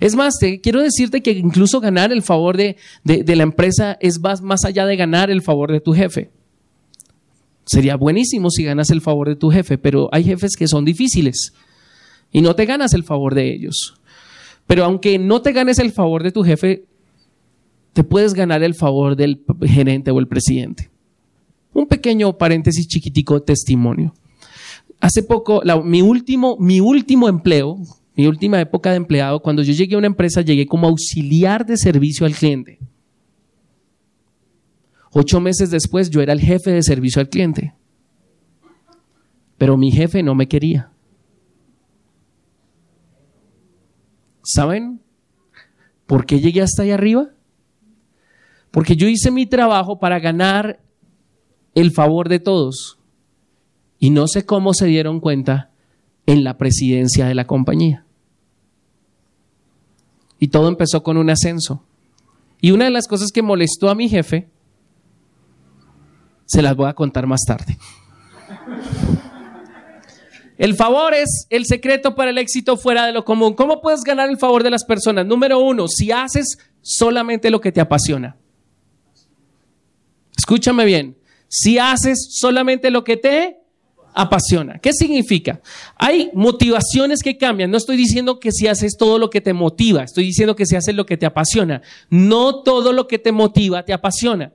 Es 0.00 0.16
más, 0.16 0.38
te 0.38 0.60
quiero 0.60 0.82
decirte 0.82 1.22
que 1.22 1.30
incluso 1.30 1.80
ganar 1.80 2.12
el 2.12 2.22
favor 2.22 2.56
de, 2.56 2.76
la 3.04 3.42
empresa 3.44 3.96
es 4.00 4.20
más, 4.20 4.42
más 4.42 4.64
allá 4.64 4.84
de 4.84 4.96
ganar 4.96 5.30
el 5.30 5.40
favor 5.40 5.70
de 5.70 5.80
tu 5.80 5.92
jefe. 5.92 6.30
Sería 7.64 7.96
buenísimo 7.96 8.50
si 8.50 8.64
ganas 8.64 8.90
el 8.90 9.00
favor 9.00 9.28
de 9.28 9.36
tu 9.36 9.50
jefe, 9.50 9.78
pero 9.78 10.08
hay 10.12 10.24
jefes 10.24 10.56
que 10.56 10.68
son 10.68 10.84
difíciles 10.84 11.52
y 12.32 12.40
no 12.40 12.54
te 12.54 12.66
ganas 12.66 12.92
el 12.92 13.04
favor 13.04 13.34
de 13.34 13.54
ellos. 13.54 13.94
Pero 14.66 14.84
aunque 14.84 15.18
no 15.18 15.42
te 15.42 15.52
ganes 15.52 15.78
el 15.78 15.92
favor 15.92 16.22
de 16.22 16.32
tu 16.32 16.42
jefe, 16.42 16.84
te 17.96 18.04
puedes 18.04 18.34
ganar 18.34 18.62
el 18.62 18.74
favor 18.74 19.16
del 19.16 19.42
gerente 19.62 20.10
o 20.10 20.18
el 20.18 20.28
presidente. 20.28 20.90
Un 21.72 21.86
pequeño 21.86 22.36
paréntesis 22.36 22.86
chiquitico 22.86 23.40
testimonio. 23.40 24.12
Hace 25.00 25.22
poco, 25.22 25.62
mi, 25.82 26.02
último, 26.02 26.58
mi 26.60 26.78
último 26.78 27.26
empleo, 27.26 27.78
mi 28.14 28.26
última 28.26 28.60
época 28.60 28.90
de 28.90 28.96
empleado, 28.96 29.40
cuando 29.40 29.62
yo 29.62 29.72
llegué 29.72 29.94
a 29.94 29.98
una 29.98 30.08
empresa, 30.08 30.42
llegué 30.42 30.66
como 30.66 30.86
auxiliar 30.86 31.64
de 31.64 31.78
servicio 31.78 32.26
al 32.26 32.34
cliente. 32.34 32.78
Ocho 35.12 35.40
meses 35.40 35.70
después 35.70 36.10
yo 36.10 36.20
era 36.20 36.34
el 36.34 36.40
jefe 36.40 36.72
de 36.72 36.82
servicio 36.82 37.20
al 37.20 37.30
cliente. 37.30 37.72
Pero 39.56 39.78
mi 39.78 39.90
jefe 39.90 40.22
no 40.22 40.34
me 40.34 40.48
quería. 40.48 40.90
¿Saben 44.44 45.00
por 46.04 46.26
qué 46.26 46.40
llegué 46.40 46.60
hasta 46.60 46.82
ahí 46.82 46.90
arriba? 46.90 47.30
Porque 48.76 48.94
yo 48.94 49.08
hice 49.08 49.30
mi 49.30 49.46
trabajo 49.46 49.98
para 49.98 50.18
ganar 50.18 50.80
el 51.74 51.92
favor 51.92 52.28
de 52.28 52.40
todos. 52.40 52.98
Y 53.98 54.10
no 54.10 54.28
sé 54.28 54.44
cómo 54.44 54.74
se 54.74 54.84
dieron 54.84 55.18
cuenta 55.18 55.70
en 56.26 56.44
la 56.44 56.58
presidencia 56.58 57.24
de 57.24 57.34
la 57.34 57.46
compañía. 57.46 58.04
Y 60.38 60.48
todo 60.48 60.68
empezó 60.68 61.02
con 61.02 61.16
un 61.16 61.30
ascenso. 61.30 61.84
Y 62.60 62.72
una 62.72 62.84
de 62.84 62.90
las 62.90 63.08
cosas 63.08 63.32
que 63.32 63.40
molestó 63.40 63.88
a 63.88 63.94
mi 63.94 64.10
jefe, 64.10 64.50
se 66.44 66.60
las 66.60 66.76
voy 66.76 66.90
a 66.90 66.92
contar 66.92 67.26
más 67.26 67.46
tarde. 67.46 67.78
El 70.58 70.74
favor 70.74 71.14
es 71.14 71.46
el 71.48 71.64
secreto 71.64 72.14
para 72.14 72.28
el 72.28 72.36
éxito 72.36 72.76
fuera 72.76 73.06
de 73.06 73.12
lo 73.14 73.24
común. 73.24 73.54
¿Cómo 73.54 73.80
puedes 73.80 74.02
ganar 74.02 74.28
el 74.28 74.36
favor 74.36 74.62
de 74.62 74.70
las 74.70 74.84
personas? 74.84 75.24
Número 75.24 75.60
uno, 75.60 75.88
si 75.88 76.12
haces 76.12 76.58
solamente 76.82 77.50
lo 77.50 77.62
que 77.62 77.72
te 77.72 77.80
apasiona. 77.80 78.36
Escúchame 80.36 80.84
bien, 80.84 81.16
si 81.48 81.78
haces 81.78 82.28
solamente 82.30 82.90
lo 82.90 83.04
que 83.04 83.16
te 83.16 83.58
apasiona. 84.16 84.78
¿Qué 84.78 84.92
significa? 84.92 85.60
Hay 85.96 86.30
motivaciones 86.32 87.22
que 87.22 87.36
cambian. 87.36 87.70
No 87.70 87.76
estoy 87.76 87.96
diciendo 87.98 88.40
que 88.40 88.50
si 88.50 88.66
haces 88.66 88.96
todo 88.96 89.18
lo 89.18 89.28
que 89.28 89.42
te 89.42 89.52
motiva, 89.52 90.02
estoy 90.02 90.24
diciendo 90.24 90.56
que 90.56 90.64
si 90.64 90.74
haces 90.74 90.94
lo 90.94 91.04
que 91.04 91.18
te 91.18 91.26
apasiona. 91.26 91.82
No 92.08 92.62
todo 92.62 92.92
lo 92.92 93.06
que 93.06 93.18
te 93.18 93.30
motiva 93.30 93.84
te 93.84 93.92
apasiona, 93.92 94.52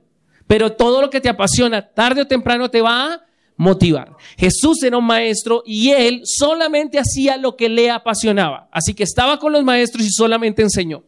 pero 0.48 0.72
todo 0.72 1.00
lo 1.00 1.10
que 1.10 1.20
te 1.20 1.28
apasiona 1.28 1.80
tarde 1.80 2.22
o 2.22 2.26
temprano 2.26 2.70
te 2.70 2.80
va 2.80 3.14
a 3.14 3.22
motivar. 3.56 4.16
Jesús 4.36 4.82
era 4.82 4.98
un 4.98 5.04
maestro 5.04 5.62
y 5.64 5.90
él 5.90 6.22
solamente 6.24 6.98
hacía 6.98 7.36
lo 7.36 7.56
que 7.56 7.68
le 7.68 7.88
apasionaba. 7.88 8.68
Así 8.72 8.94
que 8.94 9.04
estaba 9.04 9.38
con 9.38 9.52
los 9.52 9.62
maestros 9.62 10.04
y 10.04 10.10
solamente 10.10 10.62
enseñó. 10.62 11.04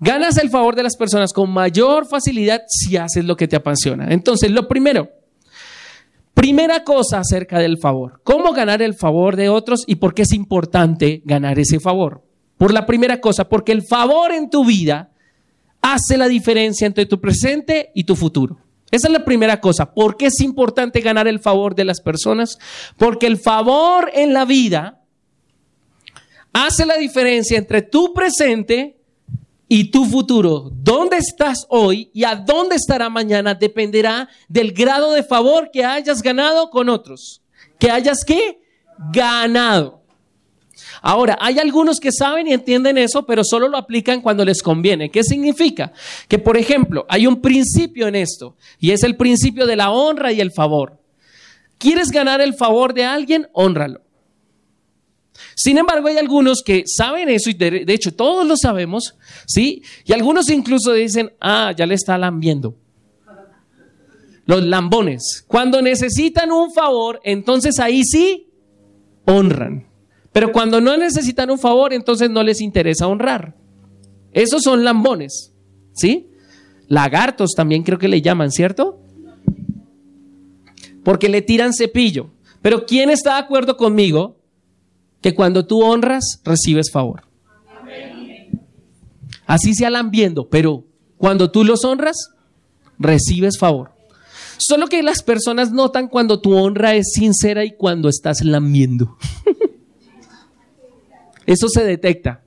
Ganas 0.00 0.38
el 0.38 0.50
favor 0.50 0.76
de 0.76 0.84
las 0.84 0.96
personas 0.96 1.32
con 1.32 1.50
mayor 1.50 2.06
facilidad 2.06 2.62
si 2.68 2.96
haces 2.96 3.24
lo 3.24 3.36
que 3.36 3.48
te 3.48 3.56
apasiona. 3.56 4.06
Entonces, 4.10 4.50
lo 4.50 4.68
primero, 4.68 5.10
primera 6.34 6.84
cosa 6.84 7.18
acerca 7.18 7.58
del 7.58 7.78
favor. 7.78 8.20
¿Cómo 8.22 8.52
ganar 8.52 8.80
el 8.80 8.94
favor 8.94 9.34
de 9.34 9.48
otros 9.48 9.82
y 9.86 9.96
por 9.96 10.14
qué 10.14 10.22
es 10.22 10.32
importante 10.32 11.22
ganar 11.24 11.58
ese 11.58 11.80
favor? 11.80 12.22
Por 12.56 12.72
la 12.72 12.86
primera 12.86 13.20
cosa, 13.20 13.48
porque 13.48 13.72
el 13.72 13.82
favor 13.82 14.32
en 14.32 14.50
tu 14.50 14.64
vida 14.64 15.10
hace 15.80 16.16
la 16.16 16.28
diferencia 16.28 16.86
entre 16.86 17.06
tu 17.06 17.20
presente 17.20 17.90
y 17.94 18.04
tu 18.04 18.14
futuro. 18.14 18.58
Esa 18.90 19.08
es 19.08 19.12
la 19.12 19.24
primera 19.24 19.60
cosa. 19.60 19.92
¿Por 19.92 20.16
qué 20.16 20.26
es 20.26 20.40
importante 20.40 21.00
ganar 21.00 21.28
el 21.28 21.40
favor 21.40 21.74
de 21.74 21.84
las 21.84 22.00
personas? 22.00 22.58
Porque 22.96 23.26
el 23.26 23.36
favor 23.36 24.10
en 24.14 24.32
la 24.32 24.44
vida 24.44 25.02
hace 26.52 26.86
la 26.86 26.96
diferencia 26.96 27.58
entre 27.58 27.82
tu 27.82 28.14
presente 28.14 28.97
y 29.68 29.90
tu 29.90 30.06
futuro, 30.06 30.70
dónde 30.72 31.18
estás 31.18 31.66
hoy 31.68 32.10
y 32.14 32.24
a 32.24 32.34
dónde 32.34 32.76
estará 32.76 33.10
mañana, 33.10 33.54
dependerá 33.54 34.28
del 34.48 34.72
grado 34.72 35.12
de 35.12 35.22
favor 35.22 35.70
que 35.70 35.84
hayas 35.84 36.22
ganado 36.22 36.70
con 36.70 36.88
otros. 36.88 37.42
Que 37.78 37.90
hayas 37.90 38.24
qué? 38.24 38.60
Ganado. 39.12 40.02
Ahora, 41.02 41.36
hay 41.40 41.58
algunos 41.58 42.00
que 42.00 42.10
saben 42.12 42.46
y 42.46 42.52
entienden 42.52 42.98
eso, 42.98 43.26
pero 43.26 43.44
solo 43.44 43.68
lo 43.68 43.76
aplican 43.76 44.20
cuando 44.20 44.44
les 44.44 44.62
conviene. 44.62 45.10
¿Qué 45.10 45.22
significa? 45.22 45.92
Que, 46.28 46.38
por 46.38 46.56
ejemplo, 46.56 47.04
hay 47.08 47.26
un 47.26 47.40
principio 47.40 48.08
en 48.08 48.16
esto, 48.16 48.56
y 48.78 48.90
es 48.90 49.02
el 49.02 49.16
principio 49.16 49.66
de 49.66 49.76
la 49.76 49.90
honra 49.90 50.32
y 50.32 50.40
el 50.40 50.50
favor. 50.50 50.98
¿Quieres 51.78 52.10
ganar 52.10 52.40
el 52.40 52.54
favor 52.54 52.94
de 52.94 53.04
alguien? 53.04 53.48
Honralo. 53.52 54.00
Sin 55.58 55.76
embargo, 55.76 56.06
hay 56.06 56.16
algunos 56.18 56.62
que 56.64 56.84
saben 56.86 57.28
eso 57.28 57.50
y 57.50 57.54
de, 57.54 57.84
hecho 57.88 58.14
todos 58.14 58.46
lo 58.46 58.56
sabemos, 58.56 59.16
¿sí? 59.44 59.82
Y 60.04 60.12
algunos 60.12 60.48
incluso 60.50 60.92
dicen, 60.92 61.32
ah, 61.40 61.72
ya 61.76 61.84
le 61.84 61.96
está 61.96 62.16
lambiendo. 62.16 62.76
Los 64.46 64.62
lambones. 64.62 65.44
Cuando 65.48 65.82
necesitan 65.82 66.52
un 66.52 66.72
favor, 66.72 67.18
entonces 67.24 67.80
ahí 67.80 68.04
sí 68.04 68.46
honran. 69.24 69.88
Pero 70.30 70.52
cuando 70.52 70.80
no 70.80 70.96
necesitan 70.96 71.50
un 71.50 71.58
favor, 71.58 71.92
entonces 71.92 72.30
no 72.30 72.44
les 72.44 72.60
interesa 72.60 73.08
honrar. 73.08 73.56
Esos 74.30 74.62
son 74.62 74.84
lambones, 74.84 75.52
¿sí? 75.92 76.30
Lagartos 76.86 77.54
también 77.56 77.82
creo 77.82 77.98
que 77.98 78.06
le 78.06 78.22
llaman, 78.22 78.52
¿cierto? 78.52 79.00
Porque 81.02 81.28
le 81.28 81.42
tiran 81.42 81.74
cepillo. 81.74 82.30
Pero 82.62 82.86
¿quién 82.86 83.10
está 83.10 83.32
de 83.32 83.40
acuerdo 83.40 83.76
conmigo 83.76 84.37
que 85.20 85.34
cuando 85.34 85.66
tú 85.66 85.82
honras, 85.82 86.40
recibes 86.44 86.90
favor. 86.90 87.22
Así 89.46 89.74
se 89.74 89.86
viendo, 90.10 90.48
pero 90.48 90.84
cuando 91.16 91.50
tú 91.50 91.64
los 91.64 91.84
honras, 91.84 92.30
recibes 92.98 93.58
favor. 93.58 93.92
Solo 94.58 94.88
que 94.88 95.02
las 95.02 95.22
personas 95.22 95.72
notan 95.72 96.08
cuando 96.08 96.40
tu 96.40 96.54
honra 96.54 96.94
es 96.94 97.12
sincera 97.12 97.64
y 97.64 97.72
cuando 97.72 98.08
estás 98.08 98.44
lamiendo. 98.44 99.16
Eso 101.46 101.68
se 101.68 101.84
detecta. 101.84 102.42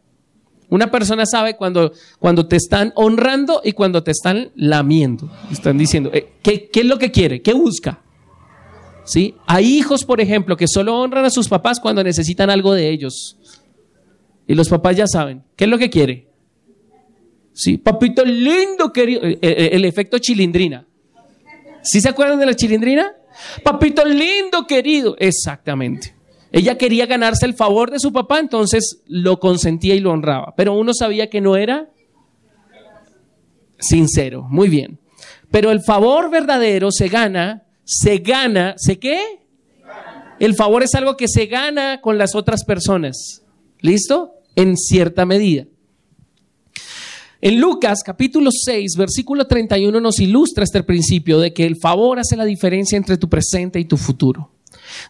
Una 0.69 0.91
persona 0.91 1.25
sabe 1.25 1.57
cuando, 1.57 1.91
cuando 2.19 2.47
te 2.47 2.55
están 2.55 2.93
honrando 2.95 3.61
y 3.63 3.71
cuando 3.71 4.03
te 4.03 4.11
están 4.11 4.51
lamiendo. 4.55 5.29
Están 5.51 5.77
diciendo, 5.77 6.11
eh, 6.13 6.33
¿qué, 6.43 6.69
¿qué, 6.69 6.81
es 6.81 6.85
lo 6.85 6.99
que 6.99 7.11
quiere? 7.11 7.41
¿Qué 7.41 7.53
busca? 7.53 8.01
¿Sí? 9.03 9.35
Hay 9.47 9.65
hijos, 9.65 10.05
por 10.05 10.21
ejemplo, 10.21 10.55
que 10.55 10.67
solo 10.67 10.97
honran 10.99 11.25
a 11.25 11.29
sus 11.29 11.47
papás 11.47 11.79
cuando 11.79 12.03
necesitan 12.03 12.49
algo 12.49 12.73
de 12.73 12.89
ellos. 12.89 13.37
Y 14.47 14.53
los 14.53 14.69
papás 14.69 14.95
ya 14.95 15.07
saben, 15.07 15.43
¿qué 15.55 15.65
es 15.65 15.69
lo 15.69 15.77
que 15.77 15.89
quiere? 15.89 16.27
Sí, 17.53 17.77
papito 17.77 18.23
lindo, 18.23 18.91
querido. 18.93 19.21
El, 19.21 19.33
eh, 19.33 19.39
eh, 19.41 19.69
el 19.73 19.85
efecto 19.85 20.17
chilindrina. 20.19 20.85
¿Sí 21.83 21.99
se 21.99 22.09
acuerdan 22.09 22.39
de 22.39 22.45
la 22.45 22.55
chilindrina? 22.55 23.13
Papito 23.63 24.05
lindo, 24.05 24.65
querido. 24.67 25.15
Exactamente. 25.19 26.15
Ella 26.51 26.77
quería 26.77 27.05
ganarse 27.05 27.45
el 27.45 27.53
favor 27.53 27.91
de 27.91 27.99
su 27.99 28.11
papá, 28.11 28.39
entonces 28.39 29.01
lo 29.07 29.39
consentía 29.39 29.95
y 29.95 29.99
lo 29.99 30.11
honraba. 30.11 30.53
Pero 30.55 30.73
uno 30.73 30.93
sabía 30.93 31.29
que 31.29 31.41
no 31.41 31.55
era 31.55 31.89
sincero. 33.79 34.45
Muy 34.49 34.69
bien. 34.69 34.99
Pero 35.49 35.71
el 35.71 35.81
favor 35.81 36.29
verdadero 36.29 36.91
se 36.91 37.07
gana, 37.07 37.63
se 37.83 38.17
gana, 38.19 38.75
¿se 38.77 38.99
qué? 38.99 39.19
El 40.39 40.55
favor 40.55 40.83
es 40.83 40.95
algo 40.95 41.17
que 41.17 41.27
se 41.27 41.45
gana 41.45 42.01
con 42.01 42.17
las 42.17 42.35
otras 42.35 42.63
personas. 42.63 43.43
¿Listo? 43.79 44.33
En 44.55 44.75
cierta 44.77 45.25
medida. 45.25 45.65
En 47.43 47.59
Lucas 47.59 48.01
capítulo 48.05 48.51
6, 48.51 48.95
versículo 48.97 49.47
31 49.47 49.99
nos 49.99 50.19
ilustra 50.19 50.63
este 50.63 50.83
principio 50.83 51.39
de 51.39 51.53
que 51.53 51.65
el 51.65 51.75
favor 51.75 52.19
hace 52.19 52.35
la 52.35 52.45
diferencia 52.45 52.97
entre 52.97 53.17
tu 53.17 53.29
presente 53.29 53.79
y 53.79 53.85
tu 53.85 53.97
futuro. 53.97 54.51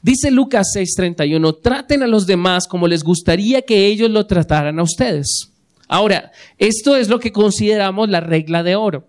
Dice 0.01 0.31
Lucas 0.31 0.67
6:31, 0.73 1.59
traten 1.61 2.03
a 2.03 2.07
los 2.07 2.25
demás 2.25 2.67
como 2.67 2.87
les 2.87 3.03
gustaría 3.03 3.63
que 3.63 3.87
ellos 3.87 4.09
lo 4.09 4.27
trataran 4.27 4.79
a 4.79 4.83
ustedes. 4.83 5.51
Ahora, 5.87 6.31
esto 6.57 6.95
es 6.95 7.09
lo 7.09 7.19
que 7.19 7.33
consideramos 7.33 8.09
la 8.09 8.21
regla 8.21 8.63
de 8.63 8.77
oro. 8.77 9.07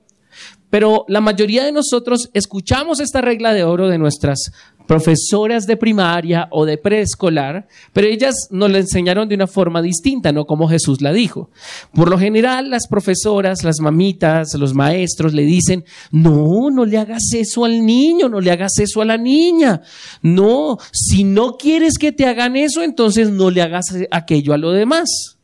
Pero 0.73 1.05
la 1.07 1.21
mayoría 1.21 1.65
de 1.65 1.71
nosotros 1.71 2.31
escuchamos 2.33 2.99
esta 2.99 3.21
regla 3.21 3.53
de 3.53 3.63
oro 3.63 3.91
de 3.91 3.99
nuestras 3.99 4.53
profesoras 4.87 5.67
de 5.67 5.77
primaria 5.77 6.49
o 6.51 6.65
de 6.65 6.79
preescolar, 6.79 7.69
pero 7.93 8.07
ellas 8.07 8.49
nos 8.51 8.71
la 8.71 8.79
enseñaron 8.79 9.29
de 9.29 9.35
una 9.35 9.47
forma 9.47 9.83
distinta, 9.83 10.33
no 10.33 10.47
como 10.47 10.71
Jesús 10.71 11.03
la 11.03 11.13
dijo. 11.13 11.51
Por 11.93 12.09
lo 12.09 12.19
general, 12.19 12.71
las 12.71 12.89
profesoras, 12.89 13.65
las 13.65 13.81
mamitas, 13.81 14.55
los 14.55 14.73
maestros 14.73 15.35
le 15.35 15.43
dicen, 15.43 15.85
no, 16.11 16.71
no 16.71 16.87
le 16.87 16.97
hagas 16.97 17.35
eso 17.35 17.67
al 17.67 17.85
niño, 17.85 18.31
no 18.31 18.41
le 18.41 18.51
hagas 18.51 18.79
eso 18.79 19.03
a 19.03 19.05
la 19.05 19.19
niña. 19.19 19.83
No, 20.23 20.79
si 20.91 21.23
no 21.23 21.59
quieres 21.59 21.99
que 21.99 22.13
te 22.13 22.25
hagan 22.25 22.57
eso, 22.57 22.83
entonces 22.83 23.29
no 23.29 23.51
le 23.51 23.61
hagas 23.61 23.95
aquello 24.11 24.55
a 24.55 24.59
lo 24.59 24.73
demás. 24.73 25.37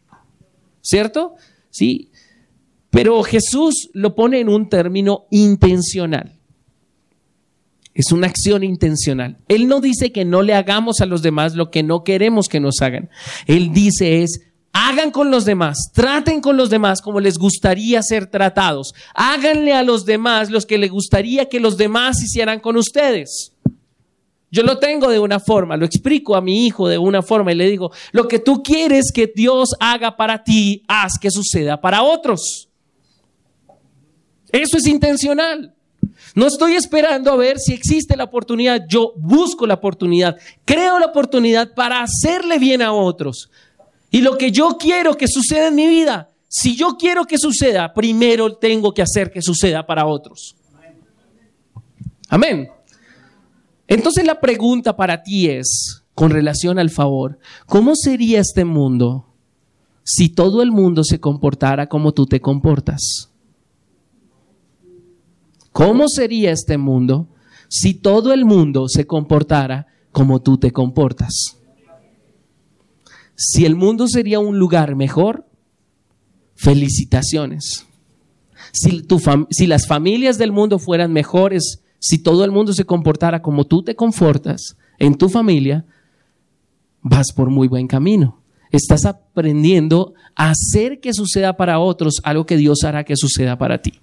¿Cierto? 0.80 1.34
Sí. 1.68 2.08
Pero 2.90 3.22
Jesús 3.22 3.90
lo 3.92 4.14
pone 4.14 4.40
en 4.40 4.48
un 4.48 4.68
término 4.68 5.26
intencional. 5.30 6.38
Es 7.94 8.12
una 8.12 8.28
acción 8.28 8.62
intencional. 8.62 9.38
Él 9.48 9.66
no 9.66 9.80
dice 9.80 10.12
que 10.12 10.24
no 10.24 10.42
le 10.42 10.54
hagamos 10.54 11.00
a 11.00 11.06
los 11.06 11.20
demás 11.20 11.54
lo 11.54 11.70
que 11.70 11.82
no 11.82 12.04
queremos 12.04 12.48
que 12.48 12.60
nos 12.60 12.80
hagan. 12.80 13.10
Él 13.46 13.72
dice 13.72 14.22
es, 14.22 14.40
hagan 14.72 15.10
con 15.10 15.30
los 15.30 15.44
demás, 15.44 15.90
traten 15.92 16.40
con 16.40 16.56
los 16.56 16.70
demás 16.70 17.02
como 17.02 17.18
les 17.18 17.38
gustaría 17.38 18.00
ser 18.02 18.26
tratados. 18.26 18.94
Háganle 19.14 19.72
a 19.72 19.82
los 19.82 20.04
demás 20.04 20.50
los 20.50 20.64
que 20.64 20.78
les 20.78 20.90
gustaría 20.90 21.48
que 21.48 21.60
los 21.60 21.76
demás 21.76 22.22
hicieran 22.22 22.60
con 22.60 22.76
ustedes. 22.76 23.52
Yo 24.50 24.62
lo 24.62 24.78
tengo 24.78 25.10
de 25.10 25.18
una 25.18 25.40
forma, 25.40 25.76
lo 25.76 25.84
explico 25.84 26.36
a 26.36 26.40
mi 26.40 26.66
hijo 26.66 26.88
de 26.88 26.96
una 26.96 27.20
forma 27.20 27.52
y 27.52 27.56
le 27.56 27.68
digo, 27.68 27.90
lo 28.12 28.28
que 28.28 28.38
tú 28.38 28.62
quieres 28.62 29.12
que 29.12 29.30
Dios 29.34 29.70
haga 29.78 30.16
para 30.16 30.42
ti, 30.42 30.84
haz 30.88 31.18
que 31.20 31.30
suceda 31.30 31.80
para 31.80 32.02
otros. 32.02 32.67
Eso 34.52 34.76
es 34.78 34.86
intencional. 34.86 35.74
No 36.34 36.46
estoy 36.46 36.74
esperando 36.74 37.32
a 37.32 37.36
ver 37.36 37.58
si 37.58 37.72
existe 37.72 38.16
la 38.16 38.24
oportunidad, 38.24 38.84
yo 38.88 39.12
busco 39.16 39.66
la 39.66 39.74
oportunidad, 39.74 40.36
creo 40.64 40.98
la 40.98 41.06
oportunidad 41.06 41.74
para 41.74 42.02
hacerle 42.02 42.58
bien 42.58 42.82
a 42.82 42.92
otros. 42.92 43.50
Y 44.10 44.20
lo 44.20 44.38
que 44.38 44.50
yo 44.50 44.76
quiero 44.78 45.16
que 45.16 45.26
suceda 45.28 45.68
en 45.68 45.74
mi 45.74 45.86
vida, 45.86 46.30
si 46.48 46.76
yo 46.76 46.96
quiero 46.96 47.24
que 47.24 47.38
suceda, 47.38 47.92
primero 47.92 48.56
tengo 48.56 48.94
que 48.94 49.02
hacer 49.02 49.30
que 49.30 49.42
suceda 49.42 49.86
para 49.86 50.06
otros. 50.06 50.54
Amén. 52.28 52.68
Entonces 53.86 54.24
la 54.24 54.38
pregunta 54.40 54.96
para 54.96 55.22
ti 55.22 55.48
es, 55.48 56.02
con 56.14 56.30
relación 56.30 56.78
al 56.78 56.90
favor, 56.90 57.38
¿cómo 57.66 57.94
sería 57.94 58.40
este 58.40 58.64
mundo 58.64 59.26
si 60.04 60.28
todo 60.28 60.62
el 60.62 60.70
mundo 60.70 61.04
se 61.04 61.20
comportara 61.20 61.86
como 61.88 62.12
tú 62.12 62.26
te 62.26 62.40
comportas? 62.40 63.27
¿Cómo 65.78 66.08
sería 66.08 66.50
este 66.50 66.76
mundo 66.76 67.28
si 67.68 67.94
todo 67.94 68.32
el 68.32 68.44
mundo 68.44 68.88
se 68.88 69.06
comportara 69.06 69.86
como 70.10 70.42
tú 70.42 70.58
te 70.58 70.72
comportas? 70.72 71.56
Si 73.36 73.64
el 73.64 73.76
mundo 73.76 74.08
sería 74.08 74.40
un 74.40 74.58
lugar 74.58 74.96
mejor, 74.96 75.46
felicitaciones. 76.56 77.86
Si, 78.72 79.04
si, 79.50 79.66
las 79.68 79.86
familias 79.86 80.36
del 80.36 80.50
mundo 80.50 80.80
fueran 80.80 81.12
mejores, 81.12 81.84
si 82.00 82.18
todo 82.18 82.44
el 82.44 82.50
mundo 82.50 82.72
se 82.72 82.82
comportara 82.82 83.40
como 83.40 83.64
tú 83.64 83.84
te 83.84 83.94
comportas 83.94 84.76
en 84.98 85.14
tu 85.14 85.28
familia, 85.28 85.86
vas 87.02 87.30
por 87.32 87.50
muy 87.50 87.68
buen 87.68 87.86
camino. 87.86 88.42
Estás 88.72 89.04
aprendiendo 89.04 90.14
a 90.34 90.50
hacer 90.50 90.98
que 90.98 91.14
suceda 91.14 91.56
para 91.56 91.78
otros 91.78 92.16
algo 92.24 92.46
que 92.46 92.56
Dios 92.56 92.82
hará 92.82 93.04
que 93.04 93.14
suceda 93.14 93.56
para 93.56 93.80
ti. 93.80 94.00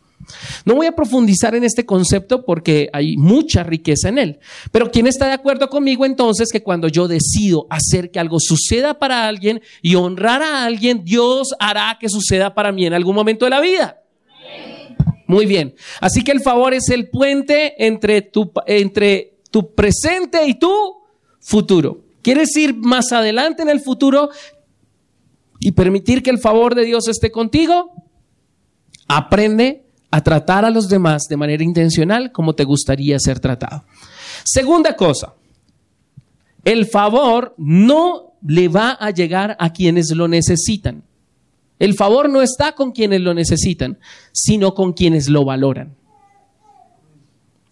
No 0.66 0.76
voy 0.76 0.88
a 0.88 0.96
profundizar 0.96 1.56
en 1.56 1.64
este 1.64 1.86
concepto 1.86 2.46
porque 2.46 2.90
hay 2.94 3.18
mucha 3.18 3.64
riqueza 3.64 4.10
en 4.10 4.18
él. 4.18 4.40
Pero 4.72 4.92
¿quién 4.92 5.08
está 5.08 5.28
de 5.28 5.34
acuerdo 5.34 5.70
conmigo 5.70 6.06
entonces 6.06 6.52
que 6.52 6.64
cuando 6.64 6.88
yo 6.88 7.08
decido 7.08 7.68
hacer 7.70 8.12
que 8.12 8.20
algo 8.20 8.40
suceda 8.40 8.98
para 8.98 9.28
alguien 9.28 9.62
y 9.82 9.96
honrar 9.96 10.42
a 10.42 10.66
alguien, 10.66 11.04
Dios 11.04 11.54
hará 11.60 11.98
que 12.00 12.10
suceda 12.10 12.54
para 12.54 12.72
mí 12.72 12.86
en 12.86 12.94
algún 12.94 13.16
momento 13.16 13.46
de 13.46 13.52
la 13.52 13.62
vida? 13.62 14.02
Muy 15.28 15.46
bien. 15.46 15.76
Así 16.02 16.24
que 16.24 16.32
el 16.32 16.42
favor 16.42 16.74
es 16.74 16.90
el 16.90 17.10
puente 17.10 17.86
entre 17.86 18.22
tu, 18.22 18.52
entre 18.68 19.40
tu 19.50 19.74
presente 19.74 20.46
y 20.46 20.56
tu 20.56 20.72
futuro. 21.40 22.02
¿Quieres 22.22 22.56
ir 22.58 22.76
más 22.76 23.12
adelante 23.12 23.62
en 23.62 23.70
el 23.70 23.80
futuro 23.80 24.30
y 25.60 25.72
permitir 25.72 26.22
que 26.22 26.30
el 26.30 26.40
favor 26.40 26.76
de 26.76 26.86
Dios 26.86 27.08
esté 27.08 27.32
contigo? 27.32 27.92
Aprende 29.08 29.85
a 30.12 30.24
tratar 30.24 30.66
a 30.66 30.70
los 30.70 30.88
demás 30.88 31.24
de 31.30 31.38
manera 31.38 31.64
intencional 31.64 32.32
como 32.32 32.56
te 32.56 32.64
gustaría 32.64 33.20
ser 33.20 33.40
tratado. 33.40 33.84
Segunda 34.44 34.96
cosa, 34.96 35.34
el 36.64 36.86
favor 36.86 37.54
no 37.58 38.34
le 38.46 38.68
va 38.68 38.92
a 38.92 39.12
llegar 39.12 39.56
a 39.60 39.74
quienes 39.74 40.12
lo 40.12 40.28
necesitan. 40.28 41.04
El 41.80 41.94
favor 41.94 42.30
no 42.30 42.42
está 42.42 42.74
con 42.74 42.92
quienes 42.92 43.22
lo 43.22 43.34
necesitan, 43.34 44.00
sino 44.32 44.74
con 44.74 44.94
quienes 44.94 45.28
lo 45.28 45.44
valoran. 45.44 45.96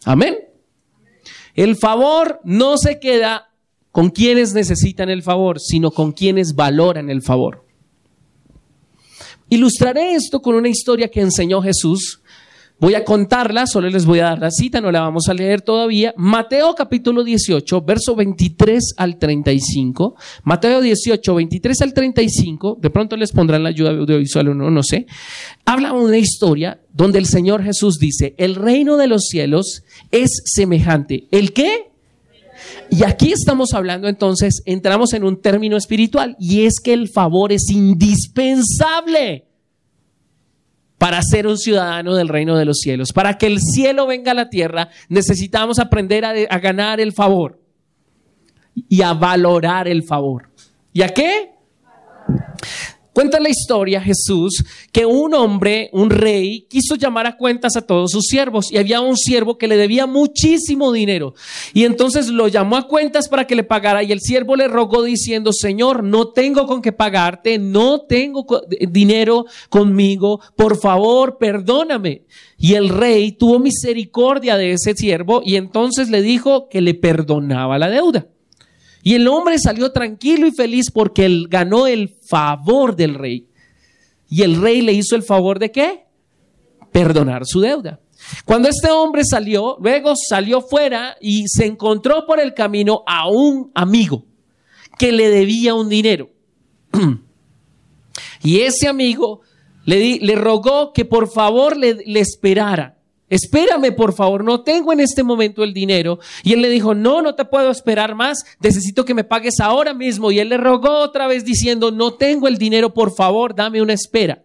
Amén. 0.05 0.35
El 1.55 1.75
favor 1.75 2.41
no 2.43 2.77
se 2.77 2.99
queda 2.99 3.49
con 3.91 4.09
quienes 4.09 4.53
necesitan 4.53 5.09
el 5.09 5.21
favor, 5.21 5.59
sino 5.59 5.91
con 5.91 6.11
quienes 6.11 6.55
valoran 6.55 7.09
el 7.09 7.21
favor. 7.21 7.63
Ilustraré 9.49 10.15
esto 10.15 10.41
con 10.41 10.55
una 10.55 10.69
historia 10.69 11.09
que 11.09 11.21
enseñó 11.21 11.61
Jesús 11.61 12.22
Voy 12.79 12.95
a 12.95 13.05
contarla, 13.05 13.65
solo 13.65 13.89
les 13.89 14.05
voy 14.05 14.19
a 14.19 14.25
dar 14.25 14.39
la 14.39 14.51
cita, 14.51 14.81
no 14.81 14.91
la 14.91 14.99
vamos 15.01 15.29
a 15.29 15.33
leer 15.33 15.61
todavía. 15.61 16.13
Mateo 16.17 16.75
capítulo 16.75 17.23
18, 17.23 17.81
verso 17.81 18.15
23 18.15 18.95
al 18.97 19.17
35. 19.17 20.15
Mateo 20.43 20.81
18, 20.81 21.35
23 21.35 21.81
al 21.81 21.93
35. 21.93 22.79
De 22.81 22.89
pronto 22.89 23.15
les 23.15 23.31
pondrán 23.31 23.63
la 23.63 23.69
ayuda 23.69 23.91
audiovisual 23.91 24.49
o 24.49 24.53
no, 24.53 24.69
no 24.69 24.83
sé. 24.83 25.05
Habla 25.65 25.93
una 25.93 26.17
historia 26.17 26.81
donde 26.91 27.19
el 27.19 27.25
Señor 27.25 27.63
Jesús 27.63 27.99
dice, 27.99 28.35
el 28.37 28.55
reino 28.55 28.97
de 28.97 29.07
los 29.07 29.27
cielos 29.27 29.83
es 30.11 30.41
semejante. 30.43 31.27
¿El 31.31 31.53
qué? 31.53 31.93
Y 32.89 33.05
aquí 33.05 33.31
estamos 33.31 33.73
hablando 33.73 34.07
entonces, 34.09 34.61
entramos 34.65 35.13
en 35.13 35.23
un 35.23 35.41
término 35.41 35.77
espiritual 35.77 36.35
y 36.37 36.65
es 36.65 36.81
que 36.83 36.93
el 36.93 37.07
favor 37.07 37.51
es 37.51 37.69
indispensable 37.69 39.45
para 41.03 41.21
ser 41.21 41.47
un 41.47 41.57
ciudadano 41.57 42.15
del 42.15 42.29
reino 42.29 42.55
de 42.55 42.63
los 42.63 42.79
cielos. 42.79 43.11
Para 43.11 43.37
que 43.37 43.45
el 43.45 43.59
cielo 43.59 44.07
venga 44.07 44.31
a 44.31 44.35
la 44.35 44.49
tierra, 44.49 44.87
necesitamos 45.09 45.77
aprender 45.77 46.23
a, 46.23 46.59
ganar 46.59 47.01
el 47.01 47.11
favor 47.11 47.59
y 48.73 49.01
a 49.01 49.11
valorar 49.11 49.89
el 49.89 50.03
favor. 50.03 50.49
¿Y 50.93 51.01
a 51.01 51.09
qué? 51.09 51.55
Cuenta 53.13 53.39
la 53.39 53.49
historia 53.49 54.01
Jesús 54.01 54.63
que 54.91 55.05
un 55.05 55.35
hombre, 55.35 55.91
un 55.93 56.09
rey, 56.09 56.65
quiso 56.67 56.95
llamar 56.95 57.27
a 57.27 57.37
cuentas 57.37 57.75
a 57.75 57.85
todos 57.85 58.09
sus 58.09 58.25
siervos 58.25 58.71
y 58.71 58.77
había 58.77 59.01
un 59.01 59.17
siervo 59.17 59.59
que 59.59 59.67
le 59.67 59.77
debía 59.77 60.07
muchísimo 60.07 60.91
dinero 60.91 61.35
y 61.75 61.83
entonces 61.83 62.27
lo 62.29 62.47
llamó 62.47 62.75
a 62.75 62.87
cuentas 62.87 63.29
para 63.29 63.45
que 63.45 63.55
le 63.55 63.63
pagara 63.63 64.01
y 64.01 64.11
el 64.11 64.19
siervo 64.19 64.55
le 64.55 64.67
rogó 64.67 65.03
diciendo, 65.03 65.53
Señor, 65.53 66.03
no 66.03 66.29
tengo 66.29 66.65
con 66.65 66.81
qué 66.81 66.91
pagarte, 66.91 67.59
no 67.59 68.01
tengo 68.01 68.45
dinero 68.89 69.45
conmigo, 69.69 70.41
por 70.55 70.79
favor, 70.79 71.37
perdóname. 71.37 72.23
Y 72.57 72.73
el 72.73 72.89
rey 72.89 73.33
tuvo 73.33 73.59
misericordia 73.59 74.57
de 74.57 74.71
ese 74.71 74.95
siervo 74.95 75.43
y 75.45 75.57
entonces 75.57 76.09
le 76.09 76.23
dijo 76.23 76.67
que 76.67 76.81
le 76.81 76.95
perdonaba 76.95 77.77
la 77.77 77.89
deuda. 77.89 78.25
Y 79.03 79.15
el 79.15 79.27
hombre 79.27 79.59
salió 79.59 79.91
tranquilo 79.91 80.47
y 80.47 80.51
feliz 80.51 80.89
porque 80.89 81.25
él 81.25 81.47
ganó 81.49 81.87
el 81.87 82.15
favor 82.27 82.95
del 82.95 83.15
rey. 83.15 83.47
Y 84.29 84.41
el 84.41 84.59
rey 84.61 84.81
le 84.81 84.93
hizo 84.93 85.15
el 85.15 85.23
favor 85.23 85.59
de 85.59 85.71
qué? 85.71 86.05
Perdonar 86.91 87.45
su 87.45 87.59
deuda. 87.59 87.99
Cuando 88.45 88.69
este 88.69 88.89
hombre 88.89 89.23
salió, 89.25 89.77
luego 89.81 90.13
salió 90.15 90.61
fuera 90.61 91.17
y 91.19 91.45
se 91.47 91.65
encontró 91.65 92.25
por 92.25 92.39
el 92.39 92.53
camino 92.53 93.03
a 93.05 93.29
un 93.29 93.71
amigo 93.75 94.25
que 94.97 95.11
le 95.11 95.29
debía 95.29 95.73
un 95.73 95.89
dinero. 95.89 96.29
y 98.41 98.61
ese 98.61 98.87
amigo 98.87 99.41
le, 99.85 100.35
rogó 100.35 100.93
que 100.93 101.03
por 101.03 101.29
favor 101.29 101.75
le 101.75 102.19
esperara 102.19 103.02
espérame 103.29 103.91
por 103.95 104.13
favor, 104.13 104.43
no 104.43 104.61
tengo 104.61 104.93
en 104.93 104.99
este 104.99 105.23
momento 105.23 105.63
el 105.63 105.73
dinero. 105.73 106.19
Y 106.43 106.53
él 106.53 106.61
le 106.61 106.69
dijo, 106.69 106.93
no, 106.93 107.21
no 107.21 107.35
te 107.35 107.45
puedo 107.45 107.71
esperar 107.71 108.15
más, 108.15 108.43
necesito 108.59 109.05
que 109.05 109.13
me 109.13 109.23
pagues 109.23 109.59
ahora 109.59 109.93
mismo. 109.93 110.31
Y 110.31 110.39
él 110.39 110.49
le 110.49 110.57
rogó 110.57 110.99
otra 110.99 111.27
vez 111.27 111.45
diciendo, 111.45 111.91
no 111.91 112.13
tengo 112.13 112.47
el 112.47 112.57
dinero, 112.57 112.93
por 112.93 113.13
favor, 113.15 113.55
dame 113.55 113.81
una 113.81 113.93
espera. 113.93 114.43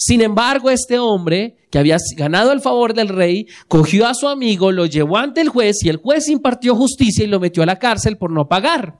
Sin 0.00 0.20
embargo, 0.20 0.70
este 0.70 0.98
hombre, 1.00 1.56
que 1.70 1.78
había 1.78 1.96
ganado 2.16 2.52
el 2.52 2.60
favor 2.60 2.94
del 2.94 3.08
rey, 3.08 3.48
cogió 3.66 4.06
a 4.06 4.14
su 4.14 4.28
amigo, 4.28 4.70
lo 4.70 4.86
llevó 4.86 5.16
ante 5.16 5.40
el 5.40 5.48
juez 5.48 5.82
y 5.82 5.88
el 5.88 5.96
juez 5.96 6.28
impartió 6.28 6.76
justicia 6.76 7.24
y 7.24 7.26
lo 7.26 7.40
metió 7.40 7.64
a 7.64 7.66
la 7.66 7.80
cárcel 7.80 8.16
por 8.16 8.30
no 8.30 8.46
pagar. 8.46 8.96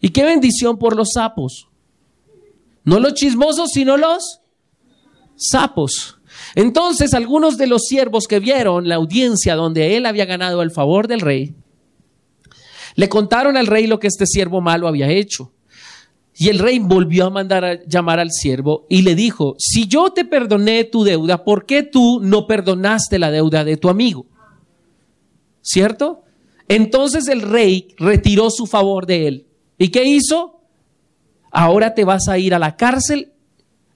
Y 0.00 0.10
qué 0.10 0.24
bendición 0.24 0.78
por 0.78 0.94
los 0.94 1.14
sapos. 1.14 1.68
No 2.84 3.00
los 3.00 3.14
chismosos, 3.14 3.70
sino 3.72 3.96
los 3.96 4.40
sapos. 5.34 6.15
Entonces 6.54 7.14
algunos 7.14 7.58
de 7.58 7.66
los 7.66 7.82
siervos 7.82 8.26
que 8.26 8.40
vieron 8.40 8.88
la 8.88 8.96
audiencia 8.96 9.54
donde 9.54 9.96
él 9.96 10.06
había 10.06 10.24
ganado 10.24 10.62
el 10.62 10.70
favor 10.70 11.08
del 11.08 11.20
rey, 11.20 11.54
le 12.94 13.08
contaron 13.08 13.56
al 13.56 13.66
rey 13.66 13.86
lo 13.86 13.98
que 13.98 14.06
este 14.06 14.26
siervo 14.26 14.60
malo 14.60 14.88
había 14.88 15.10
hecho. 15.10 15.52
Y 16.38 16.48
el 16.48 16.58
rey 16.58 16.78
volvió 16.78 17.26
a 17.26 17.30
mandar 17.30 17.64
a 17.64 17.84
llamar 17.84 18.20
al 18.20 18.30
siervo 18.30 18.86
y 18.90 19.02
le 19.02 19.14
dijo, 19.14 19.54
si 19.58 19.86
yo 19.86 20.10
te 20.10 20.24
perdoné 20.24 20.84
tu 20.84 21.02
deuda, 21.02 21.44
¿por 21.44 21.64
qué 21.64 21.82
tú 21.82 22.20
no 22.22 22.46
perdonaste 22.46 23.18
la 23.18 23.30
deuda 23.30 23.64
de 23.64 23.78
tu 23.78 23.88
amigo? 23.88 24.26
¿Cierto? 25.62 26.24
Entonces 26.68 27.28
el 27.28 27.42
rey 27.42 27.88
retiró 27.96 28.50
su 28.50 28.66
favor 28.66 29.06
de 29.06 29.28
él. 29.28 29.46
¿Y 29.78 29.88
qué 29.88 30.04
hizo? 30.04 30.60
Ahora 31.50 31.94
te 31.94 32.04
vas 32.04 32.28
a 32.28 32.38
ir 32.38 32.54
a 32.54 32.58
la 32.58 32.76
cárcel 32.76 33.32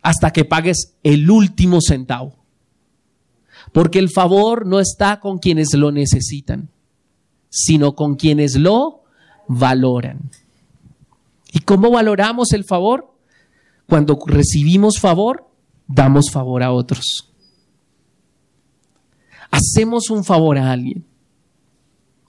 hasta 0.03 0.33
que 0.33 0.47
pagues 0.47 0.97
el 1.03 1.31
último 1.31 1.81
centavo. 1.83 2.39
Porque 3.73 3.99
el 3.99 4.11
favor 4.11 4.67
no 4.67 4.81
está 4.81 5.21
con 5.21 5.39
quienes 5.39 5.73
lo 5.75 5.93
necesitan, 5.93 6.69
sino 7.49 7.95
con 7.95 8.17
quienes 8.17 8.57
lo 8.57 9.03
valoran. 9.47 10.31
¿Y 11.53 11.61
cómo 11.61 11.91
valoramos 11.91 12.53
el 12.53 12.65
favor? 12.65 13.13
Cuando 13.87 14.19
recibimos 14.27 14.99
favor, 14.99 15.47
damos 15.87 16.31
favor 16.31 16.63
a 16.63 16.73
otros. 16.73 17.31
Hacemos 19.51 20.11
un 20.11 20.25
favor 20.25 20.59
a 20.59 20.71
alguien. 20.71 21.05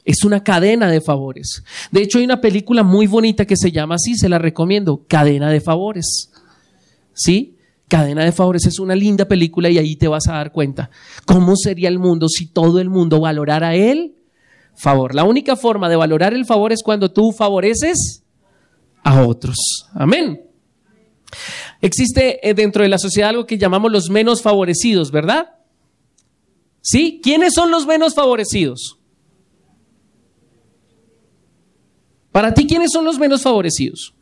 Es 0.03 0.23
una 0.23 0.43
cadena 0.43 0.89
de 0.89 1.01
favores. 1.01 1.63
De 1.91 2.01
hecho, 2.01 2.17
hay 2.17 2.25
una 2.25 2.41
película 2.41 2.81
muy 2.81 3.05
bonita 3.05 3.45
que 3.45 3.55
se 3.55 3.71
llama 3.71 3.95
así, 3.95 4.15
se 4.15 4.29
la 4.29 4.39
recomiendo, 4.39 5.05
Cadena 5.07 5.51
de 5.51 5.61
Favores. 5.61 6.31
¿Sí? 7.13 7.57
Cadena 7.91 8.23
de 8.23 8.31
Favores 8.31 8.65
es 8.67 8.79
una 8.79 8.95
linda 8.95 9.25
película 9.25 9.69
y 9.69 9.77
ahí 9.77 9.97
te 9.97 10.07
vas 10.07 10.25
a 10.29 10.35
dar 10.35 10.53
cuenta 10.53 10.89
cómo 11.25 11.57
sería 11.57 11.89
el 11.89 11.99
mundo 11.99 12.29
si 12.29 12.47
todo 12.47 12.79
el 12.79 12.89
mundo 12.89 13.19
valorara 13.19 13.75
el 13.75 14.15
favor. 14.77 15.13
La 15.13 15.25
única 15.25 15.57
forma 15.57 15.89
de 15.89 15.97
valorar 15.97 16.33
el 16.33 16.45
favor 16.45 16.71
es 16.71 16.83
cuando 16.83 17.11
tú 17.11 17.33
favoreces 17.33 18.23
a 19.03 19.27
otros. 19.27 19.57
Amén. 19.93 20.41
Existe 21.81 22.39
eh, 22.47 22.53
dentro 22.53 22.81
de 22.81 22.87
la 22.87 22.97
sociedad 22.97 23.31
algo 23.31 23.45
que 23.45 23.57
llamamos 23.57 23.91
los 23.91 24.09
menos 24.09 24.41
favorecidos, 24.41 25.11
¿verdad? 25.11 25.49
¿Sí? 26.79 27.19
¿Quiénes 27.21 27.53
son 27.53 27.71
los 27.71 27.85
menos 27.85 28.15
favorecidos? 28.15 28.99
Para 32.31 32.53
ti, 32.53 32.65
¿quiénes 32.67 32.91
son 32.93 33.03
los 33.03 33.19
menos 33.19 33.41
favorecidos 33.41 34.13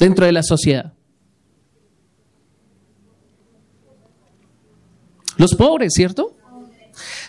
dentro 0.00 0.26
de 0.26 0.32
la 0.32 0.42
sociedad? 0.42 0.95
Los 5.36 5.54
pobres, 5.54 5.92
¿cierto? 5.94 6.34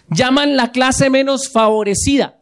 Llaman 0.10 0.56
la 0.56 0.72
clase 0.72 1.10
menos 1.10 1.50
favorecida. 1.50 2.40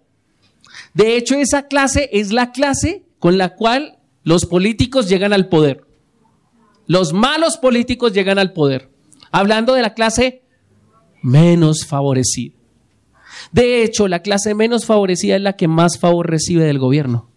De 0.93 1.17
hecho, 1.17 1.36
esa 1.36 1.67
clase 1.67 2.10
es 2.13 2.32
la 2.32 2.51
clase 2.51 3.04
con 3.19 3.38
la 3.38 3.56
cual 3.56 3.97
los 4.23 4.45
políticos 4.45 5.10
llegan 5.10 5.34
al 5.34 5.49
poder. 5.49 5.86
Los 6.88 7.13
malos 7.13 7.58
políticos 7.58 8.13
llegan 8.13 8.38
al 8.38 8.54
poder. 8.54 8.89
Hablando 9.32 9.73
de 9.73 9.82
la 9.82 9.93
clase 9.93 10.43
menos 11.21 11.86
favorecida. 11.86 12.54
De 13.51 13.84
hecho, 13.84 14.08
la 14.08 14.21
clase 14.21 14.54
menos 14.54 14.86
favorecida 14.86 15.36
es 15.36 15.41
la 15.41 15.56
que 15.56 15.67
más 15.67 15.97
favor 15.99 16.30
recibe 16.30 16.63
del 16.63 16.80
gobierno. 16.80 17.30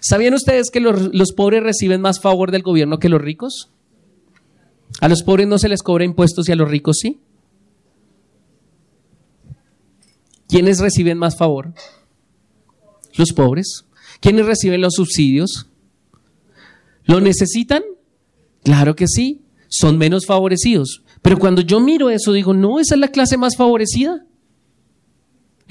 ¿Sabían 0.00 0.34
ustedes 0.34 0.70
que 0.70 0.80
los, 0.80 1.14
los 1.14 1.32
pobres 1.32 1.62
reciben 1.62 2.00
más 2.00 2.20
favor 2.20 2.50
del 2.50 2.62
gobierno 2.62 2.98
que 2.98 3.08
los 3.08 3.20
ricos? 3.20 3.70
A 5.00 5.08
los 5.08 5.22
pobres 5.22 5.46
no 5.46 5.58
se 5.58 5.68
les 5.68 5.82
cobra 5.82 6.04
impuestos 6.04 6.48
y 6.48 6.52
a 6.52 6.56
los 6.56 6.70
ricos 6.70 6.98
sí. 7.00 7.20
¿Quiénes 10.48 10.80
reciben 10.80 11.18
más 11.18 11.36
favor? 11.36 11.72
Los 13.16 13.32
pobres. 13.32 13.84
¿Quiénes 14.20 14.46
reciben 14.46 14.80
los 14.80 14.94
subsidios? 14.94 15.66
¿Lo 17.04 17.20
necesitan? 17.20 17.82
Claro 18.62 18.94
que 18.94 19.06
sí. 19.08 19.42
Son 19.68 19.96
menos 19.96 20.26
favorecidos. 20.26 21.02
Pero 21.22 21.38
cuando 21.38 21.62
yo 21.62 21.80
miro 21.80 22.10
eso, 22.10 22.32
digo, 22.32 22.52
no, 22.52 22.78
esa 22.78 22.94
es 22.94 23.00
la 23.00 23.08
clase 23.08 23.36
más 23.36 23.56
favorecida. 23.56 24.26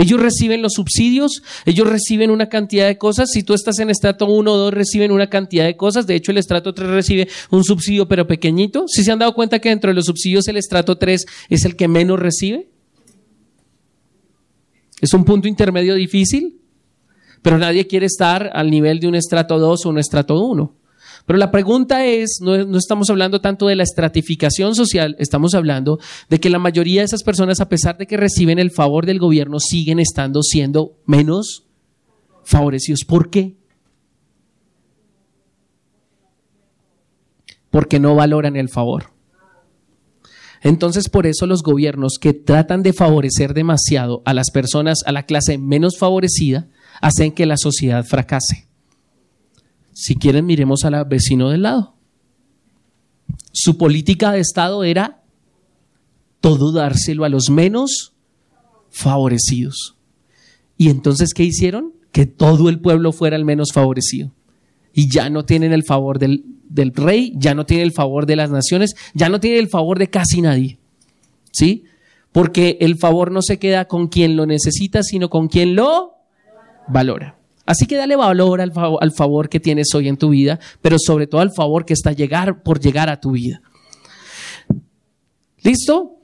Ellos 0.02 0.20
reciben 0.20 0.64
los 0.64 0.74
subsidios, 0.74 1.44
ellos 1.64 1.88
reciben 1.88 2.32
una 2.32 2.50
cantidad 2.50 2.88
de 2.88 2.98
cosas. 2.98 3.30
Si 3.32 3.44
tú 3.44 3.54
estás 3.54 3.78
en 3.78 3.92
estrato 3.92 4.26
1 4.26 4.52
o 4.52 4.58
2, 4.58 4.74
reciben 4.74 5.12
una 5.12 5.30
cantidad 5.30 5.64
de 5.64 5.78
cosas. 5.78 6.08
De 6.08 6.16
hecho, 6.16 6.32
el 6.32 6.40
estrato 6.40 6.74
3 6.74 6.90
recibe 6.90 7.28
un 7.52 7.64
subsidio, 7.64 8.08
pero 8.08 8.26
pequeñito. 8.26 8.86
Si 8.88 9.04
se 9.04 9.12
han 9.12 9.20
dado 9.20 9.36
cuenta 9.36 9.60
que 9.60 9.70
dentro 9.70 9.92
de 9.92 9.94
los 9.94 10.06
subsidios 10.06 10.48
el 10.48 10.58
estrato 10.58 10.98
3 10.98 11.24
es 11.50 11.66
el 11.66 11.76
que 11.76 11.88
menos 11.88 12.20
recibe? 12.20 12.68
Es 15.02 15.14
un 15.14 15.24
punto 15.24 15.48
intermedio 15.48 15.94
difícil, 15.94 16.60
pero 17.44 17.60
nadie 17.60 17.86
quiere 17.86 18.08
estar 18.08 18.50
al 18.54 18.72
nivel 18.72 19.00
de 19.00 19.08
un 19.08 19.14
estrato 19.14 19.60
2 19.60 19.86
o 19.86 19.90
un 19.90 20.00
estrato 20.00 20.40
1. 20.44 20.81
Pero 21.26 21.38
la 21.38 21.52
pregunta 21.52 22.06
es, 22.06 22.40
no, 22.42 22.56
estamos 22.78 23.10
hablando 23.10 23.42
tanto 23.42 23.68
de 23.68 23.76
la 23.76 23.84
estratificación 23.84 24.76
social, 24.76 25.16
estamos 25.20 25.54
hablando 25.54 26.00
de 26.30 26.40
que 26.40 26.50
la 26.50 26.60
mayoría 26.60 27.02
de 27.02 27.06
esas 27.06 27.24
personas, 27.24 27.62
a 27.62 27.70
pesar 27.70 27.98
de 27.98 28.08
que 28.08 28.18
reciben 28.18 28.60
el 28.60 28.72
favor 28.72 29.06
del 29.06 29.20
gobierno, 29.20 29.60
siguen 29.60 30.00
estando 30.00 30.42
siendo 30.44 30.98
menos 31.06 31.66
favorecidos. 32.44 33.02
¿Por 33.06 33.30
qué? 33.30 33.56
Porque 37.70 38.00
no 38.00 38.16
valoran 38.16 38.56
el 38.56 38.70
favor. 38.70 39.12
Entonces, 40.62 41.10
por 41.10 41.26
eso 41.26 41.48
los 41.48 41.64
gobiernos 41.64 42.18
que 42.20 42.34
tratan 42.34 42.84
de 42.84 42.94
favorecer 42.94 43.54
demasiado 43.54 44.22
a 44.26 44.34
las 44.34 44.52
personas, 44.52 45.00
a 45.06 45.12
la 45.12 45.24
clase 45.24 45.58
menos 45.58 45.98
favorecida, 45.98 46.70
hacen 47.02 47.32
que 47.32 47.48
la 47.48 47.58
sociedad 47.58 48.06
fracase. 48.06 48.71
Si 49.94 50.16
quieren, 50.16 50.46
miremos 50.46 50.84
al 50.86 51.06
vecino 51.06 51.50
del 51.50 51.64
lado. 51.64 51.96
Su 53.52 53.78
política 53.78 54.32
de 54.32 54.40
Estado 54.40 54.84
era 54.84 55.22
todo 56.40 56.72
dárselo 56.72 57.24
a 57.24 57.30
los 57.30 57.50
menos 57.50 58.14
favorecidos. 58.90 59.96
Y 60.78 60.90
entonces, 60.90 61.34
¿qué 61.34 61.44
hicieron? 61.44 61.94
Que 62.12 62.26
todo 62.26 62.70
el 62.70 62.80
pueblo 62.80 63.12
fuera 63.12 63.36
el 63.36 63.46
menos 63.46 63.72
favorecido. 63.72 64.32
Y 64.94 65.10
ya 65.10 65.30
no 65.30 65.46
tienen 65.46 65.72
el 65.72 65.84
favor 65.84 66.20
del, 66.20 66.44
del 66.68 66.94
rey, 66.94 67.34
ya 67.38 67.54
no 67.54 67.66
tienen 67.66 67.86
el 67.86 67.94
favor 67.94 68.26
de 68.26 68.36
las 68.36 68.50
naciones, 68.50 68.96
ya 69.14 69.30
no 69.30 69.40
tienen 69.40 69.60
el 69.60 69.70
favor 69.70 70.00
de 70.00 70.10
casi 70.10 70.42
nadie. 70.42 70.80
¿Sí? 71.52 71.84
Porque 72.32 72.78
el 72.82 72.98
favor 72.98 73.32
no 73.32 73.42
se 73.42 73.60
queda 73.60 73.86
con 73.86 74.08
quien 74.08 74.36
lo 74.36 74.46
necesita, 74.46 75.04
sino 75.04 75.30
con 75.30 75.48
quien 75.48 75.76
lo 75.76 76.14
valora. 76.88 77.41
Así 77.66 77.86
que 77.86 77.96
dale 77.96 78.16
valor 78.16 78.62
al, 78.62 78.74
al, 79.00 79.12
favor 79.12 79.50
que 79.50 79.60
tienes 79.60 79.94
hoy 79.94 80.08
en 80.08 80.18
tu 80.18 80.30
vida, 80.30 80.60
pero 80.82 80.98
sobre 81.00 81.28
todo 81.28 81.42
al 81.42 81.54
favor 81.54 81.86
que 81.86 81.94
está 81.94 82.12
llegar, 82.12 82.64
por 82.64 82.80
llegar 82.80 83.10
a 83.10 83.20
tu 83.20 83.32
vida. 83.32 83.62
¿Listo? 85.62 86.18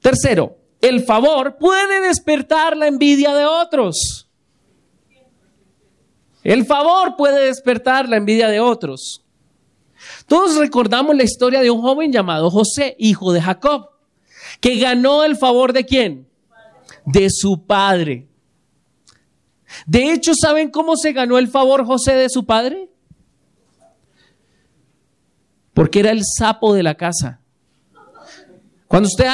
Tercero, 0.00 0.58
el 0.80 1.02
favor 1.02 1.56
puede 1.58 2.06
despertar 2.06 2.76
la 2.76 2.86
envidia 2.86 3.34
de 3.34 3.46
otros. 3.46 4.28
El 6.44 6.64
favor 6.64 7.16
puede 7.16 7.46
despertar 7.46 8.08
la 8.08 8.18
envidia 8.18 8.48
de 8.48 8.60
otros. 8.60 9.24
Todos 10.28 10.56
recordamos 10.56 11.16
la 11.16 11.24
historia 11.24 11.60
de 11.60 11.70
un 11.70 11.80
joven 11.80 12.12
llamado 12.12 12.50
José, 12.50 12.94
hijo 12.98 13.32
de 13.32 13.40
Jacob, 13.40 13.88
que 14.60 14.76
ganó 14.78 15.24
el 15.24 15.36
favor 15.36 15.72
de 15.72 15.84
quién? 15.84 16.28
De 17.04 17.28
su 17.30 17.66
padre. 17.66 18.28
De 19.86 20.12
hecho, 20.12 20.32
¿saben 20.34 20.70
cómo 20.70 20.96
se 20.96 21.12
ganó 21.12 21.38
el 21.38 21.48
favor 21.48 21.84
José 21.84 22.14
de 22.14 22.28
su 22.28 22.44
padre? 22.44 22.90
Porque 25.74 26.00
era 26.00 26.10
el 26.10 26.22
sapo 26.24 26.74
de 26.74 26.82
la 26.82 26.94
casa. 26.94 27.40
Cuando 28.88 29.08
usted 29.08 29.26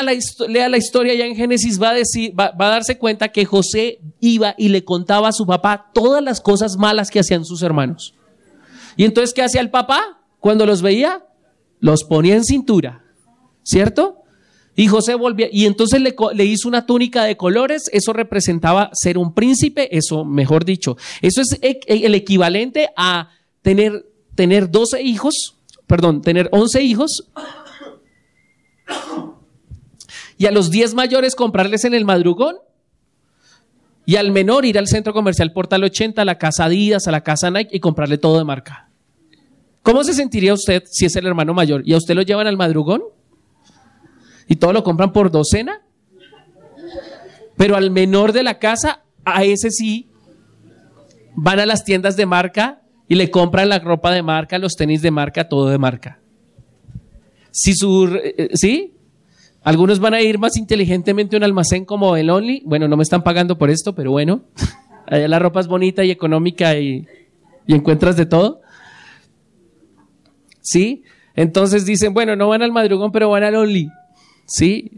lea 0.48 0.68
la, 0.68 0.76
historia 0.78 1.14
ya 1.14 1.26
en 1.26 1.36
Génesis 1.36 1.80
va 1.80 1.90
a, 1.90 1.94
decir, 1.94 2.38
va, 2.38 2.54
a 2.58 2.68
darse 2.68 2.96
cuenta 2.96 3.28
que 3.28 3.44
José 3.44 4.00
iba 4.18 4.54
y 4.56 4.68
le 4.68 4.82
contaba 4.82 5.28
a 5.28 5.32
su 5.32 5.46
papá 5.46 5.90
todas 5.92 6.22
las 6.22 6.40
cosas 6.40 6.76
malas 6.78 7.10
que 7.10 7.20
hacían 7.20 7.44
sus 7.44 7.62
hermanos. 7.62 8.14
Y 8.96 9.04
entonces, 9.04 9.34
¿qué 9.34 9.42
hacía 9.42 9.60
el 9.60 9.70
papá 9.70 10.20
cuando 10.40 10.64
los 10.64 10.80
veía? 10.80 11.26
Los 11.80 12.04
ponía 12.04 12.34
en 12.34 12.44
cintura, 12.44 13.04
¿cierto? 13.62 14.21
Y 14.74 14.86
José 14.86 15.14
volvía, 15.14 15.48
y 15.52 15.66
entonces 15.66 16.00
le, 16.00 16.14
le, 16.34 16.44
hizo 16.44 16.66
una 16.66 16.86
túnica 16.86 17.24
de 17.24 17.36
colores, 17.36 17.90
eso 17.92 18.14
representaba 18.14 18.88
ser 18.94 19.18
un 19.18 19.34
príncipe, 19.34 19.94
eso, 19.96 20.24
mejor 20.24 20.64
dicho, 20.64 20.96
eso 21.20 21.42
es 21.42 21.58
e, 21.60 21.80
e, 21.86 22.06
el 22.06 22.14
equivalente 22.14 22.88
a 22.96 23.28
tener, 23.60 24.06
tener 24.34 24.70
12 24.70 25.02
hijos, 25.02 25.56
perdón, 25.86 26.22
tener 26.22 26.48
11 26.52 26.82
hijos 26.82 27.24
y 30.38 30.46
a 30.46 30.50
los 30.50 30.70
10 30.70 30.94
mayores 30.94 31.34
comprarles 31.34 31.84
en 31.84 31.94
el 31.94 32.04
madrugón 32.04 32.56
y 34.04 34.16
al 34.16 34.32
menor 34.32 34.64
ir 34.64 34.78
al 34.78 34.88
centro 34.88 35.12
comercial 35.12 35.52
Portal 35.52 35.84
80, 35.84 36.22
a 36.22 36.24
la 36.24 36.38
casa 36.38 36.64
Adidas, 36.64 37.06
a 37.06 37.12
la 37.12 37.22
casa 37.22 37.50
Nike 37.50 37.76
y 37.76 37.80
comprarle 37.80 38.18
todo 38.18 38.38
de 38.38 38.44
marca. 38.44 38.88
¿Cómo 39.82 40.02
se 40.02 40.14
sentiría 40.14 40.54
usted 40.54 40.82
si 40.86 41.06
es 41.06 41.14
el 41.16 41.26
hermano 41.26 41.54
mayor 41.54 41.82
y 41.84 41.92
a 41.92 41.96
usted 41.96 42.14
lo 42.14 42.22
llevan 42.22 42.46
al 42.46 42.56
madrugón? 42.56 43.02
¿Y 44.52 44.56
todo 44.56 44.74
lo 44.74 44.84
compran 44.84 45.14
por 45.14 45.30
docena? 45.30 45.80
Pero 47.56 47.74
al 47.74 47.90
menor 47.90 48.34
de 48.34 48.42
la 48.42 48.58
casa, 48.58 49.02
a 49.24 49.44
ese 49.44 49.70
sí, 49.70 50.10
van 51.34 51.58
a 51.58 51.64
las 51.64 51.84
tiendas 51.84 52.18
de 52.18 52.26
marca 52.26 52.82
y 53.08 53.14
le 53.14 53.30
compran 53.30 53.70
la 53.70 53.78
ropa 53.78 54.12
de 54.12 54.22
marca, 54.22 54.58
los 54.58 54.74
tenis 54.74 55.00
de 55.00 55.10
marca, 55.10 55.48
todo 55.48 55.70
de 55.70 55.78
marca. 55.78 56.20
Si 57.50 57.72
su, 57.72 58.14
eh, 58.22 58.50
¿sí? 58.52 58.92
Algunos 59.62 60.00
van 60.00 60.12
a 60.12 60.20
ir 60.20 60.38
más 60.38 60.58
inteligentemente 60.58 61.34
a 61.34 61.38
un 61.38 61.44
almacén 61.44 61.86
como 61.86 62.14
el 62.18 62.28
Only. 62.28 62.62
Bueno, 62.66 62.88
no 62.88 62.98
me 62.98 63.04
están 63.04 63.22
pagando 63.22 63.56
por 63.56 63.70
esto, 63.70 63.94
pero 63.94 64.10
bueno. 64.10 64.42
Allá 65.06 65.28
la 65.28 65.38
ropa 65.38 65.60
es 65.60 65.66
bonita 65.66 66.04
y 66.04 66.10
económica 66.10 66.78
y, 66.78 67.06
encuentras 67.66 68.18
de 68.18 68.26
todo. 68.26 68.60
¿Sí? 70.60 71.04
Entonces 71.36 71.86
dicen, 71.86 72.12
bueno, 72.12 72.36
no 72.36 72.48
van 72.48 72.60
al 72.60 72.70
madrugón, 72.70 73.12
pero 73.12 73.30
van 73.30 73.44
al 73.44 73.54
Only. 73.54 73.88
¿Sí? 74.46 74.92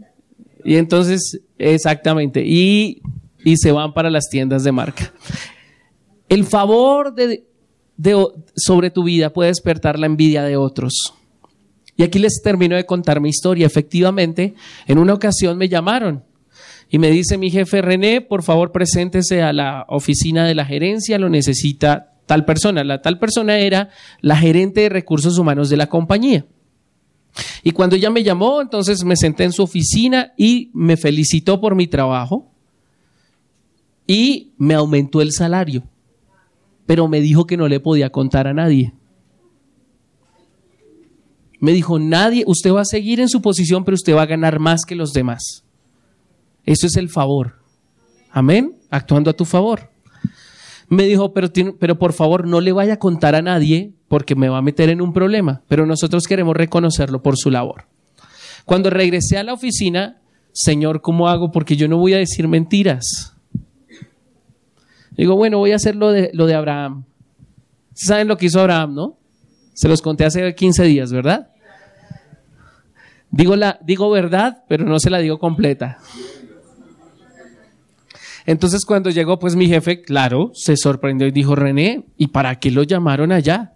Y 0.63 0.75
entonces, 0.77 1.41
exactamente. 1.57 2.43
Y, 2.45 3.01
y 3.43 3.57
se 3.57 3.71
van 3.71 3.93
para 3.93 4.09
las 4.09 4.29
tiendas 4.29 4.63
de 4.63 4.71
marca. 4.71 5.13
El 6.27 6.45
favor 6.45 7.13
de, 7.13 7.45
sobre 8.55 8.89
tu 8.89 9.03
vida 9.03 9.31
puede 9.31 9.49
despertar 9.49 9.99
la 9.99 10.07
envidia 10.07 10.43
de 10.43 10.57
otros. 10.57 11.13
Y 11.95 12.03
aquí 12.03 12.19
les 12.19 12.41
termino 12.43 12.75
de 12.75 12.85
contar 12.85 13.21
mi 13.21 13.29
historia. 13.29 13.65
Efectivamente, 13.65 14.55
en 14.87 14.97
una 14.97 15.13
ocasión 15.13 15.57
me 15.57 15.69
llamaron 15.69 16.23
y 16.89 16.99
me 16.99 17.09
dice 17.09 17.37
mi 17.37 17.49
jefe 17.49 17.81
René, 17.81 18.21
por 18.21 18.43
favor 18.43 18.71
preséntese 18.71 19.41
a 19.41 19.53
la 19.53 19.85
oficina 19.87 20.45
de 20.45 20.55
la 20.55 20.65
gerencia, 20.65 21.17
lo 21.17 21.29
necesita 21.29 22.13
tal 22.25 22.45
persona. 22.45 22.83
La 22.83 23.01
tal 23.01 23.19
persona 23.19 23.59
era 23.59 23.89
la 24.21 24.35
gerente 24.35 24.81
de 24.81 24.89
recursos 24.89 25.37
humanos 25.37 25.69
de 25.69 25.77
la 25.77 25.87
compañía. 25.87 26.45
Y 27.63 27.71
cuando 27.71 27.95
ella 27.95 28.09
me 28.09 28.23
llamó, 28.23 28.61
entonces 28.61 29.03
me 29.03 29.15
senté 29.15 29.43
en 29.43 29.51
su 29.51 29.63
oficina 29.63 30.33
y 30.37 30.69
me 30.73 30.97
felicitó 30.97 31.59
por 31.59 31.75
mi 31.75 31.87
trabajo 31.87 32.51
y 34.07 34.53
me 34.57 34.75
aumentó 34.75 35.21
el 35.21 35.31
salario, 35.31 35.83
pero 36.85 37.07
me 37.07 37.21
dijo 37.21 37.45
que 37.45 37.57
no 37.57 37.67
le 37.67 37.79
podía 37.79 38.09
contar 38.11 38.47
a 38.47 38.53
nadie. 38.53 38.93
Me 41.59 41.71
dijo, 41.71 41.97
nadie, 41.97 42.43
usted 42.45 42.71
va 42.71 42.81
a 42.81 42.85
seguir 42.85 43.19
en 43.19 43.29
su 43.29 43.41
posición, 43.41 43.83
pero 43.83 43.95
usted 43.95 44.15
va 44.15 44.23
a 44.23 44.27
ganar 44.27 44.59
más 44.59 44.85
que 44.85 44.95
los 44.95 45.13
demás. 45.13 45.63
Eso 46.63 46.85
es 46.87 46.95
el 46.95 47.09
favor. 47.09 47.55
Amén. 48.29 48.77
Actuando 48.89 49.31
a 49.31 49.33
tu 49.33 49.45
favor. 49.45 49.89
Me 50.87 51.03
dijo, 51.03 51.33
pero, 51.33 51.49
pero 51.79 51.97
por 51.97 52.13
favor 52.13 52.47
no 52.47 52.61
le 52.61 52.71
vaya 52.71 52.93
a 52.93 52.99
contar 52.99 53.35
a 53.35 53.41
nadie 53.41 53.93
porque 54.07 54.35
me 54.35 54.49
va 54.49 54.59
a 54.59 54.61
meter 54.61 54.89
en 54.89 55.01
un 55.01 55.13
problema. 55.13 55.61
Pero 55.67 55.85
nosotros 55.85 56.27
queremos 56.27 56.55
reconocerlo 56.55 57.21
por 57.21 57.37
su 57.37 57.49
labor. 57.49 57.85
Cuando 58.65 58.89
regresé 58.89 59.37
a 59.37 59.43
la 59.43 59.53
oficina, 59.53 60.21
Señor, 60.51 61.01
¿cómo 61.01 61.27
hago? 61.27 61.51
Porque 61.51 61.75
yo 61.75 61.87
no 61.87 61.97
voy 61.97 62.13
a 62.13 62.17
decir 62.17 62.47
mentiras. 62.47 63.35
Digo, 65.11 65.35
bueno, 65.35 65.57
voy 65.59 65.71
a 65.71 65.77
hacer 65.77 65.95
lo 65.95 66.11
de, 66.11 66.31
lo 66.33 66.45
de 66.45 66.55
Abraham. 66.55 67.05
¿Saben 67.93 68.27
lo 68.27 68.37
que 68.37 68.47
hizo 68.47 68.59
Abraham, 68.59 68.95
no? 68.95 69.17
Se 69.73 69.87
los 69.87 70.01
conté 70.01 70.25
hace 70.25 70.53
15 70.53 70.83
días, 70.83 71.11
¿verdad? 71.11 71.49
Digo, 73.31 73.55
la, 73.55 73.79
digo 73.81 74.09
verdad, 74.09 74.63
pero 74.67 74.85
no 74.85 74.99
se 74.99 75.09
la 75.09 75.19
digo 75.19 75.39
completa. 75.39 75.97
Entonces 78.45 78.85
cuando 78.85 79.09
llegó, 79.09 79.39
pues 79.39 79.55
mi 79.55 79.67
jefe, 79.67 80.01
claro, 80.01 80.51
se 80.53 80.77
sorprendió 80.77 81.27
y 81.27 81.31
dijo, 81.31 81.55
René, 81.55 82.05
¿y 82.17 82.27
para 82.27 82.59
qué 82.59 82.69
lo 82.69 82.83
llamaron 82.83 83.31
allá? 83.31 83.73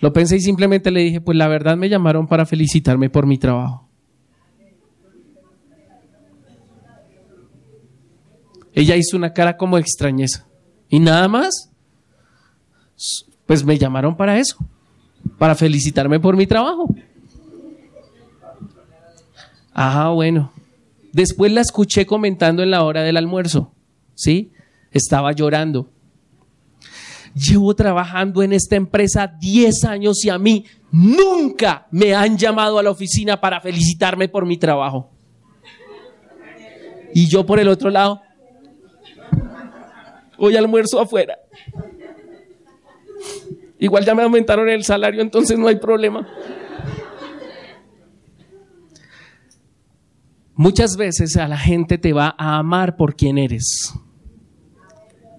Lo 0.00 0.12
pensé 0.12 0.36
y 0.36 0.40
simplemente 0.40 0.90
le 0.90 1.00
dije, 1.00 1.20
pues 1.20 1.36
la 1.36 1.46
verdad 1.46 1.76
me 1.76 1.88
llamaron 1.88 2.26
para 2.26 2.46
felicitarme 2.46 3.10
por 3.10 3.26
mi 3.26 3.38
trabajo. 3.38 3.86
Ella 8.72 8.96
hizo 8.96 9.16
una 9.16 9.32
cara 9.32 9.56
como 9.56 9.78
extrañeza. 9.78 10.46
¿Y 10.88 10.98
nada 10.98 11.28
más? 11.28 11.70
Pues 13.46 13.64
me 13.64 13.78
llamaron 13.78 14.16
para 14.16 14.38
eso, 14.38 14.56
para 15.38 15.54
felicitarme 15.54 16.18
por 16.18 16.36
mi 16.36 16.46
trabajo. 16.46 16.88
Ah, 19.72 20.10
bueno. 20.10 20.52
Después 21.12 21.52
la 21.52 21.60
escuché 21.60 22.06
comentando 22.06 22.62
en 22.62 22.70
la 22.70 22.84
hora 22.84 23.02
del 23.02 23.16
almuerzo, 23.16 23.74
¿sí? 24.14 24.52
Estaba 24.92 25.32
llorando. 25.32 25.90
Llevo 27.34 27.74
trabajando 27.74 28.42
en 28.42 28.52
esta 28.52 28.76
empresa 28.76 29.26
10 29.26 29.84
años 29.84 30.24
y 30.24 30.30
a 30.30 30.38
mí 30.38 30.64
nunca 30.90 31.86
me 31.90 32.14
han 32.14 32.36
llamado 32.36 32.78
a 32.78 32.82
la 32.82 32.90
oficina 32.90 33.40
para 33.40 33.60
felicitarme 33.60 34.28
por 34.28 34.46
mi 34.46 34.56
trabajo. 34.56 35.10
Y 37.14 37.28
yo 37.28 37.44
por 37.44 37.58
el 37.58 37.68
otro 37.68 37.90
lado, 37.90 38.20
hoy 40.38 40.56
almuerzo 40.56 41.00
afuera. 41.00 41.38
Igual 43.78 44.04
ya 44.04 44.14
me 44.14 44.22
aumentaron 44.22 44.68
el 44.68 44.84
salario, 44.84 45.22
entonces 45.22 45.58
no 45.58 45.66
hay 45.66 45.76
problema. 45.76 46.28
Muchas 50.54 50.96
veces 50.96 51.36
a 51.36 51.48
la 51.48 51.58
gente 51.58 51.98
te 51.98 52.12
va 52.12 52.34
a 52.38 52.58
amar 52.58 52.96
por 52.96 53.16
quien 53.16 53.38
eres, 53.38 53.94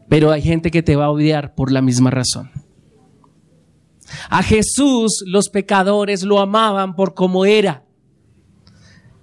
pero 0.09 0.32
hay 0.32 0.41
gente 0.41 0.72
que 0.72 0.84
te 0.84 0.95
va 0.95 1.05
a 1.05 1.12
odiar 1.12 1.53
por 1.53 1.72
la 1.72 1.82
misma 1.82 2.09
razón. 2.09 2.51
A 4.30 4.43
Jesús 4.43 5.24
los 5.26 5.49
pecadores 5.49 6.24
lo 6.24 6.39
amaban 6.39 6.95
por 6.95 7.14
cómo 7.14 7.45
era 7.45 7.86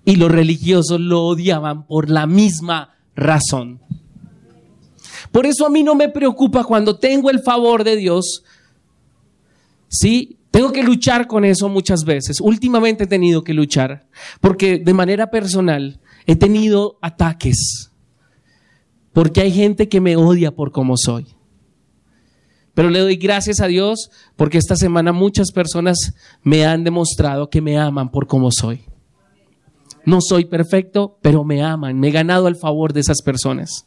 y 0.05 0.17
los 0.17 0.31
religiosos 0.31 1.01
lo 1.01 1.25
odiaban 1.25 1.87
por 1.87 2.09
la 2.09 2.27
misma 2.27 2.95
razón. 3.15 3.81
Por 5.33 5.45
eso 5.45 5.67
a 5.67 5.71
mí 5.71 5.83
no 5.83 5.95
me 5.95 6.09
preocupa 6.09 6.65
cuando 6.65 6.99
tengo 6.99 7.29
el 7.29 7.41
favor 7.41 7.85
de 7.85 7.97
Dios 7.97 8.45
Sí, 9.89 10.38
tengo 10.59 10.73
que 10.73 10.83
luchar 10.83 11.29
con 11.29 11.45
eso 11.45 11.69
muchas 11.69 12.03
veces. 12.05 12.41
Últimamente 12.41 13.05
he 13.05 13.07
tenido 13.07 13.45
que 13.45 13.55
luchar 13.55 14.09
porque 14.41 14.81
de 14.81 14.93
manera 14.93 15.31
personal 15.31 16.01
he 16.27 16.35
tenido 16.35 16.99
ataques. 17.01 17.93
Porque 19.13 19.41
hay 19.41 19.53
gente 19.53 19.89
que 19.89 20.01
me 20.01 20.17
odia 20.17 20.51
por 20.51 20.73
cómo 20.73 20.97
soy. 20.97 21.29
Pero 22.75 22.91
le 22.91 22.99
doy 22.99 23.15
gracias 23.15 23.61
a 23.61 23.69
Dios 23.69 24.11
porque 24.35 24.59
esta 24.59 24.75
semana 24.75 25.13
muchas 25.13 25.53
personas 25.53 25.97
me 26.43 26.67
han 26.67 26.83
demostrado 26.83 27.51
que 27.51 27.61
me 27.61 27.79
aman 27.79 28.11
por 28.11 28.27
cómo 28.27 28.51
soy. 28.51 28.81
No 30.05 30.19
soy 30.21 30.47
perfecto, 30.47 31.21
pero 31.23 31.45
me 31.45 31.63
aman. 31.63 32.01
Me 32.01 32.09
he 32.09 32.11
ganado 32.11 32.49
el 32.49 32.57
favor 32.57 32.93
de 32.93 32.99
esas 32.99 33.23
personas. 33.23 33.87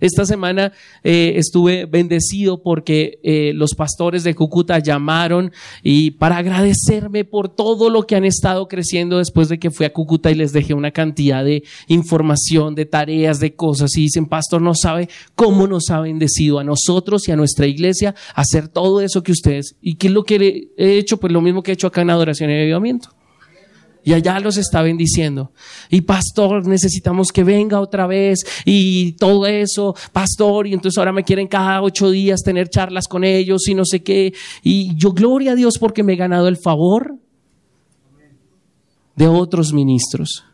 Esta 0.00 0.24
semana 0.24 0.72
eh, 1.04 1.34
estuve 1.36 1.84
bendecido 1.84 2.62
porque 2.62 3.20
eh, 3.22 3.52
los 3.54 3.74
pastores 3.74 4.24
de 4.24 4.34
Cúcuta 4.34 4.78
llamaron 4.78 5.52
y 5.82 6.12
para 6.12 6.38
agradecerme 6.38 7.24
por 7.24 7.48
todo 7.48 7.90
lo 7.90 8.06
que 8.06 8.16
han 8.16 8.24
estado 8.24 8.66
creciendo 8.66 9.18
después 9.18 9.48
de 9.48 9.58
que 9.58 9.70
fui 9.70 9.86
a 9.86 9.92
Cúcuta 9.92 10.30
y 10.30 10.34
les 10.34 10.52
dejé 10.52 10.74
una 10.74 10.90
cantidad 10.90 11.44
de 11.44 11.62
información, 11.88 12.74
de 12.74 12.86
tareas, 12.86 13.40
de 13.40 13.54
cosas. 13.54 13.96
Y 13.96 14.02
dicen, 14.02 14.26
pastor, 14.26 14.62
no 14.62 14.74
sabe 14.74 15.08
cómo 15.34 15.66
nos 15.66 15.90
ha 15.90 16.00
bendecido 16.00 16.58
a 16.58 16.64
nosotros 16.64 17.28
y 17.28 17.32
a 17.32 17.36
nuestra 17.36 17.66
iglesia 17.66 18.14
hacer 18.34 18.68
todo 18.68 19.00
eso 19.00 19.22
que 19.22 19.32
ustedes. 19.32 19.76
¿Y 19.82 19.96
qué 19.96 20.06
es 20.06 20.12
lo 20.12 20.24
que 20.24 20.70
he 20.76 20.98
hecho? 20.98 21.18
Pues 21.18 21.32
lo 21.32 21.40
mismo 21.40 21.62
que 21.62 21.72
he 21.72 21.74
hecho 21.74 21.86
acá 21.86 22.02
en 22.02 22.10
adoración 22.10 22.50
y 22.50 22.54
avivamiento. 22.54 23.19
Y 24.02 24.12
allá 24.14 24.40
los 24.40 24.56
está 24.56 24.82
bendiciendo. 24.82 25.52
Y 25.90 26.02
pastor, 26.02 26.66
necesitamos 26.66 27.28
que 27.32 27.44
venga 27.44 27.80
otra 27.80 28.06
vez. 28.06 28.40
Y 28.64 29.12
todo 29.12 29.46
eso, 29.46 29.94
pastor. 30.12 30.66
Y 30.66 30.72
entonces 30.72 30.96
ahora 30.98 31.12
me 31.12 31.24
quieren 31.24 31.48
cada 31.48 31.82
ocho 31.82 32.10
días 32.10 32.42
tener 32.42 32.68
charlas 32.68 33.06
con 33.08 33.24
ellos 33.24 33.68
y 33.68 33.74
no 33.74 33.84
sé 33.84 34.02
qué. 34.02 34.32
Y 34.62 34.94
yo, 34.96 35.12
gloria 35.12 35.52
a 35.52 35.54
Dios 35.54 35.74
porque 35.78 36.02
me 36.02 36.14
he 36.14 36.16
ganado 36.16 36.48
el 36.48 36.56
favor 36.56 37.16
de 39.16 39.28
otros 39.28 39.72
ministros. 39.72 40.44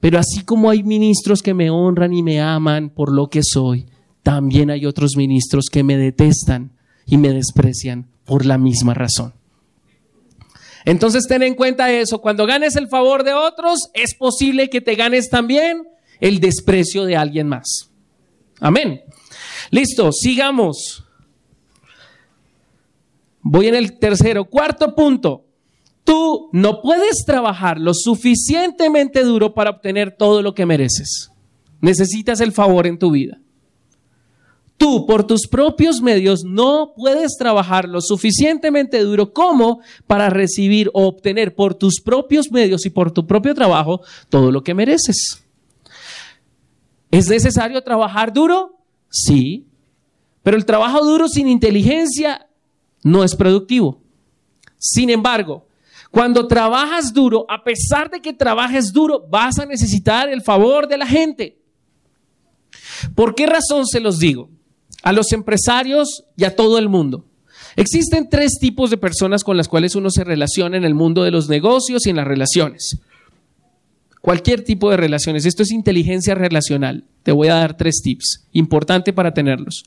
Pero 0.00 0.18
así 0.18 0.44
como 0.44 0.70
hay 0.70 0.84
ministros 0.84 1.42
que 1.42 1.54
me 1.54 1.70
honran 1.70 2.12
y 2.12 2.22
me 2.22 2.40
aman 2.40 2.90
por 2.90 3.12
lo 3.12 3.28
que 3.28 3.40
soy, 3.42 3.86
también 4.22 4.70
hay 4.70 4.86
otros 4.86 5.16
ministros 5.16 5.66
que 5.70 5.82
me 5.82 5.96
detestan 5.96 6.72
y 7.06 7.16
me 7.16 7.32
desprecian 7.32 8.06
por 8.24 8.46
la 8.46 8.58
misma 8.58 8.94
razón. 8.94 9.37
Entonces 10.84 11.26
ten 11.28 11.42
en 11.42 11.54
cuenta 11.54 11.90
eso, 11.90 12.20
cuando 12.20 12.46
ganes 12.46 12.76
el 12.76 12.88
favor 12.88 13.24
de 13.24 13.34
otros, 13.34 13.90
es 13.94 14.14
posible 14.14 14.70
que 14.70 14.80
te 14.80 14.94
ganes 14.94 15.28
también 15.28 15.88
el 16.20 16.40
desprecio 16.40 17.04
de 17.04 17.16
alguien 17.16 17.48
más. 17.48 17.90
Amén. 18.60 19.02
Listo, 19.70 20.10
sigamos. 20.12 21.04
Voy 23.42 23.68
en 23.68 23.74
el 23.74 23.98
tercero. 23.98 24.44
Cuarto 24.44 24.94
punto. 24.94 25.44
Tú 26.04 26.48
no 26.52 26.80
puedes 26.80 27.24
trabajar 27.26 27.78
lo 27.78 27.92
suficientemente 27.92 29.22
duro 29.24 29.52
para 29.52 29.70
obtener 29.70 30.16
todo 30.16 30.42
lo 30.42 30.54
que 30.54 30.64
mereces. 30.64 31.30
Necesitas 31.80 32.40
el 32.40 32.52
favor 32.52 32.86
en 32.86 32.98
tu 32.98 33.10
vida. 33.10 33.38
Tú 34.78 35.06
por 35.06 35.26
tus 35.26 35.48
propios 35.48 36.00
medios 36.00 36.44
no 36.44 36.94
puedes 36.96 37.36
trabajar 37.36 37.88
lo 37.88 38.00
suficientemente 38.00 39.00
duro 39.00 39.32
como 39.32 39.80
para 40.06 40.30
recibir 40.30 40.88
o 40.94 41.08
obtener 41.08 41.56
por 41.56 41.74
tus 41.74 42.00
propios 42.00 42.52
medios 42.52 42.86
y 42.86 42.90
por 42.90 43.10
tu 43.10 43.26
propio 43.26 43.56
trabajo 43.56 44.02
todo 44.30 44.52
lo 44.52 44.62
que 44.62 44.74
mereces. 44.74 45.42
¿Es 47.10 47.28
necesario 47.28 47.82
trabajar 47.82 48.32
duro? 48.32 48.78
Sí, 49.10 49.66
pero 50.44 50.56
el 50.56 50.64
trabajo 50.64 51.04
duro 51.04 51.26
sin 51.26 51.48
inteligencia 51.48 52.46
no 53.02 53.24
es 53.24 53.34
productivo. 53.34 54.00
Sin 54.78 55.10
embargo, 55.10 55.66
cuando 56.12 56.46
trabajas 56.46 57.12
duro, 57.12 57.44
a 57.48 57.64
pesar 57.64 58.10
de 58.10 58.20
que 58.20 58.32
trabajes 58.32 58.92
duro, 58.92 59.26
vas 59.28 59.58
a 59.58 59.66
necesitar 59.66 60.28
el 60.28 60.42
favor 60.42 60.86
de 60.86 60.98
la 60.98 61.06
gente. 61.06 61.58
¿Por 63.16 63.34
qué 63.34 63.46
razón 63.46 63.84
se 63.84 63.98
los 63.98 64.20
digo? 64.20 64.50
A 65.08 65.12
los 65.14 65.32
empresarios 65.32 66.24
y 66.36 66.44
a 66.44 66.54
todo 66.54 66.76
el 66.76 66.90
mundo. 66.90 67.24
Existen 67.76 68.28
tres 68.28 68.58
tipos 68.60 68.90
de 68.90 68.98
personas 68.98 69.42
con 69.42 69.56
las 69.56 69.66
cuales 69.66 69.94
uno 69.94 70.10
se 70.10 70.22
relaciona 70.22 70.76
en 70.76 70.84
el 70.84 70.94
mundo 70.94 71.22
de 71.22 71.30
los 71.30 71.48
negocios 71.48 72.04
y 72.04 72.10
en 72.10 72.16
las 72.16 72.26
relaciones. 72.26 72.98
Cualquier 74.20 74.64
tipo 74.64 74.90
de 74.90 74.98
relaciones. 74.98 75.46
Esto 75.46 75.62
es 75.62 75.70
inteligencia 75.70 76.34
relacional. 76.34 77.06
Te 77.22 77.32
voy 77.32 77.48
a 77.48 77.54
dar 77.54 77.74
tres 77.74 78.02
tips, 78.02 78.48
importante 78.52 79.14
para 79.14 79.32
tenerlos. 79.32 79.84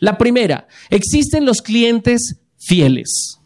La 0.00 0.18
primera, 0.18 0.68
existen 0.90 1.46
los 1.46 1.62
clientes 1.62 2.36
fieles. 2.58 3.38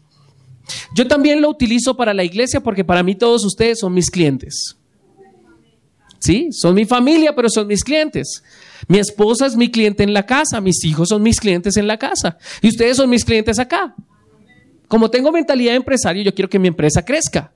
Yo 0.93 1.07
también 1.07 1.39
lo 1.39 1.49
utilizo 1.49 1.95
para 1.95 2.13
la 2.13 2.25
iglesia 2.25 2.59
porque 2.59 2.83
para 2.83 3.01
mí 3.01 3.15
todos 3.15 3.45
ustedes 3.45 3.79
son 3.79 3.93
mis 3.93 4.11
clientes. 4.11 4.75
¿Sí? 6.19 6.49
Son 6.51 6.75
mi 6.75 6.83
familia, 6.83 7.33
pero 7.33 7.47
son 7.49 7.67
mis 7.67 7.81
clientes. 7.81 8.43
Mi 8.87 8.99
esposa 8.99 9.45
es 9.45 9.55
mi 9.55 9.69
cliente 9.69 10.03
en 10.03 10.13
la 10.13 10.25
casa, 10.25 10.59
mis 10.61 10.83
hijos 10.83 11.09
son 11.09 11.21
mis 11.21 11.39
clientes 11.39 11.77
en 11.77 11.87
la 11.87 11.97
casa 11.97 12.37
y 12.61 12.69
ustedes 12.69 12.97
son 12.97 13.09
mis 13.09 13.23
clientes 13.23 13.59
acá. 13.59 13.95
Como 14.87 15.09
tengo 15.09 15.31
mentalidad 15.31 15.71
de 15.71 15.77
empresario, 15.77 16.23
yo 16.23 16.33
quiero 16.33 16.49
que 16.49 16.59
mi 16.59 16.67
empresa 16.67 17.03
crezca. 17.03 17.51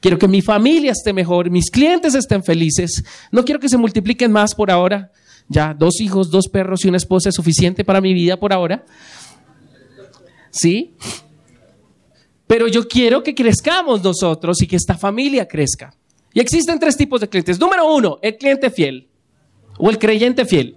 Quiero 0.00 0.18
que 0.18 0.26
mi 0.26 0.42
familia 0.42 0.90
esté 0.90 1.12
mejor, 1.12 1.48
mis 1.48 1.70
clientes 1.70 2.14
estén 2.14 2.42
felices. 2.42 3.04
No 3.30 3.44
quiero 3.44 3.60
que 3.60 3.68
se 3.68 3.76
multipliquen 3.76 4.32
más 4.32 4.54
por 4.54 4.70
ahora. 4.70 5.12
Ya, 5.48 5.74
dos 5.74 6.00
hijos, 6.00 6.30
dos 6.30 6.48
perros 6.48 6.84
y 6.84 6.88
una 6.88 6.96
esposa 6.96 7.28
es 7.28 7.36
suficiente 7.36 7.84
para 7.84 8.00
mi 8.00 8.12
vida 8.12 8.36
por 8.36 8.52
ahora. 8.52 8.84
¿Sí? 10.50 10.94
Pero 12.48 12.66
yo 12.66 12.88
quiero 12.88 13.22
que 13.22 13.34
crezcamos 13.34 14.02
nosotros 14.02 14.60
y 14.60 14.66
que 14.66 14.76
esta 14.76 14.96
familia 14.98 15.46
crezca. 15.46 15.94
Y 16.34 16.40
existen 16.40 16.80
tres 16.80 16.96
tipos 16.96 17.20
de 17.20 17.28
clientes. 17.28 17.60
Número 17.60 17.94
uno, 17.94 18.18
el 18.22 18.36
cliente 18.36 18.70
fiel 18.70 19.08
o 19.82 19.90
el 19.90 19.98
creyente 19.98 20.46
fiel. 20.46 20.76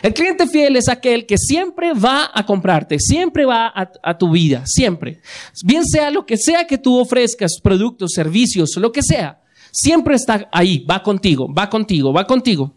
El 0.00 0.14
cliente 0.14 0.46
fiel 0.46 0.76
es 0.76 0.88
aquel 0.88 1.26
que 1.26 1.36
siempre 1.36 1.92
va 1.92 2.30
a 2.32 2.46
comprarte, 2.46 3.00
siempre 3.00 3.44
va 3.44 3.72
a, 3.74 4.16
tu 4.16 4.30
vida, 4.30 4.62
siempre. 4.64 5.20
Bien 5.64 5.84
sea 5.84 6.12
lo 6.12 6.24
que 6.24 6.36
sea 6.36 6.64
que 6.64 6.78
tú 6.78 6.96
ofrezcas, 6.96 7.58
productos, 7.60 8.12
servicios, 8.12 8.76
lo 8.76 8.92
que 8.92 9.02
sea, 9.02 9.42
siempre 9.72 10.14
está 10.14 10.48
ahí, 10.52 10.86
va 10.88 11.02
contigo, 11.02 11.52
va 11.52 11.68
contigo, 11.68 12.12
va 12.12 12.28
contigo. 12.28 12.76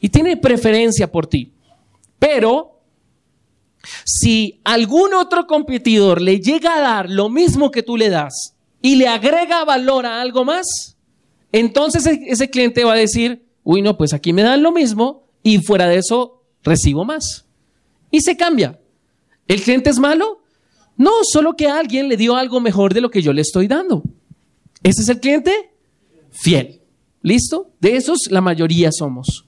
Y 0.00 0.08
tiene 0.08 0.38
preferencia 0.38 1.12
por 1.12 1.26
ti. 1.26 1.52
Pero 2.18 2.80
si 4.04 4.62
algún 4.64 5.12
otro 5.12 5.46
competidor 5.46 6.22
le 6.22 6.40
llega 6.40 6.76
a 6.76 6.80
dar 6.80 7.10
lo 7.10 7.28
mismo 7.28 7.70
que 7.70 7.82
tú 7.82 7.98
le 7.98 8.08
das 8.08 8.54
y 8.80 8.96
le 8.96 9.08
agrega 9.08 9.62
valor 9.66 10.06
a 10.06 10.22
algo 10.22 10.46
más, 10.46 10.96
entonces 11.52 12.06
ese 12.06 12.48
cliente 12.48 12.84
va 12.84 12.94
a 12.94 12.96
decir, 12.96 13.47
uy, 13.68 13.82
no, 13.82 13.98
pues 13.98 14.14
aquí 14.14 14.32
me 14.32 14.42
dan 14.42 14.62
lo 14.62 14.72
mismo 14.72 15.26
y 15.42 15.58
fuera 15.58 15.86
de 15.86 15.98
eso 15.98 16.42
recibo 16.62 17.04
más. 17.04 17.44
Y 18.10 18.22
se 18.22 18.34
cambia. 18.34 18.80
¿El 19.46 19.60
cliente 19.60 19.90
es 19.90 19.98
malo? 19.98 20.40
No, 20.96 21.10
solo 21.30 21.54
que 21.54 21.68
alguien 21.68 22.08
le 22.08 22.16
dio 22.16 22.34
algo 22.34 22.60
mejor 22.60 22.94
de 22.94 23.02
lo 23.02 23.10
que 23.10 23.20
yo 23.20 23.34
le 23.34 23.42
estoy 23.42 23.68
dando. 23.68 24.02
Ese 24.82 25.02
es 25.02 25.10
el 25.10 25.20
cliente 25.20 25.52
fiel. 26.30 26.80
¿Listo? 27.20 27.70
De 27.78 27.96
esos 27.96 28.30
la 28.30 28.40
mayoría 28.40 28.90
somos. 28.90 29.44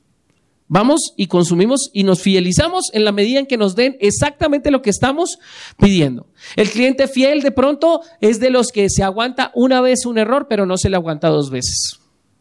Vamos 0.68 1.14
y 1.16 1.26
consumimos 1.26 1.88
y 1.94 2.04
nos 2.04 2.20
fidelizamos 2.20 2.90
en 2.92 3.06
la 3.06 3.12
medida 3.12 3.40
en 3.40 3.46
que 3.46 3.56
nos 3.56 3.74
den 3.74 3.96
exactamente 4.00 4.70
lo 4.70 4.82
que 4.82 4.90
estamos 4.90 5.38
pidiendo. 5.78 6.26
El 6.56 6.68
cliente 6.68 7.08
fiel 7.08 7.40
de 7.40 7.52
pronto 7.52 8.02
es 8.20 8.38
de 8.38 8.50
los 8.50 8.68
que 8.68 8.90
se 8.90 9.02
aguanta 9.02 9.50
una 9.54 9.80
vez 9.80 10.04
un 10.04 10.18
error, 10.18 10.46
pero 10.46 10.66
no 10.66 10.76
se 10.76 10.90
le 10.90 10.96
aguanta 10.96 11.30
dos 11.30 11.48
veces. 11.48 12.00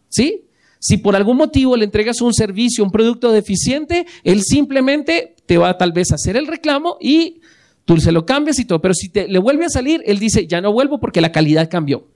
¿Sí? 0.10 0.49
Si 0.80 0.98
por 0.98 1.16
algún 1.16 1.38
motivo 1.38 1.76
le 1.76 1.84
entregas 1.86 2.22
un 2.22 2.34
servicio, 2.34 2.84
un 2.84 2.92
producto 2.92 3.32
deficiente, 3.32 4.08
él 4.24 4.42
simplemente 4.44 5.36
te 5.46 5.58
va 5.58 5.78
tal 5.78 5.92
vez 5.92 6.12
a 6.12 6.16
hacer 6.16 6.38
el 6.38 6.48
reclamo 6.48 6.98
y 7.02 7.42
tú 7.84 7.98
se 7.98 8.14
lo 8.14 8.26
cambias 8.26 8.60
y 8.60 8.66
todo. 8.66 8.82
Pero 8.82 8.94
si 8.94 9.10
te, 9.10 9.28
le 9.28 9.40
vuelve 9.40 9.66
a 9.66 9.70
salir, 9.70 10.02
él 10.06 10.20
dice, 10.20 10.48
ya 10.48 10.62
no 10.62 10.72
vuelvo 10.72 11.00
porque 11.00 11.20
la 11.20 11.34
calidad 11.34 11.70
cambió. 11.70 12.08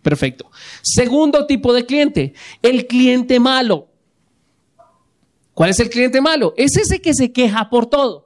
Perfecto. 0.00 0.50
Segundo 0.82 1.46
tipo 1.46 1.72
de 1.74 1.84
cliente, 1.84 2.34
el 2.62 2.86
cliente 2.86 3.38
malo. 3.38 3.88
¿Cuál 5.52 5.70
es 5.70 5.80
el 5.80 5.90
cliente 5.90 6.20
malo? 6.20 6.54
Es 6.56 6.76
ese 6.76 7.00
que 7.00 7.14
se 7.14 7.32
queja 7.32 7.68
por 7.70 7.86
todo. 7.86 8.23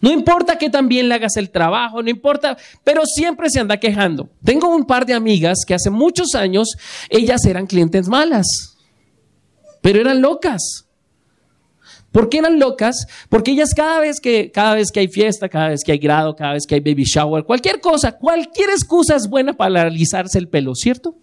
No 0.00 0.10
importa 0.10 0.58
que 0.58 0.70
también 0.70 1.08
le 1.08 1.14
hagas 1.14 1.36
el 1.36 1.50
trabajo, 1.50 2.02
no 2.02 2.10
importa, 2.10 2.56
pero 2.84 3.02
siempre 3.06 3.50
se 3.50 3.60
anda 3.60 3.78
quejando. 3.78 4.28
Tengo 4.44 4.74
un 4.74 4.84
par 4.84 5.06
de 5.06 5.14
amigas 5.14 5.58
que 5.66 5.74
hace 5.74 5.90
muchos 5.90 6.34
años 6.34 6.76
ellas 7.08 7.44
eran 7.44 7.66
clientes 7.66 8.08
malas, 8.08 8.76
pero 9.82 10.00
eran 10.00 10.20
locas. 10.20 10.86
¿Por 12.12 12.30
qué 12.30 12.38
eran 12.38 12.58
locas? 12.58 13.06
Porque 13.28 13.50
ellas 13.50 13.74
cada 13.74 14.00
vez 14.00 14.20
que 14.20 14.50
cada 14.50 14.74
vez 14.74 14.90
que 14.90 15.00
hay 15.00 15.08
fiesta, 15.08 15.48
cada 15.50 15.68
vez 15.68 15.82
que 15.84 15.92
hay 15.92 15.98
grado, 15.98 16.34
cada 16.34 16.54
vez 16.54 16.66
que 16.66 16.76
hay 16.76 16.80
baby 16.80 17.04
shower, 17.04 17.44
cualquier 17.44 17.80
cosa, 17.80 18.12
cualquier 18.12 18.70
excusa 18.70 19.16
es 19.16 19.28
buena 19.28 19.52
para 19.52 19.82
alisarse 19.82 20.38
el 20.38 20.48
pelo, 20.48 20.74
¿cierto? 20.74 21.14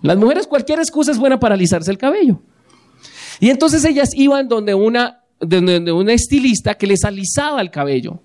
Las 0.00 0.16
mujeres 0.16 0.46
cualquier 0.46 0.78
excusa 0.78 1.10
es 1.10 1.18
buena 1.18 1.40
para 1.40 1.54
alisarse 1.54 1.90
el 1.90 1.98
cabello. 1.98 2.40
Y 3.40 3.50
entonces 3.50 3.84
ellas 3.84 4.10
iban 4.14 4.48
donde 4.48 4.74
una 4.74 5.23
de, 5.40 5.92
una 5.92 6.12
estilista 6.12 6.74
que 6.74 6.86
les 6.86 7.04
alisaba 7.04 7.60
el 7.60 7.70
cabello. 7.70 8.20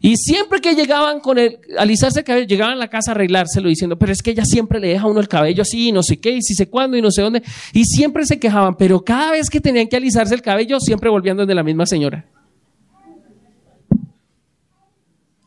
Y 0.00 0.16
siempre 0.16 0.60
que 0.60 0.74
llegaban 0.74 1.20
con 1.20 1.38
el 1.38 1.58
alisarse 1.78 2.18
el 2.18 2.24
cabello, 2.24 2.46
llegaban 2.46 2.74
a 2.74 2.76
la 2.76 2.88
casa 2.88 3.12
a 3.12 3.14
arreglárselo 3.14 3.68
diciendo, 3.68 3.98
pero 3.98 4.12
es 4.12 4.20
que 4.20 4.32
ella 4.32 4.44
siempre 4.44 4.78
le 4.78 4.88
deja 4.88 5.04
a 5.04 5.10
uno 5.10 5.20
el 5.20 5.28
cabello 5.28 5.62
así, 5.62 5.88
y 5.88 5.92
no 5.92 6.02
sé 6.02 6.20
qué, 6.20 6.30
y 6.32 6.42
si 6.42 6.54
sé 6.54 6.68
cuándo, 6.68 6.96
y 6.96 7.02
no 7.02 7.10
sé 7.10 7.22
dónde. 7.22 7.42
Y 7.72 7.84
siempre 7.84 8.26
se 8.26 8.38
quejaban, 8.38 8.76
pero 8.76 9.02
cada 9.02 9.30
vez 9.30 9.48
que 9.48 9.60
tenían 9.60 9.88
que 9.88 9.96
alisarse 9.96 10.34
el 10.34 10.42
cabello, 10.42 10.78
siempre 10.78 11.08
volvían 11.08 11.36
donde 11.36 11.54
la 11.54 11.62
misma 11.62 11.86
señora. 11.86 12.26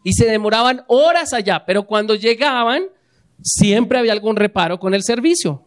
Y 0.03 0.13
se 0.13 0.25
demoraban 0.25 0.84
horas 0.88 1.34
allá, 1.34 1.63
pero 1.65 1.86
cuando 1.86 2.15
llegaban, 2.15 2.84
siempre 3.43 3.99
había 3.99 4.13
algún 4.13 4.36
reparo 4.36 4.80
con 4.80 4.93
el 4.93 5.03
servicio. 5.03 5.61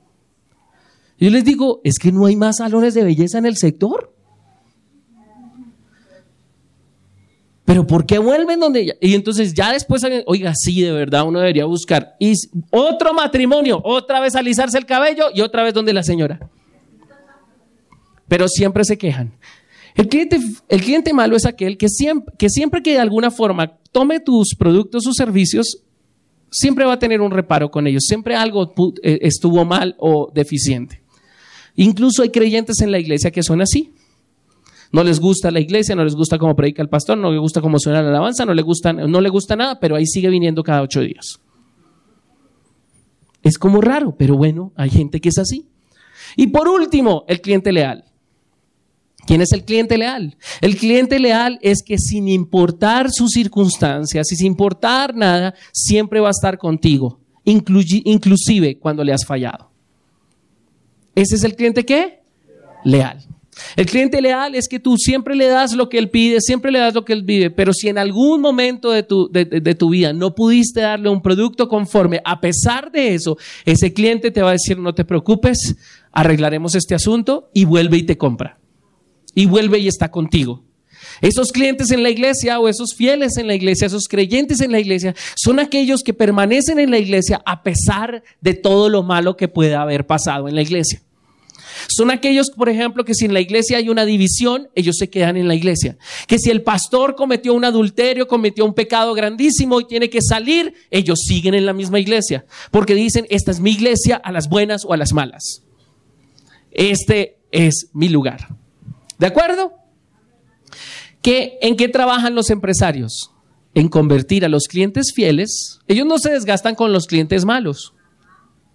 Yo 1.19 1.29
les 1.31 1.45
digo, 1.45 1.81
es 1.85 1.99
que 1.99 2.11
no 2.11 2.25
hay 2.27 2.35
más 2.35 2.57
salones 2.57 2.95
de 2.95 3.05
belleza 3.05 3.39
en 3.39 3.47
el 3.47 3.57
sector. 3.57 4.15
Pero 7.71 7.87
¿por 7.87 8.05
qué 8.05 8.19
vuelven 8.19 8.59
donde 8.59 8.81
ella? 8.81 8.95
Y 9.01 9.15
entonces 9.15 9.55
ya 9.55 9.73
después, 9.73 10.03
oiga, 10.27 10.53
sí, 10.57 10.83
de 10.83 10.91
verdad 10.91 11.25
uno 11.25 11.39
debería 11.39 11.67
buscar. 11.67 12.17
Otro 12.73 13.15
matrimonio, 13.15 13.81
otra 13.85 14.19
vez 14.19 14.35
alisarse 14.35 14.77
el 14.77 14.87
cabello 14.87 15.27
y 15.33 15.41
otra 15.41 15.63
vez 15.63 15.73
donde 15.73 15.93
la 15.93 16.03
señora. 16.03 16.51
Pero 18.27 18.49
siempre 18.49 18.83
se 18.83 18.99
quejan. 18.99 19.35
El 19.95 20.09
cliente, 20.09 20.41
el 20.69 20.81
cliente 20.81 21.13
malo 21.13 21.37
es 21.37 21.47
aquel 21.47 21.79
que 21.79 21.89
siempre, 21.89 22.35
que 22.37 22.51
siempre 22.51 22.83
que 22.83 22.95
de 22.95 22.99
alguna 22.99 23.31
forma 23.31 23.79
tome 23.93 24.19
tus 24.19 24.57
productos 24.59 25.07
o 25.07 25.13
servicios, 25.13 25.85
siempre 26.51 26.85
va 26.85 26.95
a 26.95 26.99
tener 26.99 27.21
un 27.21 27.31
reparo 27.31 27.71
con 27.71 27.87
ellos. 27.87 28.03
Siempre 28.05 28.35
algo 28.35 28.75
eh, 29.05 29.21
estuvo 29.23 29.65
mal 29.65 29.95
o 30.01 30.29
deficiente. 30.35 31.05
Incluso 31.77 32.25
hay 32.25 32.31
creyentes 32.31 32.81
en 32.81 32.91
la 32.91 32.99
iglesia 32.99 33.31
que 33.31 33.45
son 33.45 33.61
así. 33.61 33.95
No 34.93 35.05
les 35.05 35.21
gusta 35.21 35.51
la 35.51 35.61
iglesia, 35.61 35.95
no 35.95 36.03
les 36.03 36.15
gusta 36.15 36.39
cómo 36.39 36.57
predica 36.57 36.83
el 36.83 36.89
pastor, 36.89 37.17
no 37.17 37.31
les 37.31 37.41
gusta 37.41 37.61
cómo 37.61 37.79
suena 37.79 38.03
la 38.03 38.09
alabanza, 38.09 38.45
no 38.45 38.55
le 38.55 38.63
gusta, 38.63 38.93
no 38.93 39.21
le 39.21 39.29
gusta 39.29 39.55
nada, 39.55 39.79
pero 39.79 39.95
ahí 39.95 40.07
sigue 40.07 40.29
viniendo 40.29 40.65
cada 40.65 40.83
ocho 40.83 41.01
días. 41.01 41.41
Es 43.43 43.57
como 43.57 43.81
raro, 43.81 44.17
pero 44.19 44.37
bueno, 44.37 44.73
hay 44.77 44.91
gente 44.91 45.21
que 45.21 45.29
es 45.29 45.39
así. 45.39 45.67
Y 46.37 46.49
por 46.49 46.69
último, 46.69 47.25
el 47.29 47.41
cliente 47.41 47.73
leal. 47.73 48.05
¿Quién 49.27 49.43
es 49.43 49.53
el 49.53 49.65
cliente 49.65 49.97
leal? 49.97 50.37
El 50.61 50.77
cliente 50.77 51.21
leal 51.21 51.59
es 51.63 51.83
que 51.85 51.97
sin 51.99 52.27
importar 52.27 53.11
sus 53.11 53.31
circunstancias 53.31 54.33
y 54.33 54.37
sin 54.37 54.49
importar 54.49 55.15
nada, 55.15 55.55
siempre 55.73 56.21
va 56.21 56.29
a 56.29 56.33
estar 56.33 56.59
contigo, 56.59 57.21
inclusive 57.45 58.79
cuando 58.79 59.05
le 59.05 59.13
has 59.13 59.25
fallado. 59.25 59.71
¿Ese 61.15 61.37
es 61.37 61.45
el 61.45 61.55
cliente 61.55 61.85
qué? 61.85 62.23
Leal. 62.85 63.25
El 63.77 63.87
cliente 63.87 64.21
leal 64.21 64.55
es 64.55 64.69
que 64.69 64.79
tú 64.79 64.97
siempre 64.97 65.35
le 65.35 65.47
das 65.47 65.75
lo 65.75 65.89
que 65.89 65.99
él 65.99 66.11
pide, 66.11 66.41
siempre 66.41 66.71
le 66.71 66.79
das 66.79 66.95
lo 66.95 67.05
que 67.05 67.13
él 67.13 67.23
vive, 67.23 67.51
pero 67.51 67.73
si 67.73 67.89
en 67.89 67.99
algún 67.99 68.41
momento 68.41 68.91
de 68.91 69.03
tu, 69.03 69.31
de, 69.31 69.75
tu 69.75 69.91
vida 69.91 70.13
no 70.13 70.35
pudiste 70.35 70.81
darle 70.81 71.09
un 71.09 71.23
producto 71.23 71.69
conforme, 71.69 72.21
a 72.25 72.41
pesar 72.41 72.91
de 72.91 73.15
eso, 73.15 73.37
ese 73.65 73.93
cliente 73.93 74.31
te 74.31 74.43
va 74.43 74.51
a 74.51 74.53
decir, 74.53 74.79
no 74.79 74.95
te 74.95 75.05
preocupes, 75.05 75.77
arreglaremos 76.13 76.75
este 76.75 76.95
asunto 76.95 77.51
y 77.55 77.65
vuelve 77.65 77.99
y 77.99 78.03
te 78.03 78.19
compra. 78.19 78.59
Y 79.35 79.47
vuelve 79.47 79.79
y 79.79 79.89
está 79.89 80.11
contigo. 80.11 80.65
Esos 81.21 81.53
clientes 81.53 81.91
en 81.91 82.03
la 82.03 82.11
iglesia 82.11 82.59
o 82.59 82.69
esos 82.69 82.95
fieles 82.95 83.37
en 83.37 83.47
la 83.47 83.55
iglesia, 83.55 83.87
esos 83.87 84.09
creyentes 84.09 84.61
en 84.61 84.73
la 84.73 84.81
iglesia, 84.81 85.15
son 85.37 85.59
aquellos 85.59 86.03
que 86.03 86.15
permanecen 86.15 86.79
en 86.79 86.91
la 86.91 86.99
iglesia 86.99 87.43
a 87.45 87.63
pesar 87.63 88.23
de 88.41 88.55
todo 88.55 88.89
lo 88.89 89.03
malo 89.03 89.37
que 89.37 89.49
pueda 89.49 89.83
haber 89.83 90.07
pasado 90.07 90.49
en 90.49 90.55
la 90.55 90.63
iglesia. 90.63 91.03
Son 91.89 92.11
aquellos, 92.11 92.51
por 92.51 92.69
ejemplo, 92.69 93.05
que 93.05 93.15
si 93.15 93.25
en 93.25 93.35
la 93.35 93.41
iglesia 93.41 93.79
hay 93.79 93.89
una 93.89 94.05
división, 94.05 94.69
ellos 94.75 94.97
se 94.99 95.11
quedan 95.11 95.37
en 95.37 95.49
la 95.49 95.55
iglesia. 95.55 95.97
Que 96.27 96.39
si 96.39 96.51
el 96.51 96.63
pastor 96.63 97.15
cometió 97.15 97.55
un 97.55 97.65
adulterio, 97.65 98.27
cometió 98.27 98.65
un 98.65 98.75
pecado 98.75 99.15
grandísimo 99.15 99.81
y 99.81 99.87
tiene 99.87 100.11
que 100.11 100.23
salir, 100.23 100.75
ellos 100.91 101.21
siguen 101.27 101.55
en 101.55 101.67
la 101.67 101.73
misma 101.73 101.99
iglesia. 102.01 102.45
Porque 102.71 102.95
dicen, 102.95 103.27
esta 103.31 103.51
es 103.51 103.61
mi 103.61 103.73
iglesia 103.73 104.17
a 104.17 104.33
las 104.33 104.49
buenas 104.49 104.85
o 104.85 104.93
a 104.93 104.97
las 104.97 105.13
malas. 105.13 105.63
Este 106.71 107.39
es 107.51 107.89
mi 107.93 108.09
lugar. 108.09 108.49
¿De 109.19 109.27
acuerdo? 109.27 109.73
¿Qué, 111.23 111.59
¿En 111.61 111.77
qué 111.77 111.89
trabajan 111.89 112.35
los 112.35 112.51
empresarios? 112.51 113.33
En 113.75 113.89
convertir 113.89 114.45
a 114.45 114.49
los 114.49 114.65
clientes 114.69 115.13
fieles. 115.15 115.81
Ellos 115.87 116.07
no 116.07 116.19
se 116.19 116.31
desgastan 116.31 116.75
con 116.75 116.93
los 116.93 117.07
clientes 117.07 117.45
malos. 117.45 117.95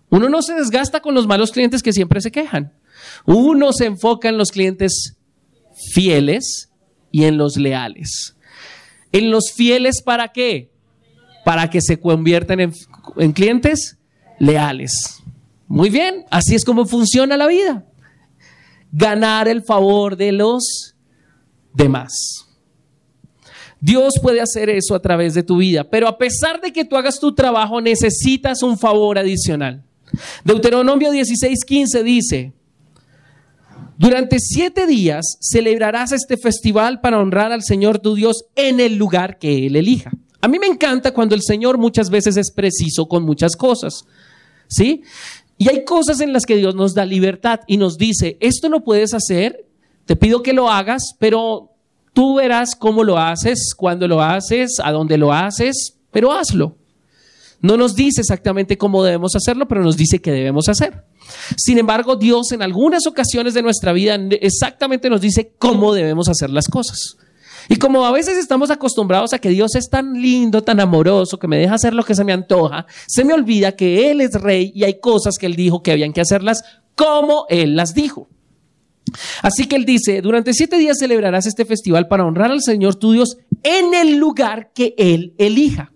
Uno 0.10 0.30
no 0.30 0.41
se 0.41 0.53
desgasta 0.53 1.01
con 1.01 1.16
los 1.16 1.28
malos 1.28 1.51
clientes 1.51 1.82
que 1.82 1.93
siempre 1.93 2.22
se 2.22 2.32
quejan. 2.32 2.74
Uno 3.26 3.74
se 3.74 3.86
enfoca 3.86 4.30
en 4.30 4.38
los 4.38 4.51
clientes 4.51 5.18
fieles 5.93 6.70
y 7.12 7.26
en 7.26 7.38
los 7.38 7.58
leales. 7.58 8.36
En 9.12 9.32
los 9.32 9.51
fieles 9.53 10.01
para 10.01 10.30
qué? 10.30 10.72
Para 11.43 11.70
que 11.70 11.82
se 11.82 11.99
conviertan 11.99 12.60
en, 12.60 12.74
en 13.18 13.32
clientes 13.32 13.97
leales. 14.39 15.22
Muy 15.68 15.89
bien, 15.89 16.26
así 16.30 16.56
es 16.56 16.66
como 16.66 16.86
funciona 16.86 17.38
la 17.38 17.47
vida. 17.47 17.86
Ganar 18.91 19.47
el 19.47 19.64
favor 19.64 20.16
de 20.16 20.32
los 20.32 20.95
demás. 21.74 22.45
Dios 23.80 24.16
puede 24.22 24.41
hacer 24.41 24.70
eso 24.70 24.95
a 24.95 25.01
través 25.01 25.34
de 25.34 25.43
tu 25.43 25.58
vida, 25.58 25.84
pero 25.84 26.08
a 26.08 26.18
pesar 26.18 26.60
de 26.60 26.72
que 26.72 26.86
tú 26.86 26.95
hagas 26.95 27.20
tu 27.20 27.36
trabajo, 27.36 27.82
necesitas 27.82 28.64
un 28.64 28.78
favor 28.78 29.18
adicional. 29.18 29.84
Deuteronomio 30.43 31.12
16:15 31.12 32.03
dice, 32.03 32.53
durante 33.98 34.39
siete 34.39 34.88
días 34.88 35.38
celebrarás 35.41 36.12
este 36.12 36.38
festival 36.38 37.00
para 37.02 37.20
honrar 37.20 37.52
al 37.52 37.64
Señor 37.64 38.00
tu 38.00 38.16
Dios 38.16 38.46
en 38.56 38.80
el 38.80 38.96
lugar 38.96 39.38
que 39.39 39.66
Él 39.68 39.76
elija. 39.76 40.12
A 40.41 40.48
mí 40.48 40.60
me 40.60 40.68
encanta 40.68 41.14
cuando 41.14 41.34
el 41.34 41.41
Señor 41.41 41.78
muchas 41.78 42.10
veces 42.10 42.38
es 42.38 42.52
preciso 42.52 43.08
con 43.08 43.24
muchas 43.24 43.56
cosas. 43.56 44.06
¿Sí? 44.68 45.04
Y 45.58 45.70
hay 45.70 45.86
cosas 45.86 46.20
en 46.20 46.34
las 46.34 46.46
que 46.46 46.58
Dios 46.58 46.76
nos 46.76 46.93
da 46.93 47.06
libertad 47.06 47.62
y 47.68 47.78
nos 47.78 47.98
dice, 47.98 48.38
esto 48.41 48.68
no 48.68 48.84
puedes 48.84 49.14
hacer, 49.14 49.66
te 50.06 50.16
pido 50.16 50.43
que 50.43 50.54
lo 50.54 50.70
hagas, 50.70 51.16
pero 51.18 51.72
tú 52.14 52.36
verás 52.36 52.76
cómo 52.76 53.04
lo 53.04 53.18
haces, 53.18 53.74
cuándo 53.76 54.08
lo 54.08 54.22
haces, 54.22 54.80
a 54.84 54.91
dónde 54.91 55.18
lo 55.18 55.32
haces, 55.32 55.98
pero 56.12 56.34
hazlo. 56.34 56.76
No 57.66 57.78
nos 57.78 57.95
dice 57.95 58.22
exactamente 58.22 58.78
cómo 58.78 59.03
debemos 59.03 59.36
hacerlo, 59.36 59.68
pero 59.68 59.82
nos 59.82 59.97
dice 59.97 60.20
que 60.20 60.32
debemos 60.32 60.70
hacer. 60.70 61.03
Sin 61.57 61.80
embargo, 61.80 62.16
Dios 62.16 62.51
en 62.51 62.61
algunas 62.61 63.07
ocasiones 63.07 63.55
de 63.55 63.63
nuestra 63.63 63.91
vida 63.91 64.20
exactamente 64.39 65.09
nos 65.09 65.20
dice 65.20 65.53
cómo 65.57 65.91
debemos 65.91 66.30
hacer 66.30 66.51
las 66.51 66.68
cosas. 66.68 67.18
Y 67.68 67.78
como 67.78 68.05
a 68.05 68.11
veces 68.11 68.38
estamos 68.38 68.70
acostumbrados 68.70 69.34
a 69.34 69.39
que 69.39 69.49
Dios 69.49 69.74
es 69.74 69.89
tan 69.89 70.22
lindo, 70.22 70.61
tan 70.61 70.80
amoroso, 70.80 71.39
que 71.39 71.47
me 71.47 71.57
deja 71.57 71.74
hacer 71.74 71.95
lo 71.95 72.03
que 72.03 72.13
se 72.13 72.24
me 72.24 72.34
antoja, 72.34 72.86
se 73.07 73.26
me 73.26 73.34
olvida 73.34 73.72
que 73.72 74.11
Él 74.11 74.22
es 74.22 74.34
rey 74.34 74.72
y 74.76 74.84
hay 74.84 74.99
cosas 74.99 75.39
que 75.39 75.47
Él 75.47 75.55
dijo 75.55 75.82
que 75.82 75.91
habían 75.91 76.13
que 76.13 76.22
hacerlas 76.22 76.61
como 76.93 77.47
Él 77.49 77.76
las 77.76 77.95
dijo. 77.95 78.30
Así 79.41 79.66
que 79.66 79.76
Él 79.76 79.86
dice, 79.86 80.22
durante 80.22 80.53
siete 80.53 80.78
días 80.78 80.97
celebrarás 80.99 81.47
este 81.47 81.66
festival 81.66 82.07
para 82.07 82.26
honrar 82.26 82.51
al 82.51 82.61
Señor 82.61 82.93
tu 82.93 83.13
Dios 83.13 83.38
en 83.63 83.95
el 83.95 84.18
lugar 84.18 84.72
que 84.72 84.93
Él 84.99 85.34
elija. 85.39 85.95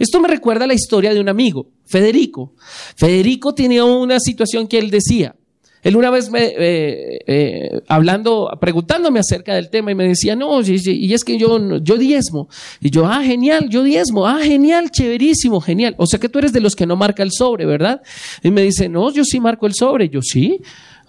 Esto 0.00 0.18
me 0.18 0.28
recuerda 0.28 0.64
a 0.64 0.66
la 0.66 0.72
historia 0.72 1.12
de 1.12 1.20
un 1.20 1.28
amigo, 1.28 1.66
Federico. 1.84 2.54
Federico 2.96 3.54
tenía 3.54 3.84
una 3.84 4.18
situación 4.18 4.66
que 4.66 4.78
él 4.78 4.90
decía. 4.90 5.36
Él 5.82 5.94
una 5.94 6.08
vez 6.08 6.30
me, 6.30 6.44
eh, 6.44 7.18
eh, 7.26 7.80
hablando, 7.86 8.50
preguntándome 8.58 9.20
acerca 9.20 9.54
del 9.54 9.68
tema 9.68 9.90
y 9.90 9.94
me 9.94 10.08
decía, 10.08 10.34
no, 10.36 10.62
y, 10.62 11.12
es 11.12 11.22
que 11.22 11.36
yo, 11.36 11.78
yo 11.82 11.98
diezmo. 11.98 12.48
Y 12.80 12.88
yo, 12.88 13.06
ah, 13.06 13.22
genial, 13.22 13.68
yo 13.68 13.82
diezmo, 13.82 14.26
ah, 14.26 14.40
genial, 14.42 14.90
chéverísimo, 14.90 15.60
genial. 15.60 15.94
O 15.98 16.06
sea 16.06 16.18
que 16.18 16.30
tú 16.30 16.38
eres 16.38 16.54
de 16.54 16.60
los 16.60 16.74
que 16.74 16.86
no 16.86 16.96
marca 16.96 17.22
el 17.22 17.30
sobre, 17.30 17.66
¿verdad? 17.66 18.00
Y 18.42 18.50
me 18.50 18.62
dice, 18.62 18.88
no, 18.88 19.12
yo 19.12 19.22
sí 19.22 19.38
marco 19.38 19.66
el 19.66 19.74
sobre. 19.74 20.08
Yo 20.08 20.22
sí. 20.22 20.62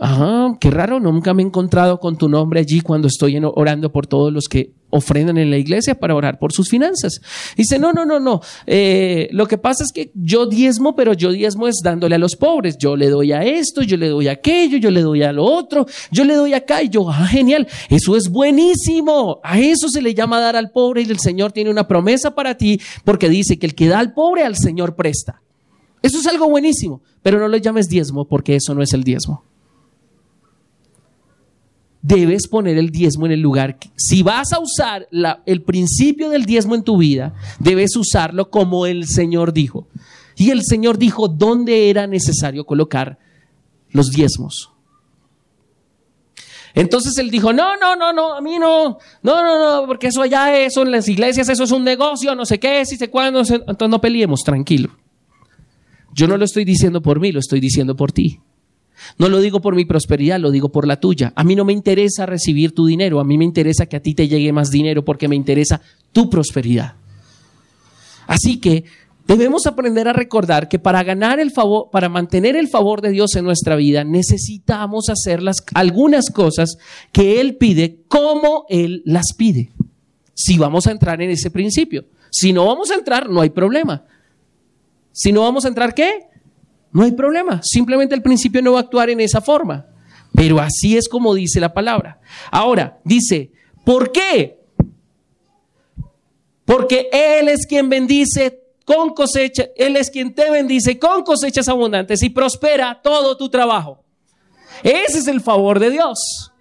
Ah, 0.03 0.57
qué 0.59 0.71
raro, 0.71 0.99
nunca 0.99 1.31
me 1.35 1.43
he 1.43 1.45
encontrado 1.45 1.99
con 1.99 2.17
tu 2.17 2.27
nombre 2.27 2.59
allí 2.59 2.81
cuando 2.81 3.07
estoy 3.07 3.39
orando 3.39 3.91
por 3.91 4.07
todos 4.07 4.33
los 4.33 4.47
que 4.47 4.71
ofrendan 4.89 5.37
en 5.37 5.51
la 5.51 5.59
iglesia 5.59 5.93
para 5.93 6.15
orar 6.15 6.39
por 6.39 6.51
sus 6.53 6.69
finanzas. 6.69 7.21
Dice, 7.55 7.77
no, 7.77 7.93
no, 7.93 8.03
no, 8.03 8.19
no. 8.19 8.41
Eh, 8.65 9.29
lo 9.31 9.45
que 9.45 9.59
pasa 9.59 9.83
es 9.83 9.91
que 9.93 10.11
yo 10.15 10.47
diezmo, 10.47 10.95
pero 10.95 11.13
yo 11.13 11.31
diezmo 11.31 11.67
es 11.67 11.81
dándole 11.83 12.15
a 12.15 12.17
los 12.17 12.35
pobres. 12.35 12.79
Yo 12.79 12.95
le 12.95 13.11
doy 13.11 13.31
a 13.31 13.43
esto, 13.43 13.83
yo 13.83 13.95
le 13.95 14.09
doy 14.09 14.27
a 14.27 14.31
aquello, 14.31 14.79
yo 14.79 14.89
le 14.89 15.03
doy 15.03 15.21
a 15.21 15.31
lo 15.31 15.43
otro, 15.43 15.85
yo 16.09 16.23
le 16.23 16.33
doy 16.33 16.55
acá 16.55 16.81
y 16.81 16.89
yo, 16.89 17.07
ah, 17.07 17.27
genial, 17.27 17.67
eso 17.87 18.15
es 18.15 18.27
buenísimo. 18.27 19.39
A 19.43 19.59
eso 19.59 19.87
se 19.87 20.01
le 20.01 20.15
llama 20.15 20.39
dar 20.39 20.55
al 20.55 20.71
pobre 20.71 21.03
y 21.03 21.11
el 21.11 21.19
Señor 21.19 21.51
tiene 21.51 21.69
una 21.69 21.87
promesa 21.87 22.33
para 22.33 22.57
ti 22.57 22.81
porque 23.05 23.29
dice 23.29 23.59
que 23.59 23.67
el 23.67 23.75
que 23.75 23.87
da 23.87 23.99
al 23.99 24.15
pobre 24.15 24.45
al 24.45 24.55
Señor 24.55 24.95
presta. 24.95 25.43
Eso 26.01 26.17
es 26.17 26.25
algo 26.25 26.49
buenísimo, 26.49 27.03
pero 27.21 27.37
no 27.37 27.47
lo 27.47 27.57
llames 27.57 27.87
diezmo 27.87 28.25
porque 28.25 28.55
eso 28.55 28.73
no 28.73 28.81
es 28.81 28.93
el 28.93 29.03
diezmo 29.03 29.43
debes 32.01 32.47
poner 32.47 32.77
el 32.77 32.89
diezmo 32.89 33.25
en 33.25 33.33
el 33.33 33.41
lugar. 33.41 33.77
Si 33.95 34.23
vas 34.23 34.53
a 34.53 34.59
usar 34.59 35.07
el 35.45 35.61
principio 35.61 36.29
del 36.29 36.45
diezmo 36.45 36.75
en 36.75 36.83
tu 36.83 36.97
vida, 36.97 37.33
debes 37.59 37.95
usarlo 37.95 38.49
como 38.49 38.85
el 38.85 39.07
Señor 39.07 39.53
dijo. 39.53 39.87
Y 40.35 40.49
el 40.49 40.63
Señor 40.63 40.97
dijo 40.97 41.27
dónde 41.27 41.89
era 41.89 42.07
necesario 42.07 42.65
colocar 42.65 43.19
los 43.89 44.09
diezmos. 44.09 44.71
Entonces 46.73 47.17
él 47.17 47.29
dijo, 47.29 47.51
no, 47.51 47.75
no, 47.75 47.97
no, 47.97 48.13
no, 48.13 48.33
a 48.33 48.41
mí 48.41 48.57
no, 48.57 48.97
no, 49.23 49.43
no, 49.43 49.81
no, 49.81 49.87
porque 49.87 50.07
eso 50.07 50.21
allá, 50.21 50.57
eso 50.57 50.83
en 50.83 50.91
las 50.91 51.07
iglesias, 51.09 51.49
eso 51.49 51.65
es 51.65 51.71
un 51.71 51.83
negocio, 51.83 52.33
no 52.33 52.45
sé 52.45 52.59
qué, 52.59 52.85
si 52.85 52.95
sé 52.95 53.09
cuándo, 53.09 53.39
entonces 53.41 53.89
no 53.89 53.99
peleemos, 53.99 54.41
tranquilo. 54.41 54.89
Yo 56.13 56.27
no 56.27 56.37
lo 56.37 56.45
estoy 56.45 56.63
diciendo 56.63 57.01
por 57.01 57.19
mí, 57.19 57.33
lo 57.33 57.39
estoy 57.39 57.59
diciendo 57.59 57.95
por 57.95 58.13
ti. 58.13 58.39
No 59.17 59.29
lo 59.29 59.39
digo 59.39 59.61
por 59.61 59.75
mi 59.75 59.85
prosperidad, 59.85 60.39
lo 60.39 60.51
digo 60.51 60.69
por 60.69 60.87
la 60.87 60.99
tuya. 60.99 61.33
A 61.35 61.43
mí 61.43 61.55
no 61.55 61.65
me 61.65 61.73
interesa 61.73 62.25
recibir 62.25 62.73
tu 62.73 62.85
dinero, 62.85 63.19
a 63.19 63.23
mí 63.23 63.37
me 63.37 63.45
interesa 63.45 63.85
que 63.85 63.97
a 63.97 64.01
ti 64.01 64.13
te 64.13 64.27
llegue 64.27 64.51
más 64.51 64.71
dinero 64.71 65.03
porque 65.03 65.27
me 65.27 65.35
interesa 65.35 65.81
tu 66.11 66.29
prosperidad. 66.29 66.95
Así 68.27 68.59
que 68.59 68.85
debemos 69.27 69.67
aprender 69.67 70.07
a 70.07 70.13
recordar 70.13 70.67
que 70.67 70.79
para 70.79 71.03
ganar 71.03 71.39
el 71.39 71.51
favor, 71.51 71.89
para 71.91 72.09
mantener 72.09 72.55
el 72.55 72.67
favor 72.67 73.01
de 73.01 73.11
Dios 73.11 73.35
en 73.35 73.45
nuestra 73.45 73.75
vida, 73.75 74.03
necesitamos 74.03 75.09
hacer 75.09 75.41
las, 75.41 75.57
algunas 75.73 76.29
cosas 76.29 76.77
que 77.11 77.41
Él 77.41 77.57
pide 77.57 77.99
como 78.07 78.65
Él 78.69 79.01
las 79.05 79.33
pide. 79.37 79.71
si 80.33 80.57
vamos 80.57 80.87
a 80.87 80.91
entrar 80.91 81.21
en 81.21 81.29
ese 81.29 81.51
principio. 81.51 82.05
Si 82.31 82.53
no 82.53 82.65
vamos 82.65 82.89
a 82.89 82.95
entrar, 82.95 83.29
no 83.29 83.41
hay 83.41 83.49
problema. 83.49 84.05
Si 85.11 85.31
no 85.31 85.41
vamos 85.41 85.65
a 85.65 85.67
entrar, 85.67 85.93
¿qué? 85.93 86.30
No 86.91 87.03
hay 87.03 87.11
problema. 87.11 87.61
Simplemente 87.63 88.15
el 88.15 88.21
principio 88.21 88.61
no 88.61 88.73
va 88.73 88.79
a 88.79 88.83
actuar 88.83 89.09
en 89.09 89.21
esa 89.21 89.41
forma. 89.41 89.85
Pero 90.33 90.59
así 90.59 90.97
es 90.97 91.07
como 91.07 91.33
dice 91.33 91.59
la 91.59 91.73
palabra. 91.73 92.19
Ahora, 92.51 92.99
dice, 93.03 93.51
¿por 93.83 94.11
qué? 94.11 94.59
Porque 96.65 97.09
Él 97.11 97.49
es 97.49 97.65
quien 97.67 97.89
bendice 97.89 98.61
con 98.85 99.13
cosecha, 99.13 99.65
Él 99.75 99.95
es 99.95 100.09
quien 100.09 100.33
te 100.33 100.49
bendice 100.49 100.97
con 100.97 101.23
cosechas 101.23 101.67
abundantes 101.67 102.23
y 102.23 102.29
prospera 102.29 102.99
todo 103.01 103.37
tu 103.37 103.49
trabajo. 103.49 104.03
Ese 104.83 105.19
es 105.19 105.27
el 105.27 105.41
favor 105.41 105.79
de 105.79 105.91
Dios. 105.91 106.51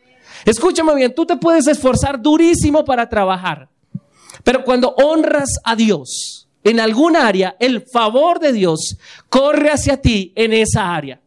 Escúchame 0.45 0.95
bien, 0.95 1.15
tú 1.15 1.27
te 1.27 1.37
puedes 1.37 1.67
esforzar 1.67 2.21
durísimo 2.21 2.85
para 2.85 3.09
trabajar, 3.09 3.69
pero 4.43 4.65
cuando 4.65 4.91
honras 4.97 5.51
a 5.65 5.77
Dios 5.77 6.49
en 6.63 6.81
alguna 6.81 7.27
área, 7.27 7.57
el 7.59 7.83
favor 7.83 8.39
de 8.39 8.53
Dios 8.53 8.97
corre 9.29 9.71
hacia 9.71 10.01
ti 10.01 10.33
en 10.37 10.53
esa 10.53 10.95
área. 10.95 11.21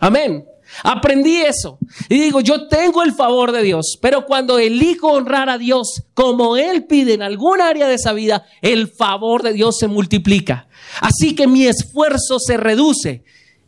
Amén. 0.00 0.44
Aprendí 0.82 1.36
eso. 1.36 1.78
Y 2.08 2.18
digo, 2.18 2.40
yo 2.40 2.66
tengo 2.66 3.02
el 3.02 3.12
favor 3.12 3.52
de 3.52 3.62
Dios, 3.62 3.98
pero 4.00 4.26
cuando 4.26 4.58
elijo 4.58 5.12
honrar 5.12 5.48
a 5.48 5.58
Dios 5.58 6.02
como 6.14 6.56
Él 6.56 6.84
pide 6.86 7.14
en 7.14 7.22
algún 7.22 7.60
área 7.60 7.86
de 7.86 7.94
esa 7.94 8.12
vida, 8.12 8.44
el 8.60 8.88
favor 8.88 9.42
de 9.42 9.52
Dios 9.52 9.76
se 9.78 9.88
multiplica. 9.88 10.68
Así 11.00 11.34
que 11.34 11.46
mi 11.46 11.66
esfuerzo 11.66 12.38
se 12.38 12.56
reduce 12.56 13.22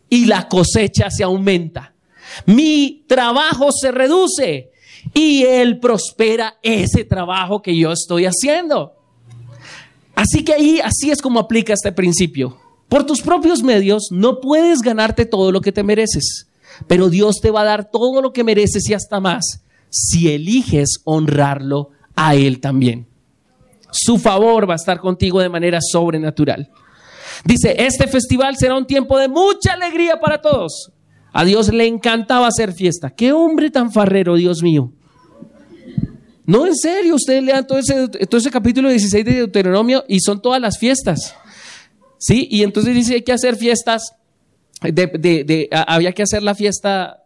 y 0.09 0.25
la 0.25 0.49
cosecha 0.49 1.11
se 1.11 1.23
aumenta. 1.23 1.95
Mi 2.45 3.05
trabajo 3.07 3.71
se 3.73 3.93
reduce 3.93 4.71
y 5.15 5.45
Él 5.45 5.79
prospera 5.79 6.59
ese 6.63 7.05
trabajo 7.05 7.63
que 7.63 7.77
yo 7.77 7.93
estoy 7.93 8.25
haciendo. 8.27 8.96
Así 10.17 10.43
que 10.43 10.55
ahí, 10.55 10.81
así 10.83 11.11
es 11.11 11.23
como 11.23 11.39
aplica 11.39 11.73
este 11.73 11.93
principio. 11.93 12.59
Por 12.89 13.05
tus 13.05 13.21
propios 13.21 13.63
medios 13.63 14.09
no 14.11 14.41
puedes 14.41 14.81
ganarte 14.81 15.27
todo 15.27 15.53
lo 15.53 15.61
que 15.61 15.71
te 15.71 15.85
mereces. 15.85 16.49
Pero 16.89 17.09
Dios 17.11 17.37
te 17.41 17.51
va 17.51 17.61
a 17.61 17.65
dar 17.65 17.91
todo 17.91 18.21
lo 18.21 18.33
que 18.33 18.43
mereces 18.43 18.89
y 18.89 18.95
hasta 18.95 19.21
más 19.21 19.63
si 19.91 20.33
eliges 20.33 21.01
honrarlo 21.05 21.91
a 22.17 22.35
Él 22.35 22.61
también. 22.61 23.07
Su 23.91 24.19
favor 24.19 24.69
va 24.69 24.75
a 24.75 24.77
estar 24.77 25.01
contigo 25.01 25.41
de 25.41 25.49
manera 25.49 25.79
sobrenatural. 25.81 26.71
Dice, 27.45 27.77
este 27.79 28.09
festival 28.09 28.57
será 28.57 28.77
un 28.77 28.87
tiempo 28.87 29.19
de 29.19 29.29
mucha 29.29 29.75
alegría 29.75 30.19
para 30.19 30.41
todos. 30.41 30.93
A 31.33 31.45
Dios 31.45 31.73
le 31.73 31.87
encantaba 31.87 32.47
hacer 32.47 32.73
fiesta. 32.73 33.11
Qué 33.11 33.33
hombre 33.33 33.71
tan 33.71 33.93
farrero, 33.93 34.37
Dios 34.37 34.63
mío. 34.63 34.93
No, 36.47 36.67
en 36.67 36.77
serio, 36.77 37.17
ustedes 37.17 37.43
lean 37.43 37.67
todo 37.67 37.79
ese, 37.79 38.09
todo 38.09 38.39
ese 38.39 38.51
capítulo 38.51 38.89
16 38.89 39.25
de 39.25 39.35
Deuteronomio 39.35 40.05
y 40.07 40.21
son 40.21 40.41
todas 40.41 40.61
las 40.61 40.79
fiestas. 40.79 41.35
¿Sí? 42.19 42.47
Y 42.51 42.63
entonces 42.63 42.95
dice, 42.95 43.15
hay 43.15 43.23
que 43.23 43.33
hacer 43.33 43.57
fiestas 43.57 44.15
de, 44.81 45.69
había 45.73 46.13
que 46.13 46.23
hacer 46.23 46.43
la 46.43 46.55
fiesta 46.55 47.25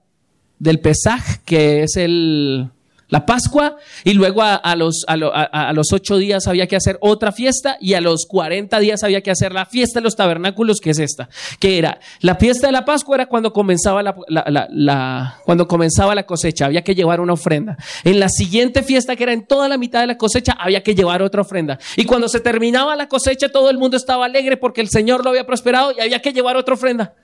del 0.59 0.81
Pesaj, 0.81 1.23
que 1.45 1.83
es 1.83 1.97
el, 1.97 2.71
la 3.11 3.27
Pascua, 3.27 3.77
y 4.05 4.15
luego 4.15 4.43
a, 4.43 4.77
los, 4.77 5.05
a, 5.07 5.73
los 5.73 5.93
ocho 5.93 6.17
días 6.17 6.47
había 6.47 6.67
que 6.67 6.77
hacer 6.77 6.97
otra 7.01 7.33
fiesta, 7.33 7.77
y 7.81 7.95
a 7.95 8.01
los 8.01 8.25
cuarenta 8.27 8.79
días 8.79 9.03
había 9.03 9.21
que 9.21 9.31
hacer 9.31 9.53
la 9.53 9.67
fiesta 9.67 10.01
de 10.01 10.05
los 10.05 10.17
tabernáculos, 10.17 10.81
que 10.81 10.91
es 10.91 10.99
esta, 10.99 11.29
que 11.59 11.79
era, 11.79 12.01
la 12.21 12.37
fiesta 12.37 12.69
de 12.69 12.73
la 12.73 12.85
Pascua 12.85 13.17
era 13.17 13.27
cuando 13.27 13.53
comenzaba 13.53 14.03
la, 14.03 14.15
la, 14.29 15.41
cuando 15.45 15.69
comenzaba 15.69 16.15
la 16.15 16.25
cosecha, 16.25 16.67
había 16.67 16.83
que 16.83 16.95
llevar 16.95 17.21
una 17.21 17.35
ofrenda. 17.35 17.77
En 18.05 18.21
la 18.21 18.29
siguiente 18.29 18.83
fiesta, 18.83 19.17
que 19.17 19.25
era 19.25 19.33
en 19.33 19.47
toda 19.47 19.69
la 19.69 19.77
mitad 19.77 20.01
de 20.01 20.07
la 20.07 20.17
cosecha, 20.17 20.53
había 20.53 20.83
que 20.83 20.95
llevar 20.95 21.23
otra 21.23 21.43
ofrenda. 21.43 21.79
Y 21.97 22.05
cuando 22.05 22.29
se 22.29 22.41
terminaba 22.41 22.97
la 22.97 23.09
cosecha, 23.09 23.49
todo 23.49 23.71
el 23.71 23.79
mundo 23.79 23.97
estaba 23.97 24.27
alegre 24.27 24.57
porque 24.57 24.81
el 24.81 24.89
Señor 24.89 25.25
lo 25.25 25.31
había 25.31 25.47
prosperado 25.47 25.93
y 25.97 26.01
había 26.01 26.23
que 26.23 26.33
llevar 26.33 26.57
otra 26.57 26.75
ofrenda. 26.75 27.15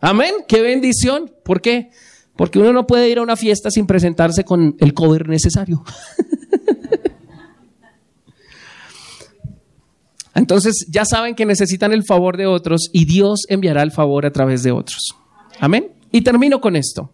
Amén, 0.00 0.34
qué 0.48 0.60
bendición. 0.62 1.32
¿Por 1.44 1.60
qué? 1.60 1.90
Porque 2.36 2.58
uno 2.58 2.72
no 2.72 2.86
puede 2.86 3.10
ir 3.10 3.18
a 3.18 3.22
una 3.22 3.36
fiesta 3.36 3.70
sin 3.70 3.86
presentarse 3.86 4.44
con 4.44 4.76
el 4.78 4.94
cover 4.94 5.28
necesario. 5.28 5.84
Entonces 10.34 10.86
ya 10.88 11.04
saben 11.04 11.34
que 11.34 11.44
necesitan 11.44 11.92
el 11.92 12.04
favor 12.04 12.36
de 12.38 12.46
otros 12.46 12.88
y 12.92 13.04
Dios 13.04 13.44
enviará 13.48 13.82
el 13.82 13.92
favor 13.92 14.24
a 14.24 14.32
través 14.32 14.62
de 14.62 14.72
otros. 14.72 15.14
Amén. 15.60 15.92
Y 16.10 16.22
termino 16.22 16.60
con 16.60 16.74
esto. 16.74 17.12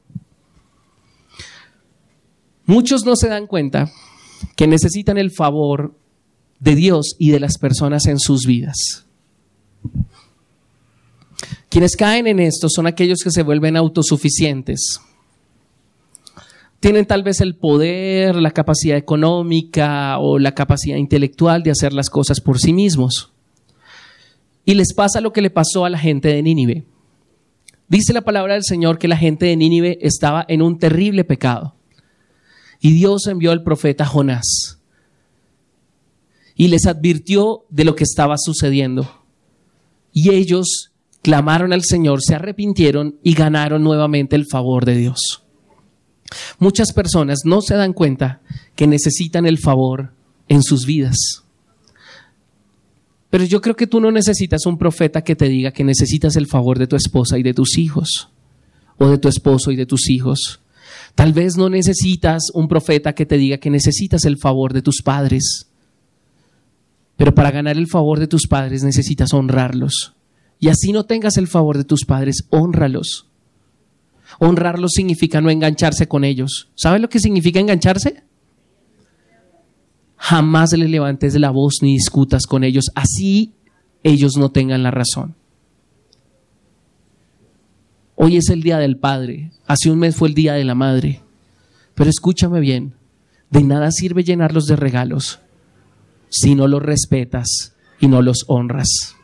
Muchos 2.64 3.04
no 3.04 3.16
se 3.16 3.28
dan 3.28 3.46
cuenta 3.46 3.90
que 4.54 4.66
necesitan 4.66 5.18
el 5.18 5.30
favor 5.30 5.94
de 6.60 6.74
Dios 6.74 7.16
y 7.18 7.30
de 7.30 7.40
las 7.40 7.58
personas 7.58 8.06
en 8.06 8.18
sus 8.18 8.46
vidas. 8.46 9.07
Quienes 11.68 11.96
caen 11.96 12.26
en 12.26 12.40
esto 12.40 12.68
son 12.68 12.86
aquellos 12.86 13.18
que 13.22 13.30
se 13.30 13.42
vuelven 13.42 13.76
autosuficientes. 13.76 15.00
Tienen 16.80 17.06
tal 17.06 17.22
vez 17.22 17.40
el 17.40 17.56
poder, 17.56 18.36
la 18.36 18.52
capacidad 18.52 18.96
económica 18.96 20.18
o 20.18 20.38
la 20.38 20.54
capacidad 20.54 20.96
intelectual 20.96 21.62
de 21.62 21.72
hacer 21.72 21.92
las 21.92 22.08
cosas 22.08 22.40
por 22.40 22.58
sí 22.58 22.72
mismos. 22.72 23.32
Y 24.64 24.74
les 24.74 24.94
pasa 24.94 25.20
lo 25.20 25.32
que 25.32 25.42
le 25.42 25.50
pasó 25.50 25.84
a 25.84 25.90
la 25.90 25.98
gente 25.98 26.28
de 26.28 26.42
Nínive. 26.42 26.84
Dice 27.88 28.12
la 28.12 28.20
palabra 28.20 28.54
del 28.54 28.64
Señor 28.64 28.98
que 28.98 29.08
la 29.08 29.16
gente 29.16 29.46
de 29.46 29.56
Nínive 29.56 29.98
estaba 30.02 30.44
en 30.46 30.62
un 30.62 30.78
terrible 30.78 31.24
pecado. 31.24 31.74
Y 32.80 32.92
Dios 32.92 33.26
envió 33.26 33.50
al 33.50 33.64
profeta 33.64 34.04
Jonás. 34.06 34.78
Y 36.54 36.68
les 36.68 36.86
advirtió 36.86 37.64
de 37.70 37.84
lo 37.84 37.96
que 37.96 38.04
estaba 38.04 38.36
sucediendo. 38.38 39.22
Y 40.12 40.30
ellos 40.30 40.87
clamaron 41.22 41.72
al 41.72 41.82
Señor, 41.84 42.22
se 42.22 42.34
arrepintieron 42.34 43.16
y 43.22 43.34
ganaron 43.34 43.82
nuevamente 43.82 44.36
el 44.36 44.46
favor 44.46 44.84
de 44.84 44.96
Dios. 44.96 45.42
Muchas 46.58 46.92
personas 46.92 47.40
no 47.44 47.60
se 47.62 47.74
dan 47.74 47.92
cuenta 47.92 48.40
que 48.74 48.86
necesitan 48.86 49.46
el 49.46 49.58
favor 49.58 50.12
en 50.48 50.62
sus 50.62 50.86
vidas. 50.86 51.44
Pero 53.30 53.44
yo 53.44 53.60
creo 53.60 53.76
que 53.76 53.86
tú 53.86 54.00
no 54.00 54.10
necesitas 54.10 54.66
un 54.66 54.78
profeta 54.78 55.22
que 55.22 55.36
te 55.36 55.48
diga 55.48 55.72
que 55.72 55.84
necesitas 55.84 56.36
el 56.36 56.46
favor 56.46 56.78
de 56.78 56.86
tu 56.86 56.96
esposa 56.96 57.38
y 57.38 57.42
de 57.42 57.54
tus 57.54 57.76
hijos, 57.76 58.30
o 58.96 59.08
de 59.08 59.18
tu 59.18 59.28
esposo 59.28 59.70
y 59.70 59.76
de 59.76 59.86
tus 59.86 60.08
hijos. 60.08 60.60
Tal 61.14 61.32
vez 61.32 61.56
no 61.56 61.68
necesitas 61.68 62.44
un 62.54 62.68
profeta 62.68 63.14
que 63.14 63.26
te 63.26 63.36
diga 63.36 63.58
que 63.58 63.70
necesitas 63.70 64.24
el 64.24 64.38
favor 64.38 64.72
de 64.72 64.82
tus 64.82 65.02
padres. 65.02 65.68
Pero 67.16 67.34
para 67.34 67.50
ganar 67.50 67.76
el 67.76 67.88
favor 67.88 68.18
de 68.18 68.28
tus 68.28 68.46
padres 68.46 68.82
necesitas 68.82 69.34
honrarlos 69.34 70.14
y 70.60 70.68
así 70.68 70.92
no 70.92 71.04
tengas 71.04 71.36
el 71.36 71.46
favor 71.46 71.76
de 71.76 71.84
tus 71.84 72.04
padres, 72.04 72.44
honralos. 72.50 73.26
Honrarlos 74.38 74.92
significa 74.92 75.40
no 75.40 75.50
engancharse 75.50 76.06
con 76.06 76.24
ellos. 76.24 76.68
¿Sabes 76.74 77.00
lo 77.00 77.08
que 77.08 77.20
significa 77.20 77.60
engancharse? 77.60 78.22
Jamás 80.16 80.72
le 80.72 80.88
levantes 80.88 81.34
la 81.36 81.50
voz 81.50 81.76
ni 81.80 81.92
discutas 81.92 82.46
con 82.46 82.64
ellos, 82.64 82.90
así 82.94 83.52
ellos 84.02 84.36
no 84.36 84.50
tengan 84.50 84.82
la 84.82 84.90
razón. 84.90 85.36
Hoy 88.16 88.36
es 88.36 88.48
el 88.48 88.62
día 88.62 88.78
del 88.78 88.96
padre, 88.96 89.52
hace 89.66 89.90
un 89.90 90.00
mes 90.00 90.16
fue 90.16 90.28
el 90.28 90.34
día 90.34 90.54
de 90.54 90.64
la 90.64 90.74
madre, 90.74 91.20
pero 91.94 92.10
escúchame 92.10 92.58
bien, 92.58 92.94
de 93.50 93.62
nada 93.62 93.92
sirve 93.92 94.24
llenarlos 94.24 94.66
de 94.66 94.74
regalos 94.74 95.38
si 96.28 96.54
no 96.56 96.66
los 96.66 96.82
respetas 96.82 97.74
y 98.00 98.08
no 98.08 98.20
los 98.20 98.44
honras. 98.48 99.14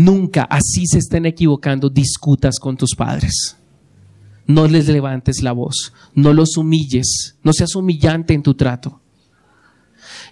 Nunca, 0.00 0.44
así 0.44 0.86
se 0.86 0.96
estén 0.96 1.26
equivocando, 1.26 1.90
discutas 1.90 2.58
con 2.58 2.78
tus 2.78 2.94
padres. 2.94 3.58
No 4.46 4.66
les 4.66 4.88
levantes 4.88 5.42
la 5.42 5.52
voz, 5.52 5.92
no 6.14 6.32
los 6.32 6.56
humilles, 6.56 7.36
no 7.42 7.52
seas 7.52 7.76
humillante 7.76 8.32
en 8.32 8.42
tu 8.42 8.54
trato. 8.54 9.02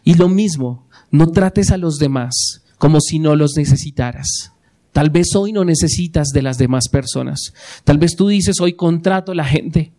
Y 0.04 0.14
lo 0.14 0.30
mismo, 0.30 0.86
no 1.10 1.26
trates 1.26 1.70
a 1.70 1.76
los 1.76 1.98
demás 1.98 2.62
como 2.78 2.98
si 3.02 3.18
no 3.18 3.36
los 3.36 3.58
necesitaras. 3.58 4.54
Tal 4.92 5.10
vez 5.10 5.36
hoy 5.36 5.52
no 5.52 5.66
necesitas 5.66 6.28
de 6.28 6.40
las 6.40 6.56
demás 6.56 6.88
personas. 6.88 7.52
Tal 7.84 7.98
vez 7.98 8.16
tú 8.16 8.28
dices, 8.28 8.62
hoy 8.62 8.72
contrato 8.72 9.32
a 9.32 9.34
la 9.34 9.44
gente 9.44 9.92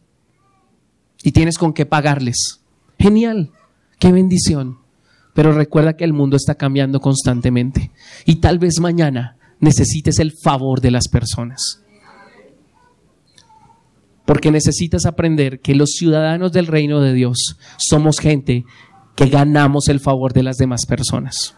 y 1.21 1.31
tienes 1.31 1.59
con 1.59 1.73
qué 1.73 1.85
pagarles. 1.85 2.61
Genial, 2.97 3.51
qué 3.99 4.11
bendición. 4.11 4.79
Pero 5.35 5.51
recuerda 5.51 5.95
que 5.95 6.05
el 6.05 6.13
mundo 6.13 6.37
está 6.37 6.55
cambiando 6.55 6.99
constantemente. 6.99 7.91
Y 8.25 8.37
tal 8.37 8.57
vez 8.57 8.79
mañana 8.79 9.35
necesites 9.59 10.19
el 10.19 10.31
favor 10.31 10.81
de 10.81 10.91
las 10.91 11.07
personas. 11.07 11.81
Porque 14.25 14.51
necesitas 14.51 15.05
aprender 15.05 15.59
que 15.59 15.75
los 15.75 15.91
ciudadanos 15.91 16.51
del 16.51 16.67
reino 16.67 17.01
de 17.01 17.13
Dios 17.13 17.57
somos 17.77 18.19
gente 18.19 18.65
que 19.15 19.27
ganamos 19.27 19.87
el 19.87 19.99
favor 19.99 20.33
de 20.33 20.43
las 20.43 20.57
demás 20.57 20.85
personas. 20.85 21.55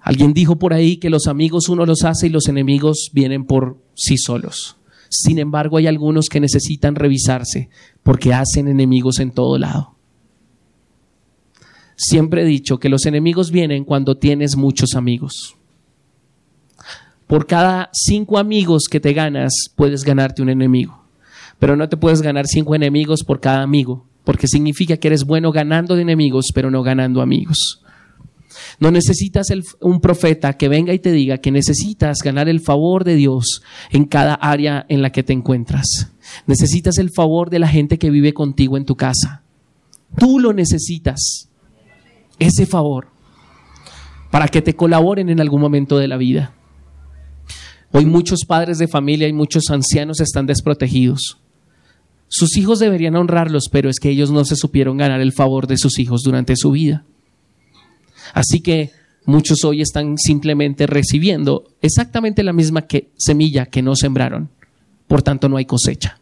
Alguien 0.00 0.32
dijo 0.32 0.56
por 0.56 0.72
ahí 0.72 0.96
que 0.96 1.10
los 1.10 1.26
amigos 1.26 1.68
uno 1.68 1.86
los 1.86 2.04
hace 2.04 2.26
y 2.26 2.30
los 2.30 2.48
enemigos 2.48 3.10
vienen 3.12 3.44
por 3.44 3.78
sí 3.94 4.16
solos. 4.16 4.76
Sin 5.08 5.38
embargo, 5.38 5.76
hay 5.76 5.86
algunos 5.86 6.28
que 6.28 6.40
necesitan 6.40 6.94
revisarse 6.94 7.68
porque 8.02 8.32
hacen 8.32 8.66
enemigos 8.66 9.20
en 9.20 9.30
todo 9.30 9.58
lado. 9.58 9.94
Siempre 11.96 12.42
he 12.42 12.46
dicho 12.46 12.78
que 12.78 12.88
los 12.88 13.06
enemigos 13.06 13.50
vienen 13.50 13.84
cuando 13.84 14.16
tienes 14.16 14.56
muchos 14.56 14.94
amigos. 14.94 15.56
Por 17.26 17.46
cada 17.46 17.90
cinco 17.92 18.38
amigos 18.38 18.84
que 18.90 19.00
te 19.00 19.12
ganas, 19.12 19.52
puedes 19.74 20.04
ganarte 20.04 20.42
un 20.42 20.50
enemigo. 20.50 21.02
Pero 21.58 21.76
no 21.76 21.88
te 21.88 21.96
puedes 21.96 22.22
ganar 22.22 22.46
cinco 22.46 22.74
enemigos 22.74 23.22
por 23.24 23.40
cada 23.40 23.62
amigo, 23.62 24.06
porque 24.24 24.48
significa 24.48 24.96
que 24.96 25.08
eres 25.08 25.24
bueno 25.24 25.52
ganando 25.52 25.94
de 25.94 26.02
enemigos, 26.02 26.46
pero 26.54 26.70
no 26.70 26.82
ganando 26.82 27.22
amigos. 27.22 27.82
No 28.78 28.90
necesitas 28.90 29.46
un 29.80 30.00
profeta 30.00 30.54
que 30.54 30.68
venga 30.68 30.92
y 30.92 30.98
te 30.98 31.12
diga 31.12 31.38
que 31.38 31.50
necesitas 31.50 32.18
ganar 32.22 32.48
el 32.48 32.60
favor 32.60 33.04
de 33.04 33.14
Dios 33.14 33.62
en 33.90 34.04
cada 34.04 34.34
área 34.34 34.84
en 34.88 35.02
la 35.02 35.10
que 35.10 35.22
te 35.22 35.32
encuentras. 35.32 36.10
Necesitas 36.46 36.98
el 36.98 37.10
favor 37.10 37.50
de 37.50 37.58
la 37.58 37.68
gente 37.68 37.98
que 37.98 38.10
vive 38.10 38.34
contigo 38.34 38.76
en 38.76 38.84
tu 38.84 38.96
casa. 38.96 39.42
Tú 40.18 40.38
lo 40.38 40.52
necesitas, 40.52 41.48
ese 42.38 42.66
favor, 42.66 43.08
para 44.30 44.48
que 44.48 44.62
te 44.62 44.74
colaboren 44.74 45.28
en 45.30 45.40
algún 45.40 45.60
momento 45.60 45.98
de 45.98 46.08
la 46.08 46.16
vida. 46.16 46.54
Hoy 47.92 48.06
muchos 48.06 48.44
padres 48.46 48.78
de 48.78 48.88
familia 48.88 49.28
y 49.28 49.34
muchos 49.34 49.64
ancianos 49.70 50.20
están 50.20 50.46
desprotegidos. 50.46 51.38
Sus 52.28 52.56
hijos 52.56 52.78
deberían 52.78 53.16
honrarlos, 53.16 53.64
pero 53.70 53.90
es 53.90 54.00
que 54.00 54.08
ellos 54.08 54.30
no 54.30 54.46
se 54.46 54.56
supieron 54.56 54.96
ganar 54.96 55.20
el 55.20 55.32
favor 55.32 55.66
de 55.66 55.76
sus 55.76 55.98
hijos 55.98 56.22
durante 56.22 56.56
su 56.56 56.70
vida. 56.70 57.04
Así 58.32 58.60
que 58.60 58.92
muchos 59.26 59.62
hoy 59.64 59.82
están 59.82 60.16
simplemente 60.16 60.86
recibiendo 60.86 61.64
exactamente 61.82 62.42
la 62.42 62.54
misma 62.54 62.86
semilla 63.18 63.66
que 63.66 63.82
no 63.82 63.94
sembraron. 63.94 64.48
Por 65.06 65.22
tanto, 65.22 65.50
no 65.50 65.58
hay 65.58 65.66
cosecha. 65.66 66.18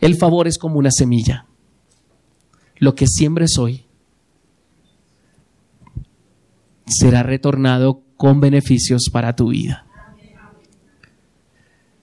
El 0.00 0.16
favor 0.16 0.48
es 0.48 0.58
como 0.58 0.80
una 0.80 0.90
semilla. 0.90 1.46
Lo 2.78 2.96
que 2.96 3.06
siembres 3.06 3.58
hoy 3.58 3.84
será 6.86 7.22
retornado 7.22 8.02
con 8.16 8.40
beneficios 8.40 9.08
para 9.12 9.36
tu 9.36 9.50
vida. 9.50 9.87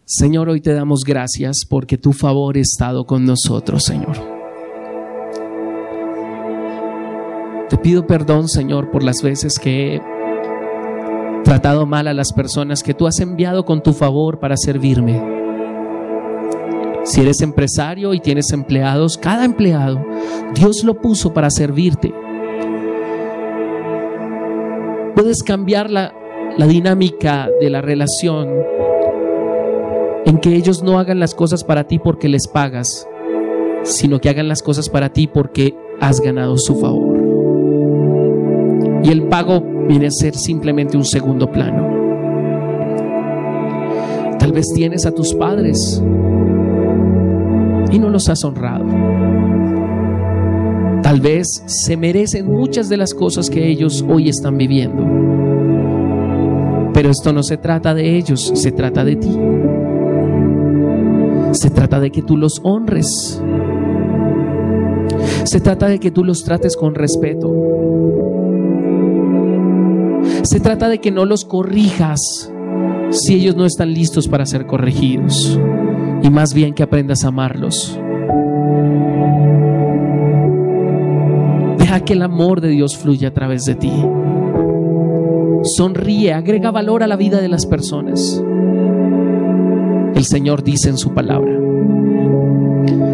Señor, 0.08 0.50
hoy 0.50 0.62
te 0.62 0.72
damos 0.72 1.04
gracias 1.04 1.62
porque 1.68 1.98
tu 1.98 2.14
favor 2.14 2.58
ha 2.58 2.60
estado 2.60 3.08
con 3.08 3.26
nosotros, 3.26 3.84
Señor. 3.86 4.16
Te 7.70 7.78
pido 7.78 8.06
perdón, 8.06 8.48
Señor, 8.48 8.92
por 8.92 9.02
las 9.02 9.24
veces 9.24 9.58
que 9.58 9.96
he 9.96 10.02
tratado 11.44 11.88
mal 11.88 12.08
a 12.08 12.14
las 12.14 12.34
personas 12.34 12.84
que 12.84 12.94
tú 12.94 13.08
has 13.08 13.20
enviado 13.20 13.66
con 13.66 13.82
tu 13.82 13.94
favor 13.94 14.40
para 14.40 14.58
servirme. 14.58 15.20
Si 17.04 17.22
eres 17.22 17.42
empresario 17.42 18.14
y 18.14 18.20
tienes 18.20 18.52
empleados, 18.52 19.18
cada 19.18 19.44
empleado, 19.44 20.06
Dios 20.54 20.84
lo 20.84 21.02
puso 21.02 21.34
para 21.34 21.50
servirte. 21.50 22.14
Puedes 25.16 25.42
cambiar 25.42 25.90
la, 25.90 26.14
la 26.60 26.68
dinámica 26.68 27.50
de 27.60 27.72
la 27.72 27.82
relación 27.82 28.85
que 30.40 30.56
ellos 30.56 30.84
no 30.84 31.00
hagan 31.00 31.20
las 31.20 31.36
cosas 31.36 31.64
para 31.64 31.86
ti 31.86 32.00
porque 32.00 32.30
les 32.30 32.48
pagas, 32.48 33.08
sino 33.84 34.20
que 34.20 34.30
hagan 34.30 34.48
las 34.48 34.62
cosas 34.62 34.90
para 34.90 35.10
ti 35.10 35.28
porque 35.28 35.76
has 36.02 36.20
ganado 36.20 36.58
su 36.58 36.76
favor. 36.76 37.18
Y 39.04 39.12
el 39.12 39.28
pago 39.28 39.62
viene 39.88 40.08
a 40.08 40.12
ser 40.12 40.36
simplemente 40.36 40.98
un 40.98 41.06
segundo 41.06 41.52
plano. 41.52 41.96
Tal 44.40 44.52
vez 44.52 44.66
tienes 44.74 45.06
a 45.06 45.12
tus 45.12 45.34
padres 45.34 46.02
y 47.92 48.00
no 48.00 48.10
los 48.10 48.28
has 48.30 48.44
honrado. 48.44 48.86
Tal 51.04 51.22
vez 51.22 51.64
se 51.68 51.98
merecen 51.98 52.52
muchas 52.52 52.90
de 52.90 52.98
las 52.98 53.14
cosas 53.14 53.50
que 53.50 53.68
ellos 53.68 54.04
hoy 54.08 54.30
están 54.30 54.58
viviendo. 54.58 55.04
Pero 56.94 57.12
esto 57.12 57.32
no 57.32 57.44
se 57.44 57.58
trata 57.58 57.94
de 57.94 58.18
ellos, 58.18 58.52
se 58.56 58.72
trata 58.72 59.04
de 59.04 59.16
ti. 59.18 59.38
Se 61.56 61.70
trata 61.70 62.02
de 62.02 62.12
que 62.12 62.22
tú 62.22 62.36
los 62.36 62.60
honres. 62.64 63.42
Se 65.46 65.62
trata 65.62 65.88
de 65.88 66.00
que 66.00 66.12
tú 66.12 66.26
los 66.26 66.44
trates 66.44 66.76
con 66.76 66.96
respeto. 66.96 67.50
Se 70.44 70.60
trata 70.60 70.90
de 70.90 71.00
que 71.00 71.12
no 71.12 71.24
los 71.24 71.46
corrijas 71.46 72.52
si 73.12 73.36
ellos 73.36 73.56
no 73.56 73.66
están 73.66 73.94
listos 73.94 74.28
para 74.28 74.46
ser 74.46 74.66
corregidos. 74.66 75.58
Y 76.24 76.30
más 76.30 76.54
bien 76.54 76.74
que 76.74 76.84
aprendas 76.84 77.24
a 77.24 77.30
amarlos. 77.30 77.98
Deja 81.78 82.02
que 82.02 82.14
el 82.14 82.22
amor 82.22 82.60
de 82.60 82.70
Dios 82.70 82.98
fluya 82.98 83.30
a 83.30 83.34
través 83.34 83.64
de 83.64 83.76
ti. 83.76 83.94
Sonríe, 85.64 86.34
agrega 86.34 86.72
valor 86.72 87.02
a 87.02 87.08
la 87.08 87.16
vida 87.16 87.40
de 87.40 87.48
las 87.48 87.66
personas. 87.66 88.44
El 90.16 90.26
Señor 90.26 90.64
dice 90.64 90.90
en 90.90 90.98
su 90.98 91.14
palabra 91.14 91.52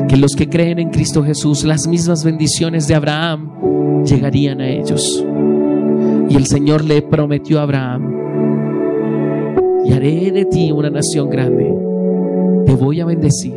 que 0.08 0.18
los 0.18 0.36
que 0.36 0.48
creen 0.48 0.80
en 0.80 0.90
Cristo 0.92 1.24
Jesús, 1.24 1.64
las 1.64 1.88
mismas 1.88 2.24
bendiciones 2.24 2.88
de 2.88 2.96
Abraham 2.96 4.04
llegarían 4.06 4.62
a 4.62 4.70
ellos. 4.70 5.26
Y 6.30 6.36
el 6.36 6.46
Señor 6.46 6.86
le 6.86 7.02
prometió 7.02 7.60
a 7.60 7.64
Abraham, 7.64 8.14
y 9.84 9.94
haré 9.94 10.32
de 10.32 10.46
ti 10.46 10.72
una 10.72 10.90
nación 10.90 11.30
grande, 11.30 11.74
te 12.66 12.76
voy 12.76 13.02
a 13.02 13.06
bendecir 13.06 13.56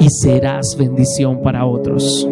y 0.00 0.08
serás 0.10 0.76
bendición 0.76 1.42
para 1.42 1.64
otros. 1.64 2.28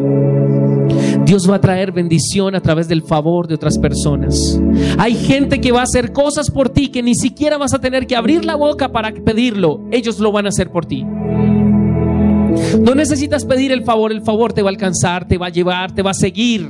Dios 1.30 1.48
va 1.48 1.54
a 1.54 1.60
traer 1.60 1.92
bendición 1.92 2.56
a 2.56 2.60
través 2.60 2.88
del 2.88 3.02
favor 3.02 3.46
de 3.46 3.54
otras 3.54 3.78
personas. 3.78 4.60
Hay 4.98 5.14
gente 5.14 5.60
que 5.60 5.70
va 5.70 5.78
a 5.78 5.84
hacer 5.84 6.12
cosas 6.12 6.50
por 6.50 6.70
ti 6.70 6.88
que 6.88 7.04
ni 7.04 7.14
siquiera 7.14 7.56
vas 7.56 7.72
a 7.72 7.80
tener 7.80 8.08
que 8.08 8.16
abrir 8.16 8.44
la 8.44 8.56
boca 8.56 8.90
para 8.90 9.14
pedirlo. 9.14 9.80
Ellos 9.92 10.18
lo 10.18 10.32
van 10.32 10.46
a 10.46 10.48
hacer 10.48 10.72
por 10.72 10.86
ti. 10.86 11.04
No 11.04 12.96
necesitas 12.96 13.44
pedir 13.44 13.70
el 13.70 13.84
favor, 13.84 14.10
el 14.10 14.22
favor 14.22 14.52
te 14.52 14.62
va 14.62 14.70
a 14.70 14.72
alcanzar, 14.72 15.28
te 15.28 15.38
va 15.38 15.46
a 15.46 15.50
llevar, 15.50 15.92
te 15.92 16.02
va 16.02 16.10
a 16.10 16.14
seguir. 16.14 16.68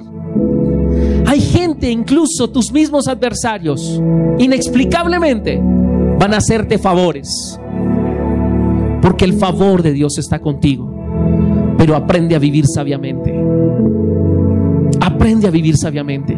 Hay 1.25 1.41
gente, 1.41 1.91
incluso 1.91 2.51
tus 2.51 2.71
mismos 2.71 3.09
adversarios, 3.09 3.99
inexplicablemente 4.39 5.59
van 6.19 6.35
a 6.35 6.37
hacerte 6.37 6.77
favores. 6.77 7.59
Porque 9.01 9.25
el 9.25 9.33
favor 9.39 9.83
de 9.83 9.95
Dios 9.95 10.19
está 10.19 10.39
contigo. 10.39 10.95
Pero 11.79 11.97
aprende 11.97 12.37
a 12.37 12.39
vivir 12.39 12.67
sabiamente. 12.67 13.40
Aprende 15.01 15.49
a 15.49 15.51
vivir 15.51 15.77
sabiamente. 15.77 16.37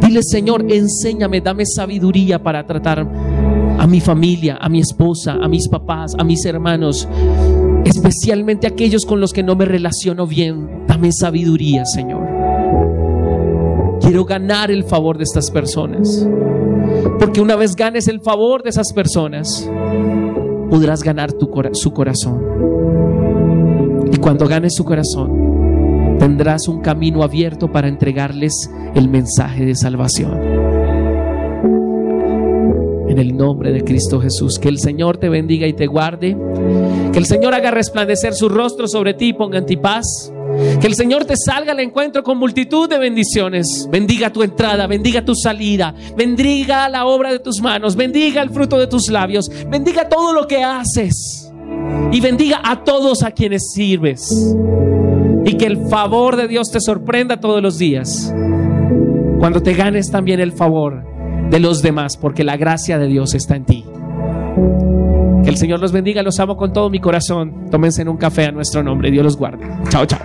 Dile, 0.00 0.22
Señor, 0.22 0.64
enséñame, 0.68 1.40
dame 1.40 1.64
sabiduría 1.66 2.42
para 2.42 2.64
tratar 2.64 3.06
a 3.78 3.86
mi 3.86 4.00
familia, 4.00 4.58
a 4.60 4.68
mi 4.68 4.80
esposa, 4.80 5.38
a 5.40 5.48
mis 5.48 5.68
papás, 5.68 6.14
a 6.18 6.24
mis 6.24 6.44
hermanos, 6.44 7.08
especialmente 7.84 8.66
aquellos 8.66 9.04
con 9.04 9.20
los 9.20 9.32
que 9.32 9.42
no 9.42 9.54
me 9.54 9.64
relaciono 9.64 10.26
bien. 10.26 10.86
Dame 10.86 11.12
sabiduría, 11.12 11.84
Señor. 11.84 12.26
Quiero 14.00 14.24
ganar 14.24 14.70
el 14.70 14.84
favor 14.84 15.18
de 15.18 15.24
estas 15.24 15.50
personas. 15.50 16.26
Porque 17.18 17.40
una 17.40 17.56
vez 17.56 17.76
ganes 17.76 18.08
el 18.08 18.20
favor 18.20 18.62
de 18.62 18.70
esas 18.70 18.92
personas, 18.92 19.68
podrás 20.70 21.02
ganar 21.02 21.30
su 21.72 21.92
corazón. 21.92 22.40
Y 24.12 24.16
cuando 24.16 24.48
ganes 24.48 24.74
su 24.74 24.84
corazón, 24.84 25.37
tendrás 26.18 26.68
un 26.68 26.80
camino 26.80 27.22
abierto 27.22 27.70
para 27.70 27.88
entregarles 27.88 28.70
el 28.94 29.08
mensaje 29.08 29.64
de 29.64 29.74
salvación. 29.74 30.38
En 33.08 33.18
el 33.18 33.36
nombre 33.36 33.72
de 33.72 33.82
Cristo 33.82 34.20
Jesús, 34.20 34.58
que 34.58 34.68
el 34.68 34.78
Señor 34.78 35.16
te 35.16 35.28
bendiga 35.28 35.66
y 35.66 35.72
te 35.72 35.86
guarde, 35.86 36.36
que 37.12 37.18
el 37.18 37.26
Señor 37.26 37.54
haga 37.54 37.70
resplandecer 37.70 38.34
su 38.34 38.48
rostro 38.48 38.86
sobre 38.86 39.14
ti 39.14 39.28
y 39.28 39.32
ponga 39.32 39.58
en 39.58 39.66
ti 39.66 39.76
paz. 39.76 40.32
Que 40.80 40.86
el 40.86 40.94
Señor 40.94 41.24
te 41.24 41.34
salga 41.36 41.72
al 41.72 41.80
encuentro 41.80 42.22
con 42.22 42.38
multitud 42.38 42.88
de 42.88 42.98
bendiciones. 42.98 43.88
Bendiga 43.90 44.32
tu 44.32 44.42
entrada, 44.42 44.86
bendiga 44.86 45.24
tu 45.24 45.34
salida, 45.34 45.94
bendiga 46.16 46.88
la 46.88 47.06
obra 47.06 47.30
de 47.30 47.38
tus 47.38 47.60
manos, 47.60 47.96
bendiga 47.96 48.42
el 48.42 48.50
fruto 48.50 48.78
de 48.78 48.86
tus 48.86 49.10
labios, 49.10 49.50
bendiga 49.70 50.08
todo 50.08 50.32
lo 50.32 50.48
que 50.48 50.64
haces 50.64 51.52
y 52.10 52.20
bendiga 52.20 52.60
a 52.64 52.82
todos 52.82 53.22
a 53.22 53.30
quienes 53.30 53.70
sirves. 53.72 54.54
Y 55.44 55.56
que 55.56 55.66
el 55.66 55.88
favor 55.88 56.36
de 56.36 56.48
Dios 56.48 56.70
te 56.70 56.80
sorprenda 56.80 57.40
todos 57.40 57.62
los 57.62 57.78
días. 57.78 58.32
Cuando 59.38 59.62
te 59.62 59.74
ganes 59.74 60.10
también 60.10 60.40
el 60.40 60.52
favor 60.52 61.04
de 61.50 61.60
los 61.60 61.80
demás, 61.82 62.16
porque 62.16 62.44
la 62.44 62.56
gracia 62.56 62.98
de 62.98 63.06
Dios 63.06 63.34
está 63.34 63.56
en 63.56 63.64
ti. 63.64 63.84
Que 65.44 65.50
el 65.50 65.56
Señor 65.56 65.80
los 65.80 65.92
bendiga, 65.92 66.22
los 66.22 66.38
amo 66.40 66.56
con 66.56 66.72
todo 66.72 66.90
mi 66.90 67.00
corazón. 67.00 67.70
Tómense 67.70 68.02
en 68.02 68.08
un 68.08 68.16
café 68.16 68.46
a 68.46 68.52
nuestro 68.52 68.82
nombre. 68.82 69.10
Dios 69.10 69.24
los 69.24 69.36
guarde. 69.36 69.66
Chao, 69.88 70.04
chao. 70.04 70.20